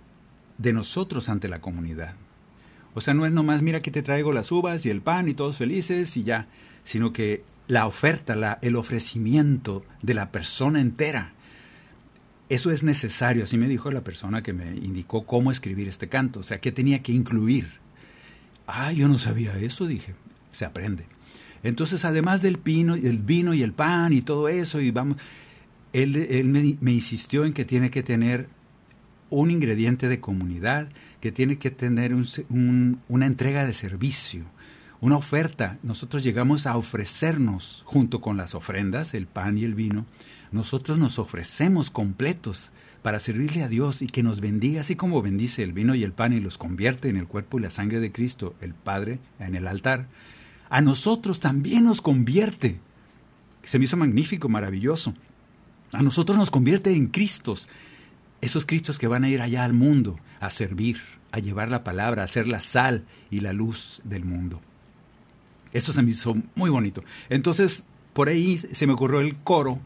de 0.59 0.73
nosotros 0.73 1.29
ante 1.29 1.49
la 1.49 1.61
comunidad. 1.61 2.15
O 2.95 3.01
sea, 3.01 3.15
no 3.15 3.25
es 3.25 3.33
nomás, 3.33 3.63
mira 3.63 3.81
que 3.81 3.91
te 3.91 4.03
traigo 4.03 4.33
las 4.33 4.51
uvas 4.51 4.85
y 4.85 4.91
el 4.91 5.01
pan 5.01 5.29
y 5.29 5.35
todos 5.35 5.57
felices 5.57 6.17
y 6.17 6.25
ya, 6.25 6.49
sino 6.83 7.13
que 7.13 7.45
la 7.69 7.87
oferta, 7.87 8.59
el 8.63 8.77
ofrecimiento 8.77 9.83
de 10.03 10.15
la 10.15 10.33
persona 10.33 10.81
entera 10.81 11.35
eso 12.49 12.71
es 12.71 12.83
necesario, 12.83 13.45
así 13.45 13.59
me 13.59 13.69
dijo 13.69 13.91
la 13.91 14.03
persona 14.03 14.43
que 14.43 14.53
me 14.53 14.75
indicó 14.77 15.27
cómo 15.27 15.51
escribir 15.51 15.89
este 15.89 16.09
canto, 16.09 16.41
o 16.41 16.43
sea, 16.43 16.61
qué 16.61 16.73
tenía 16.73 17.03
que 17.03 17.13
incluir. 17.13 17.69
Ah, 18.67 18.93
yo 18.93 19.09
no 19.09 19.19
sabía 19.19 19.57
eso, 19.57 19.87
dije, 19.87 20.15
se 20.51 20.65
aprende. 20.65 21.07
Entonces, 21.63 22.05
además 22.05 22.41
del 22.41 22.57
vino, 22.57 22.95
el 22.95 23.19
vino 23.19 23.53
y 23.53 23.63
el 23.63 23.73
pan 23.73 24.13
y 24.13 24.23
todo 24.23 24.49
eso, 24.49 24.81
y 24.81 24.91
vamos, 24.91 25.19
él, 25.93 26.17
él 26.17 26.47
me, 26.47 26.93
insistió 26.93 27.45
en 27.45 27.53
que 27.53 27.65
tiene 27.65 27.91
que 27.91 28.03
tener 28.03 28.49
un 29.31 29.51
ingrediente 29.51 30.09
de 30.09 30.21
comunidad, 30.21 30.89
que 31.21 31.33
tiene 31.33 31.59
que 31.59 31.71
tener 31.71 32.15
una 32.49 33.27
entrega 33.27 33.67
de 33.67 33.73
servicio, 33.73 34.45
una 35.01 35.17
oferta. 35.17 35.79
Nosotros 35.83 36.23
llegamos 36.23 36.67
a 36.67 36.77
ofrecernos 36.77 37.83
junto 37.87 38.21
con 38.21 38.37
las 38.37 38.55
ofrendas, 38.55 39.15
el 39.15 39.27
pan 39.27 39.59
y 39.59 39.65
el 39.65 39.75
vino, 39.75 40.07
nosotros 40.53 40.99
nos 40.99 41.19
ofrecemos 41.19 41.91
completos 41.91 42.73
para 43.03 43.19
servirle 43.19 43.63
a 43.63 43.69
Dios 43.69 44.03
y 44.03 44.07
que 44.07 44.23
nos 44.23 44.41
bendiga, 44.41 44.81
así 44.81 44.97
como 44.97 45.23
bendice 45.23 45.63
el 45.63 45.73
vino 45.73 45.95
y 45.95 46.05
el 46.05 46.13
pan 46.13 46.33
y 46.33 46.41
los 46.41 46.59
convierte 46.59 47.09
en 47.09 47.17
el 47.17 47.27
cuerpo 47.27 47.59
y 47.59 47.63
la 47.63 47.71
sangre 47.71 48.01
de 48.01 48.13
Cristo, 48.13 48.55
el 48.61 48.75
Padre, 48.75 49.21
en 49.39 49.55
el 49.55 49.67
altar. 49.67 50.09
A 50.69 50.81
nosotros 50.81 51.41
también 51.41 51.85
nos 51.85 52.03
convierte. 52.03 52.81
Se 53.63 53.79
me 53.79 53.85
hizo 53.85 53.97
magnífico, 53.97 54.49
maravilloso. 54.49 55.15
A 55.93 56.03
nosotros 56.03 56.37
nos 56.37 56.51
convierte 56.51 56.93
en 56.93 57.07
Cristos, 57.07 57.69
esos 58.41 58.67
Cristos 58.67 58.99
que 58.99 59.07
van 59.07 59.25
a 59.25 59.31
ir 59.31 59.41
allá 59.41 59.65
al 59.65 59.73
mundo 59.73 60.19
a 60.41 60.51
servir, 60.51 61.01
a 61.33 61.39
llevar 61.39 61.71
la 61.71 61.85
palabra, 61.85 62.23
a 62.23 62.29
ser 62.29 62.47
la 62.47 62.61
sal 62.61 63.05
y 63.31 63.41
la 63.41 63.53
luz 63.53 64.03
del 64.05 64.25
mundo. 64.25 64.61
Eso 65.73 65.93
se 65.93 66.03
me 66.03 66.11
hizo 66.11 66.37
muy 66.55 66.71
bonito. 66.71 67.05
Entonces, 67.29 67.85
por 68.13 68.29
ahí 68.29 68.59
se 68.59 68.87
me 68.87 68.93
ocurrió 68.93 69.21
el 69.21 69.37
coro 69.37 69.79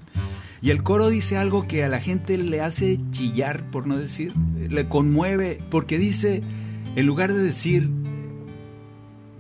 y 0.62 0.70
el 0.70 0.84
coro 0.84 1.10
dice 1.10 1.36
algo 1.36 1.66
que 1.66 1.82
a 1.82 1.88
la 1.88 2.00
gente 2.00 2.38
le 2.38 2.60
hace 2.60 3.00
chillar, 3.10 3.68
por 3.72 3.88
no 3.88 3.96
decir, 3.96 4.32
le 4.56 4.88
conmueve, 4.88 5.58
porque 5.70 5.98
dice, 5.98 6.40
en 6.94 7.04
lugar 7.04 7.32
de 7.32 7.42
decir, 7.42 7.90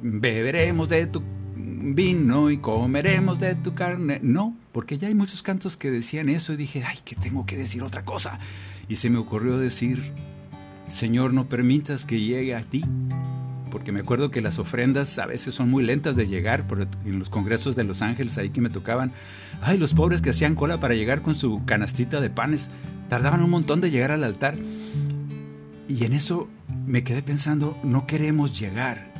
beberemos 0.02 0.88
de 0.88 1.06
tu 1.06 1.22
vino 1.54 2.50
y 2.50 2.58
comeremos 2.58 3.38
de 3.38 3.54
tu 3.54 3.72
carne, 3.72 4.18
no, 4.20 4.56
porque 4.72 4.98
ya 4.98 5.06
hay 5.06 5.14
muchos 5.14 5.44
cantos 5.44 5.76
que 5.76 5.92
decían 5.92 6.28
eso 6.28 6.54
y 6.54 6.56
dije, 6.56 6.82
ay, 6.84 6.98
que 7.04 7.14
tengo 7.14 7.46
que 7.46 7.56
decir 7.56 7.84
otra 7.84 8.02
cosa. 8.02 8.40
Y 8.88 8.96
se 8.96 9.08
me 9.08 9.18
ocurrió 9.18 9.58
decir, 9.58 10.12
Señor, 10.88 11.32
no 11.34 11.48
permitas 11.48 12.04
que 12.04 12.18
llegue 12.18 12.56
a 12.56 12.62
ti, 12.62 12.84
porque 13.72 13.90
me 13.90 14.00
acuerdo 14.00 14.30
que 14.30 14.42
las 14.42 14.58
ofrendas 14.58 15.18
a 15.18 15.24
veces 15.24 15.54
son 15.54 15.70
muy 15.70 15.82
lentas 15.82 16.14
de 16.14 16.26
llegar, 16.26 16.66
por 16.66 16.86
en 17.06 17.18
los 17.18 17.30
congresos 17.30 17.74
de 17.74 17.84
Los 17.84 18.02
Ángeles 18.02 18.36
ahí 18.36 18.50
que 18.50 18.60
me 18.60 18.68
tocaban, 18.68 19.12
ay, 19.62 19.78
los 19.78 19.94
pobres 19.94 20.20
que 20.20 20.28
hacían 20.30 20.54
cola 20.54 20.78
para 20.78 20.94
llegar 20.94 21.22
con 21.22 21.34
su 21.34 21.64
canastita 21.64 22.20
de 22.20 22.28
panes, 22.28 22.68
tardaban 23.08 23.42
un 23.42 23.48
montón 23.48 23.80
de 23.80 23.90
llegar 23.90 24.10
al 24.10 24.24
altar. 24.24 24.56
Y 25.88 26.04
en 26.04 26.12
eso 26.12 26.50
me 26.86 27.02
quedé 27.02 27.22
pensando, 27.22 27.78
no 27.82 28.06
queremos 28.06 28.60
llegar 28.60 29.10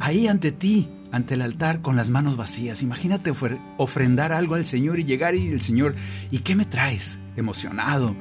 ahí 0.00 0.26
ante 0.26 0.52
ti, 0.52 0.88
ante 1.10 1.34
el 1.34 1.42
altar 1.42 1.82
con 1.82 1.94
las 1.94 2.08
manos 2.08 2.38
vacías. 2.38 2.82
Imagínate 2.82 3.30
ofrendar 3.76 4.32
algo 4.32 4.54
al 4.54 4.64
Señor 4.64 4.98
y 4.98 5.04
llegar 5.04 5.34
y 5.34 5.48
el 5.48 5.60
Señor, 5.60 5.94
¿y 6.30 6.38
qué 6.38 6.56
me 6.56 6.64
traes? 6.64 7.18
Emocionado. 7.36 8.16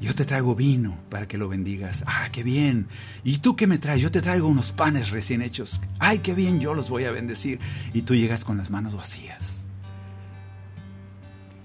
Yo 0.00 0.14
te 0.14 0.24
traigo 0.24 0.54
vino 0.54 0.98
para 1.10 1.28
que 1.28 1.36
lo 1.36 1.48
bendigas. 1.48 2.04
Ah, 2.06 2.28
qué 2.32 2.42
bien. 2.42 2.86
¿Y 3.22 3.38
tú 3.38 3.54
qué 3.54 3.66
me 3.66 3.78
traes? 3.78 4.00
Yo 4.00 4.10
te 4.10 4.22
traigo 4.22 4.48
unos 4.48 4.72
panes 4.72 5.10
recién 5.10 5.42
hechos. 5.42 5.82
Ay, 5.98 6.20
qué 6.20 6.34
bien, 6.34 6.58
yo 6.58 6.74
los 6.74 6.88
voy 6.88 7.04
a 7.04 7.10
bendecir. 7.10 7.60
Y 7.92 8.02
tú 8.02 8.14
llegas 8.14 8.44
con 8.44 8.56
las 8.56 8.70
manos 8.70 8.96
vacías. 8.96 9.68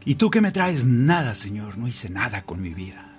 ¿Y 0.03 0.15
tú 0.15 0.29
qué 0.29 0.41
me 0.41 0.51
traes? 0.51 0.85
Nada, 0.85 1.33
Señor, 1.33 1.77
no 1.77 1.87
hice 1.87 2.09
nada 2.09 2.43
con 2.43 2.61
mi 2.61 2.73
vida. 2.73 3.09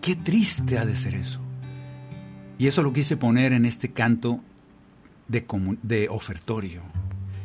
Qué 0.00 0.14
triste 0.14 0.78
ha 0.78 0.86
de 0.86 0.96
ser 0.96 1.14
eso. 1.14 1.40
Y 2.56 2.68
eso 2.68 2.82
lo 2.82 2.92
quise 2.92 3.16
poner 3.16 3.52
en 3.52 3.66
este 3.66 3.90
canto 3.90 4.40
de, 5.28 6.08
ofertorio. 6.08 6.82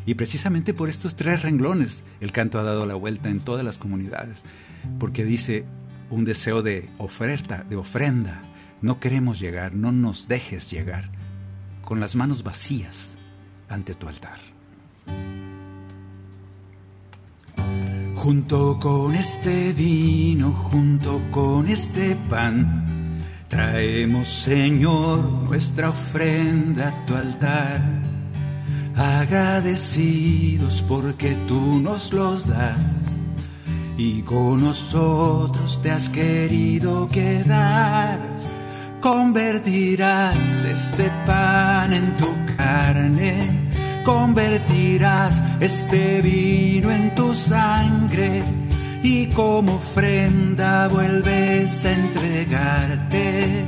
Y 0.06 0.16
precisamente 0.16 0.74
por 0.74 0.88
estos 0.88 1.16
tres 1.16 1.42
renglones 1.42 2.04
el 2.20 2.32
canto 2.32 2.60
ha 2.60 2.64
dado 2.64 2.86
la 2.86 2.96
vuelta 2.96 3.30
en 3.30 3.40
todas 3.40 3.66
las 3.66 3.78
comunidades, 3.78 4.44
porque 5.00 5.26
dice 5.26 5.66
un 6.10 6.26
deseo 6.26 6.62
de 6.62 6.90
oferta, 6.98 7.64
de 7.64 7.76
ofrenda. 7.76 8.42
No 8.82 9.00
queremos 9.00 9.40
llegar, 9.40 9.74
no 9.74 9.92
nos 9.92 10.28
dejes 10.28 10.70
llegar 10.72 11.10
con 11.84 12.00
las 12.00 12.16
manos 12.16 12.44
vacías 12.44 13.18
ante 13.70 13.96
tu 13.96 14.08
altar. 14.08 14.40
Junto 18.16 18.80
con 18.80 19.16
este 19.16 19.74
vino, 19.74 20.52
junto 20.52 21.22
con 21.32 21.68
este 21.68 22.16
pan, 22.30 22.86
Traemos, 23.48 24.28
Señor, 24.28 25.24
nuestra 25.44 25.90
ofrenda 25.90 26.90
a 26.90 27.06
tu 27.06 27.16
altar, 27.16 27.82
agradecidos 28.96 30.82
porque 30.82 31.36
tú 31.48 31.80
nos 31.80 32.12
los 32.12 32.48
das 32.48 33.05
y 33.98 34.22
con 34.24 34.62
nosotros 34.62 35.82
te 35.82 35.92
has 35.92 36.10
querido 36.10 37.08
quedar. 37.08 38.20
Convertirás 39.00 40.66
este 40.66 41.10
pan 41.26 41.94
en 41.94 42.18
tu 42.18 42.28
carne, 42.58 43.70
convertirás 44.04 45.42
este 45.60 46.22
vino 46.22 46.92
en 46.92 47.14
tu 47.14 47.34
sangre 47.34 48.44
y 49.04 49.28
como 49.28 49.76
ofrenda 49.76 50.88
vuelves 50.88 51.86
a 51.86 51.92
entregarte 51.94 53.66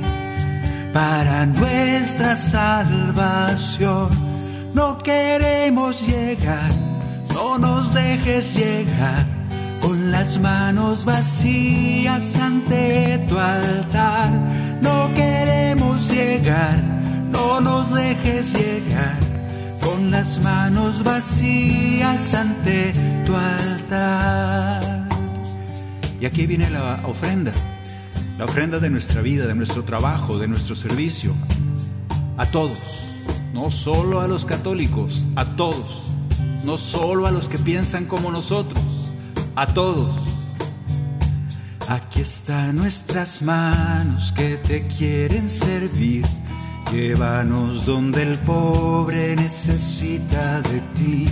para 0.92 1.46
nuestra 1.46 2.34
salvación. 2.34 4.08
No 4.74 4.98
queremos 4.98 6.06
llegar, 6.06 6.70
no 7.34 7.58
nos 7.58 7.94
dejes 7.94 8.52
llegar 8.54 9.37
con 9.88 10.10
las 10.10 10.38
manos 10.38 11.06
vacías 11.06 12.38
ante 12.38 13.24
tu 13.26 13.38
altar. 13.38 14.30
No 14.82 15.08
queremos 15.14 16.10
llegar, 16.10 16.78
no 17.32 17.62
nos 17.62 17.94
dejes 17.94 18.52
llegar. 18.52 19.16
Con 19.80 20.10
las 20.10 20.44
manos 20.44 21.02
vacías 21.02 22.34
ante 22.34 22.92
tu 23.24 23.34
altar. 23.34 25.08
Y 26.20 26.26
aquí 26.26 26.46
viene 26.46 26.68
la 26.68 27.00
ofrenda, 27.06 27.54
la 28.36 28.44
ofrenda 28.44 28.80
de 28.80 28.90
nuestra 28.90 29.22
vida, 29.22 29.46
de 29.46 29.54
nuestro 29.54 29.84
trabajo, 29.84 30.36
de 30.36 30.48
nuestro 30.48 30.76
servicio, 30.76 31.32
a 32.36 32.44
todos, 32.44 33.24
no 33.54 33.70
solo 33.70 34.20
a 34.20 34.28
los 34.28 34.44
católicos, 34.44 35.26
a 35.34 35.46
todos, 35.46 36.12
no 36.62 36.76
solo 36.76 37.26
a 37.26 37.30
los 37.30 37.48
que 37.48 37.56
piensan 37.56 38.04
como 38.04 38.30
nosotros, 38.30 38.97
a 39.60 39.66
todos. 39.66 40.14
Aquí 41.88 42.20
están 42.20 42.76
nuestras 42.76 43.42
manos 43.42 44.32
que 44.32 44.56
te 44.56 44.86
quieren 44.86 45.48
servir. 45.48 46.24
Llévanos 46.92 47.84
donde 47.84 48.22
el 48.22 48.38
pobre 48.38 49.36
necesita 49.36 50.62
de 50.62 50.80
ti 50.96 51.28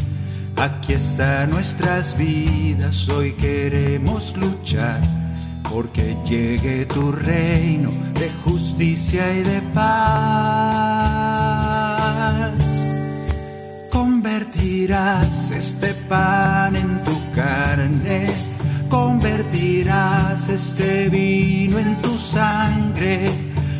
Aquí 0.56 0.94
están 0.94 1.50
nuestras 1.50 2.16
vidas, 2.16 3.06
hoy 3.10 3.32
queremos 3.32 4.34
luchar 4.38 5.02
porque 5.70 6.16
llegue 6.24 6.86
tu 6.86 7.12
reino 7.12 7.90
de 8.14 8.30
justicia 8.42 9.34
y 9.34 9.42
de 9.42 9.60
paz. 9.74 9.86
Convertirás 14.86 15.50
este 15.50 15.94
pan 16.08 16.76
en 16.76 17.02
tu 17.02 17.32
carne, 17.34 18.28
convertirás 18.88 20.48
este 20.48 21.08
vino 21.08 21.80
en 21.80 21.96
tu 21.96 22.16
sangre 22.16 23.24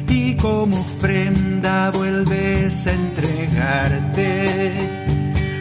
y 0.08 0.34
como 0.34 0.76
ofrenda 0.76 1.92
vuelves 1.92 2.88
a 2.88 2.92
entregarte 2.94 4.72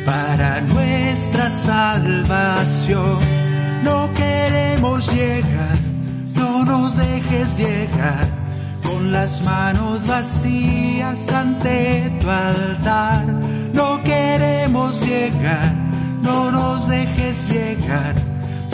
para 0.03 0.61
nuestra 0.61 1.47
salvación. 1.51 3.19
No 3.83 4.11
queremos 4.15 5.13
llegar, 5.13 5.77
no 6.33 6.65
nos 6.65 6.97
dejes 6.97 7.55
llegar 7.55 8.44
con 8.95 9.11
las 9.11 9.43
manos 9.43 10.07
vacías 10.07 11.31
ante 11.33 12.09
tu 12.21 12.29
altar. 12.29 13.25
No 13.73 14.01
queremos 14.03 15.05
llegar, 15.05 15.73
no 16.21 16.49
nos 16.49 16.87
dejes 16.87 17.51
llegar 17.51 18.15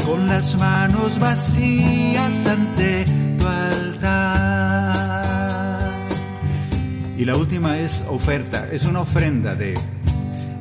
con 0.06 0.28
las 0.28 0.60
manos 0.60 1.18
vacías 1.20 2.46
ante 2.46 3.06
tu 3.40 3.48
altar. 3.48 4.92
Y 7.18 7.26
la 7.26 7.36
última 7.36 7.80
es 7.80 8.04
oferta, 8.08 8.68
es 8.72 8.86
una 8.86 9.02
ofrenda 9.02 9.56
de 9.56 9.74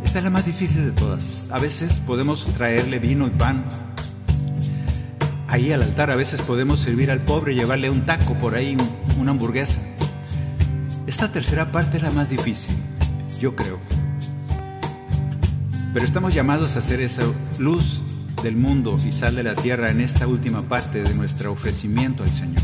esta 0.04 0.18
es 0.18 0.24
la 0.24 0.30
más 0.30 0.46
difícil 0.46 0.86
de 0.86 0.92
todas. 0.92 1.48
A 1.52 1.58
veces 1.58 2.00
podemos 2.00 2.44
traerle 2.54 2.98
vino 2.98 3.26
y 3.26 3.30
pan 3.30 3.64
ahí 5.50 5.72
al 5.72 5.82
altar. 5.82 6.10
A 6.10 6.16
veces 6.16 6.40
podemos 6.42 6.80
servir 6.80 7.10
al 7.10 7.20
pobre, 7.20 7.54
llevarle 7.54 7.90
un 7.90 8.06
taco 8.06 8.34
por 8.34 8.54
ahí, 8.54 8.76
una 9.18 9.32
hamburguesa. 9.32 9.80
Esta 11.06 11.32
tercera 11.32 11.72
parte 11.72 11.98
es 11.98 12.02
la 12.02 12.10
más 12.10 12.30
difícil, 12.30 12.74
yo 13.40 13.54
creo. 13.56 13.78
Pero 15.92 16.04
estamos 16.04 16.32
llamados 16.32 16.76
a 16.76 16.78
hacer 16.78 17.00
esa 17.00 17.22
luz 17.58 18.02
del 18.42 18.56
mundo 18.56 18.96
y 19.04 19.12
sal 19.12 19.34
de 19.34 19.42
la 19.42 19.56
tierra 19.56 19.90
en 19.90 20.00
esta 20.00 20.26
última 20.26 20.62
parte 20.62 21.02
de 21.02 21.14
nuestro 21.14 21.52
ofrecimiento 21.52 22.22
al 22.22 22.32
Señor. 22.32 22.62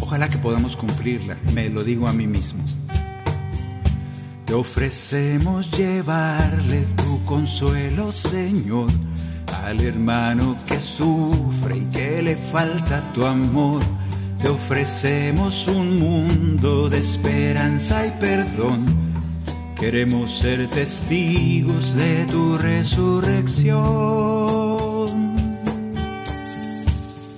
Ojalá 0.00 0.28
que 0.28 0.38
podamos 0.38 0.76
cumplirla, 0.76 1.36
me 1.54 1.68
lo 1.68 1.84
digo 1.84 2.08
a 2.08 2.12
mí 2.12 2.26
mismo. 2.26 2.64
Te 4.46 4.54
ofrecemos 4.54 5.70
llevarle 5.70 6.84
tu 6.96 7.22
consuelo, 7.24 8.10
Señor, 8.10 8.90
al 9.70 9.80
hermano 9.82 10.56
que 10.66 10.80
sufre 10.80 11.76
y 11.78 11.84
que 11.92 12.20
le 12.22 12.34
falta 12.36 13.00
tu 13.14 13.24
amor. 13.24 13.80
Te 14.42 14.48
ofrecemos 14.48 15.68
un 15.68 16.00
mundo 16.00 16.88
de 16.88 16.98
esperanza 16.98 18.04
y 18.04 18.10
perdón. 18.12 18.84
Queremos 19.78 20.38
ser 20.38 20.68
testigos 20.68 21.94
de 21.94 22.26
tu 22.26 22.58
resurrección. 22.58 23.78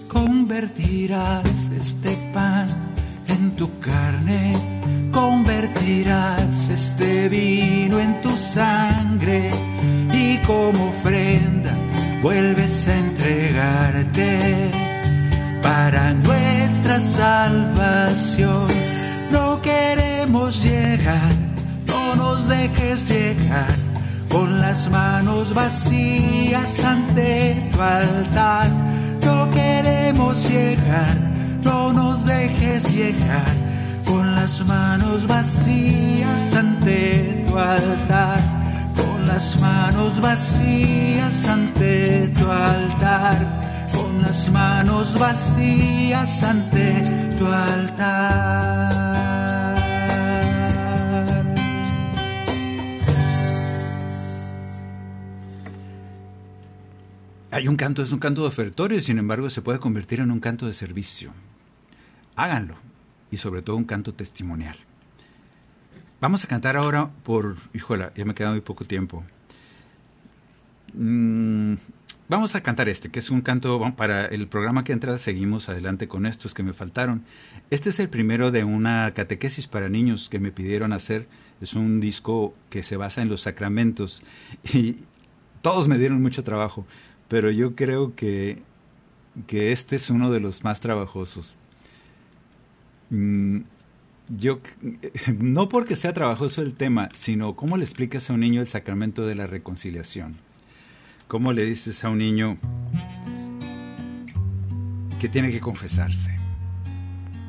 Convertirás 0.08 1.70
este 1.78 2.16
pan 2.32 2.66
en 3.28 3.50
tu 3.56 3.78
carne 3.78 4.54
convertirás 5.12 6.70
este 6.70 7.28
vino 7.28 8.00
en 8.00 8.20
tu 8.22 8.30
sangre 8.30 9.50
y 10.14 10.38
como 10.38 10.88
ofrenda 10.88 11.76
vuelves 12.22 12.88
a 12.88 12.98
entregarte 12.98 14.70
para 15.62 16.14
nuestra 16.14 17.00
salvación. 17.00 18.66
No 19.30 19.60
queremos 19.60 20.62
llegar, 20.62 21.32
no 21.86 22.14
nos 22.14 22.48
dejes 22.48 23.08
llegar 23.08 23.74
con 24.28 24.60
las 24.60 24.88
manos 24.90 25.52
vacías 25.52 26.84
ante 26.84 27.70
tu 27.72 27.80
altar. 27.80 28.68
No 29.24 29.50
queremos 29.50 30.48
llegar 30.48 31.32
no 31.64 31.92
nos 31.92 32.26
dejes 32.26 32.92
llegar 32.92 33.44
con 34.04 34.34
las 34.34 34.66
manos 34.66 35.26
vacías 35.26 36.56
ante 36.56 37.44
tu 37.48 37.58
altar, 37.58 38.40
las 39.32 39.58
manos 39.62 40.20
vacías 40.20 41.48
ante 41.48 42.28
tu 42.38 42.50
altar, 42.50 43.88
con 43.94 44.20
las 44.20 44.50
manos 44.50 45.18
vacías 45.18 46.42
ante 46.42 47.02
tu 47.38 47.46
altar. 47.46 48.92
Hay 57.50 57.68
un 57.68 57.76
canto, 57.76 58.02
es 58.02 58.12
un 58.12 58.18
canto 58.18 58.42
de 58.42 58.48
ofertorio 58.48 59.00
sin 59.00 59.18
embargo 59.18 59.48
se 59.48 59.62
puede 59.62 59.78
convertir 59.78 60.20
en 60.20 60.30
un 60.30 60.40
canto 60.40 60.66
de 60.66 60.74
servicio. 60.74 61.32
Háganlo 62.36 62.74
y 63.30 63.38
sobre 63.38 63.62
todo 63.62 63.76
un 63.76 63.84
canto 63.84 64.12
testimonial. 64.12 64.76
Vamos 66.22 66.42
a 66.44 66.48
cantar 66.48 66.78
ahora 66.78 67.10
por, 67.24 67.56
híjola, 67.74 68.12
ya 68.14 68.24
me 68.24 68.34
queda 68.34 68.52
muy 68.52 68.62
poco 68.62 68.86
tiempo. 68.86 69.24
Mm, 70.94 71.74
vamos 72.28 72.54
a 72.54 72.62
cantar 72.62 72.88
este, 72.88 73.10
que 73.10 73.18
es 73.18 73.28
un 73.28 73.42
canto 73.42 73.78
para 73.94 74.24
el 74.26 74.48
programa 74.48 74.84
que 74.84 74.94
entra, 74.94 75.18
seguimos 75.18 75.68
adelante 75.68 76.08
con 76.08 76.24
estos 76.24 76.54
que 76.54 76.62
me 76.62 76.72
faltaron. 76.72 77.24
Este 77.68 77.90
es 77.90 77.98
el 78.00 78.08
primero 78.08 78.50
de 78.50 78.64
una 78.64 79.12
catequesis 79.14 79.66
para 79.66 79.90
niños 79.90 80.30
que 80.30 80.40
me 80.40 80.52
pidieron 80.52 80.94
hacer. 80.94 81.28
Es 81.60 81.74
un 81.74 82.00
disco 82.00 82.54
que 82.70 82.82
se 82.82 82.96
basa 82.96 83.20
en 83.20 83.28
los 83.28 83.42
sacramentos 83.42 84.22
y 84.72 84.98
todos 85.60 85.88
me 85.88 85.98
dieron 85.98 86.22
mucho 86.22 86.42
trabajo 86.42 86.86
pero 87.32 87.50
yo 87.50 87.74
creo 87.74 88.14
que, 88.14 88.60
que 89.46 89.72
este 89.72 89.96
es 89.96 90.10
uno 90.10 90.30
de 90.30 90.38
los 90.38 90.64
más 90.64 90.80
trabajosos. 90.80 91.56
Mm, 93.08 93.60
yo, 94.36 94.60
no 95.38 95.68
porque 95.68 95.96
sea 95.96 96.12
trabajoso 96.12 96.62
el 96.62 96.74
tema, 96.74 97.08
sino 97.12 97.54
cómo 97.54 97.76
le 97.76 97.84
explicas 97.84 98.30
a 98.30 98.32
un 98.32 98.40
niño 98.40 98.60
el 98.60 98.68
sacramento 98.68 99.26
de 99.26 99.34
la 99.34 99.46
reconciliación. 99.46 100.36
¿Cómo 101.28 101.52
le 101.52 101.64
dices 101.64 102.04
a 102.04 102.10
un 102.10 102.18
niño 102.18 102.58
que 105.20 105.28
tiene 105.28 105.50
que 105.50 105.60
confesarse? 105.60 106.36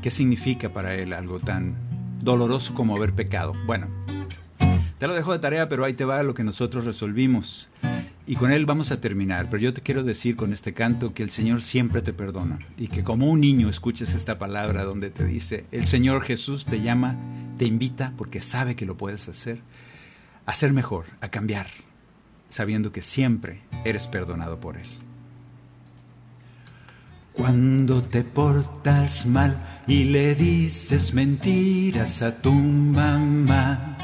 ¿Qué 0.01 0.09
significa 0.11 0.71
para 0.71 0.95
él 0.95 1.13
algo 1.13 1.39
tan 1.39 1.75
doloroso 2.21 2.73
como 2.73 2.95
haber 2.95 3.13
pecado? 3.13 3.53
Bueno, 3.65 3.87
te 4.99 5.07
lo 5.07 5.13
dejo 5.13 5.33
de 5.33 5.39
tarea, 5.39 5.69
pero 5.69 5.85
ahí 5.85 5.93
te 5.93 6.05
va 6.05 6.23
lo 6.23 6.33
que 6.33 6.43
nosotros 6.43 6.85
resolvimos. 6.85 7.69
Y 8.25 8.35
con 8.35 8.53
él 8.53 8.65
vamos 8.65 8.91
a 8.91 9.01
terminar, 9.01 9.49
pero 9.49 9.61
yo 9.61 9.73
te 9.73 9.81
quiero 9.81 10.03
decir 10.03 10.37
con 10.37 10.53
este 10.53 10.73
canto 10.73 11.13
que 11.13 11.23
el 11.23 11.29
Señor 11.29 11.61
siempre 11.61 12.01
te 12.01 12.13
perdona 12.13 12.57
y 12.77 12.87
que 12.87 13.03
como 13.03 13.29
un 13.29 13.41
niño 13.41 13.67
escuches 13.67 14.15
esta 14.15 14.37
palabra 14.37 14.85
donde 14.85 15.09
te 15.09 15.25
dice, 15.25 15.65
el 15.71 15.85
Señor 15.85 16.21
Jesús 16.23 16.65
te 16.65 16.81
llama, 16.81 17.17
te 17.57 17.65
invita 17.65 18.13
porque 18.17 18.41
sabe 18.41 18.77
que 18.77 18.85
lo 18.85 18.95
puedes 18.95 19.27
hacer, 19.27 19.59
a 20.45 20.53
ser 20.53 20.71
mejor, 20.71 21.05
a 21.19 21.27
cambiar, 21.27 21.67
sabiendo 22.47 22.93
que 22.93 23.01
siempre 23.01 23.61
eres 23.83 24.07
perdonado 24.07 24.57
por 24.57 24.77
Él. 24.77 24.87
Cuando 27.33 28.03
te 28.03 28.23
portas 28.23 29.25
mal 29.25 29.57
y 29.85 30.05
le 30.05 30.35
dices 30.35 31.13
mentiras 31.13 32.21
a 32.21 32.41
tu 32.41 32.53
mamá, 32.53 33.97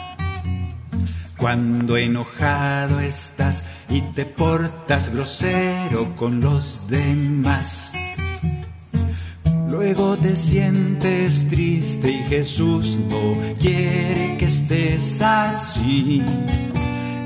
cuando 1.39 1.97
enojado 1.97 2.99
estás 2.99 3.63
y 3.89 4.01
te 4.01 4.25
portas 4.25 5.13
grosero 5.13 6.13
con 6.15 6.41
los 6.41 6.87
demás. 6.89 7.93
Luego 9.69 10.17
te 10.17 10.35
sientes 10.35 11.47
triste 11.47 12.11
y 12.11 12.23
Jesús 12.29 12.97
no 13.09 13.37
quiere 13.59 14.35
que 14.37 14.45
estés 14.45 15.21
así. 15.21 16.21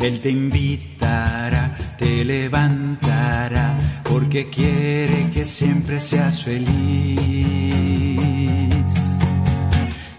Él 0.02 0.20
te 0.20 0.30
invitará, 0.30 1.78
te 1.98 2.26
levantará, 2.26 3.78
porque 4.04 4.50
quiere 4.50 5.30
que 5.34 5.46
siempre 5.46 6.02
seas 6.02 6.44
feliz. 6.44 7.93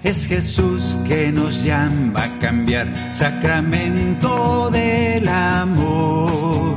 Es 0.05 0.27
Jesús 0.27 0.99
que 1.09 1.33
nos 1.33 1.65
llama 1.65 2.25
a 2.25 2.29
cambiar, 2.39 2.87
sacramento 3.11 4.71
del 4.71 5.27
amor. 5.27 6.75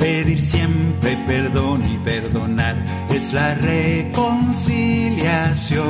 Pedir 0.00 0.42
siempre 0.42 1.16
perdón 1.24 1.84
y 1.86 1.96
perdonar 1.98 2.74
es 3.10 3.32
la 3.32 3.54
reconciliación. 3.54 5.84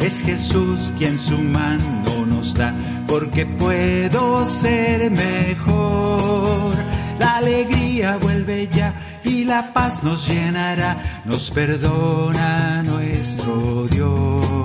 Es 0.00 0.20
Jesús 0.20 0.92
quien 0.98 1.18
su 1.18 1.38
mano 1.38 2.26
nos 2.26 2.52
da, 2.52 2.74
porque 3.06 3.46
puedo 3.46 4.46
ser 4.46 5.10
mejor. 5.10 6.74
La 7.18 7.38
alegría 7.38 8.18
vuelve 8.20 8.68
ya 8.70 8.92
y 9.24 9.44
la 9.44 9.72
paz 9.72 10.04
nos 10.04 10.28
llenará, 10.28 10.98
nos 11.24 11.50
perdona 11.50 12.82
nuestro 12.82 13.86
Dios. 13.86 14.57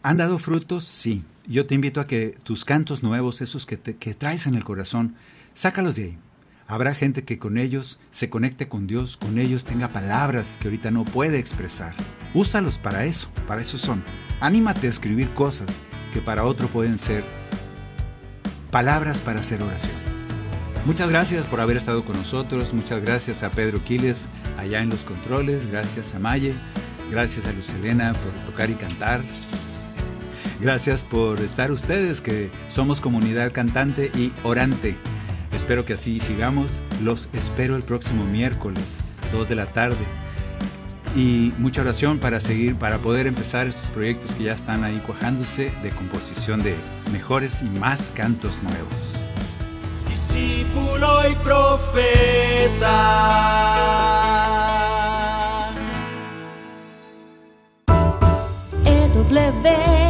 ¿Han 0.03 0.17
dado 0.17 0.41
frutos? 0.41 0.85
Sí. 0.85 1.23
Yo 1.47 1.67
te 1.67 1.77
invito 1.77 2.01
a 2.01 2.09
que 2.09 2.37
tus 2.43 2.65
cantos 2.65 3.05
nuevos, 3.05 3.41
esos 3.41 3.65
que, 3.65 3.79
que 3.79 4.15
traes 4.15 4.49
en 4.49 4.55
el 4.55 4.65
corazón, 4.65 5.15
sácalos 5.55 5.95
de 5.95 6.05
ahí. 6.05 6.19
Habrá 6.67 6.97
gente 6.97 7.23
que 7.23 7.39
con 7.39 7.59
ellos 7.59 8.01
se 8.11 8.29
conecte 8.29 8.69
con 8.69 8.89
Dios, 8.89 9.17
con 9.17 9.39
ellos 9.39 9.65
tenga 9.65 9.87
palabras 9.87 10.59
que 10.61 10.67
ahorita 10.67 10.91
no 10.91 11.05
puede 11.05 11.39
expresar. 11.39 11.95
Úsalos 12.35 12.79
para 12.79 13.05
eso, 13.05 13.29
para 13.47 13.63
eso 13.63 13.79
son. 13.79 14.03
Anímate 14.41 14.89
a 14.89 14.91
escribir 14.91 15.33
cosas 15.35 15.81
que 16.13 16.21
para 16.21 16.45
otro 16.45 16.67
pueden 16.67 16.99
ser 16.99 17.23
palabras 18.73 19.21
para 19.21 19.41
hacer 19.41 19.63
oración. 19.63 20.12
Muchas 20.85 21.09
gracias 21.11 21.47
por 21.47 21.61
haber 21.61 21.77
estado 21.77 22.05
con 22.05 22.17
nosotros. 22.17 22.75
Muchas 22.75 23.03
gracias 23.03 23.45
a 23.45 23.51
Pedro 23.51 23.83
Quiles 23.85 24.29
allá 24.59 24.83
en 24.83 24.89
los 24.89 25.05
controles. 25.05 25.69
Gracias 25.69 26.15
a 26.15 26.19
Maye. 26.19 26.55
Gracias 27.09 27.47
a 27.47 27.53
Luz 27.53 27.71
Elena 27.71 28.15
por 28.15 28.33
tocar 28.51 28.69
y 28.69 28.75
cantar. 28.75 29.21
Gracias 30.61 31.05
por 31.05 31.41
estar 31.41 31.71
ustedes, 31.71 32.21
que 32.21 32.51
somos 32.69 33.01
comunidad 33.01 33.53
cantante 33.53 34.11
y 34.17 34.33
orante. 34.43 34.97
Espero 35.55 35.85
que 35.85 35.93
así 35.93 36.19
sigamos. 36.19 36.83
Los 37.01 37.29
espero 37.33 37.77
el 37.77 37.85
próximo 37.85 38.25
miércoles, 38.25 38.99
2 39.33 39.49
de 39.51 39.55
la 39.55 39.67
tarde. 39.67 40.05
Y 41.15 41.53
mucha 41.59 41.83
oración 41.83 42.19
para 42.19 42.41
seguir, 42.41 42.75
para 42.75 42.99
poder 42.99 43.29
empezar 43.29 43.69
estos 43.69 43.91
proyectos 43.91 44.35
que 44.35 44.45
ya 44.45 44.53
están 44.53 44.83
ahí 44.83 45.01
cuajándose 45.07 45.71
de 45.83 45.91
composición 45.91 46.63
de 46.63 46.75
mejores 47.13 47.63
y 47.63 47.67
más 47.67 48.11
cantos 48.15 48.63
nuevos. 48.63 49.31
Discípulo 50.33 51.29
y 51.29 51.35
profeta. 51.45 52.97
EWTN 58.87 60.03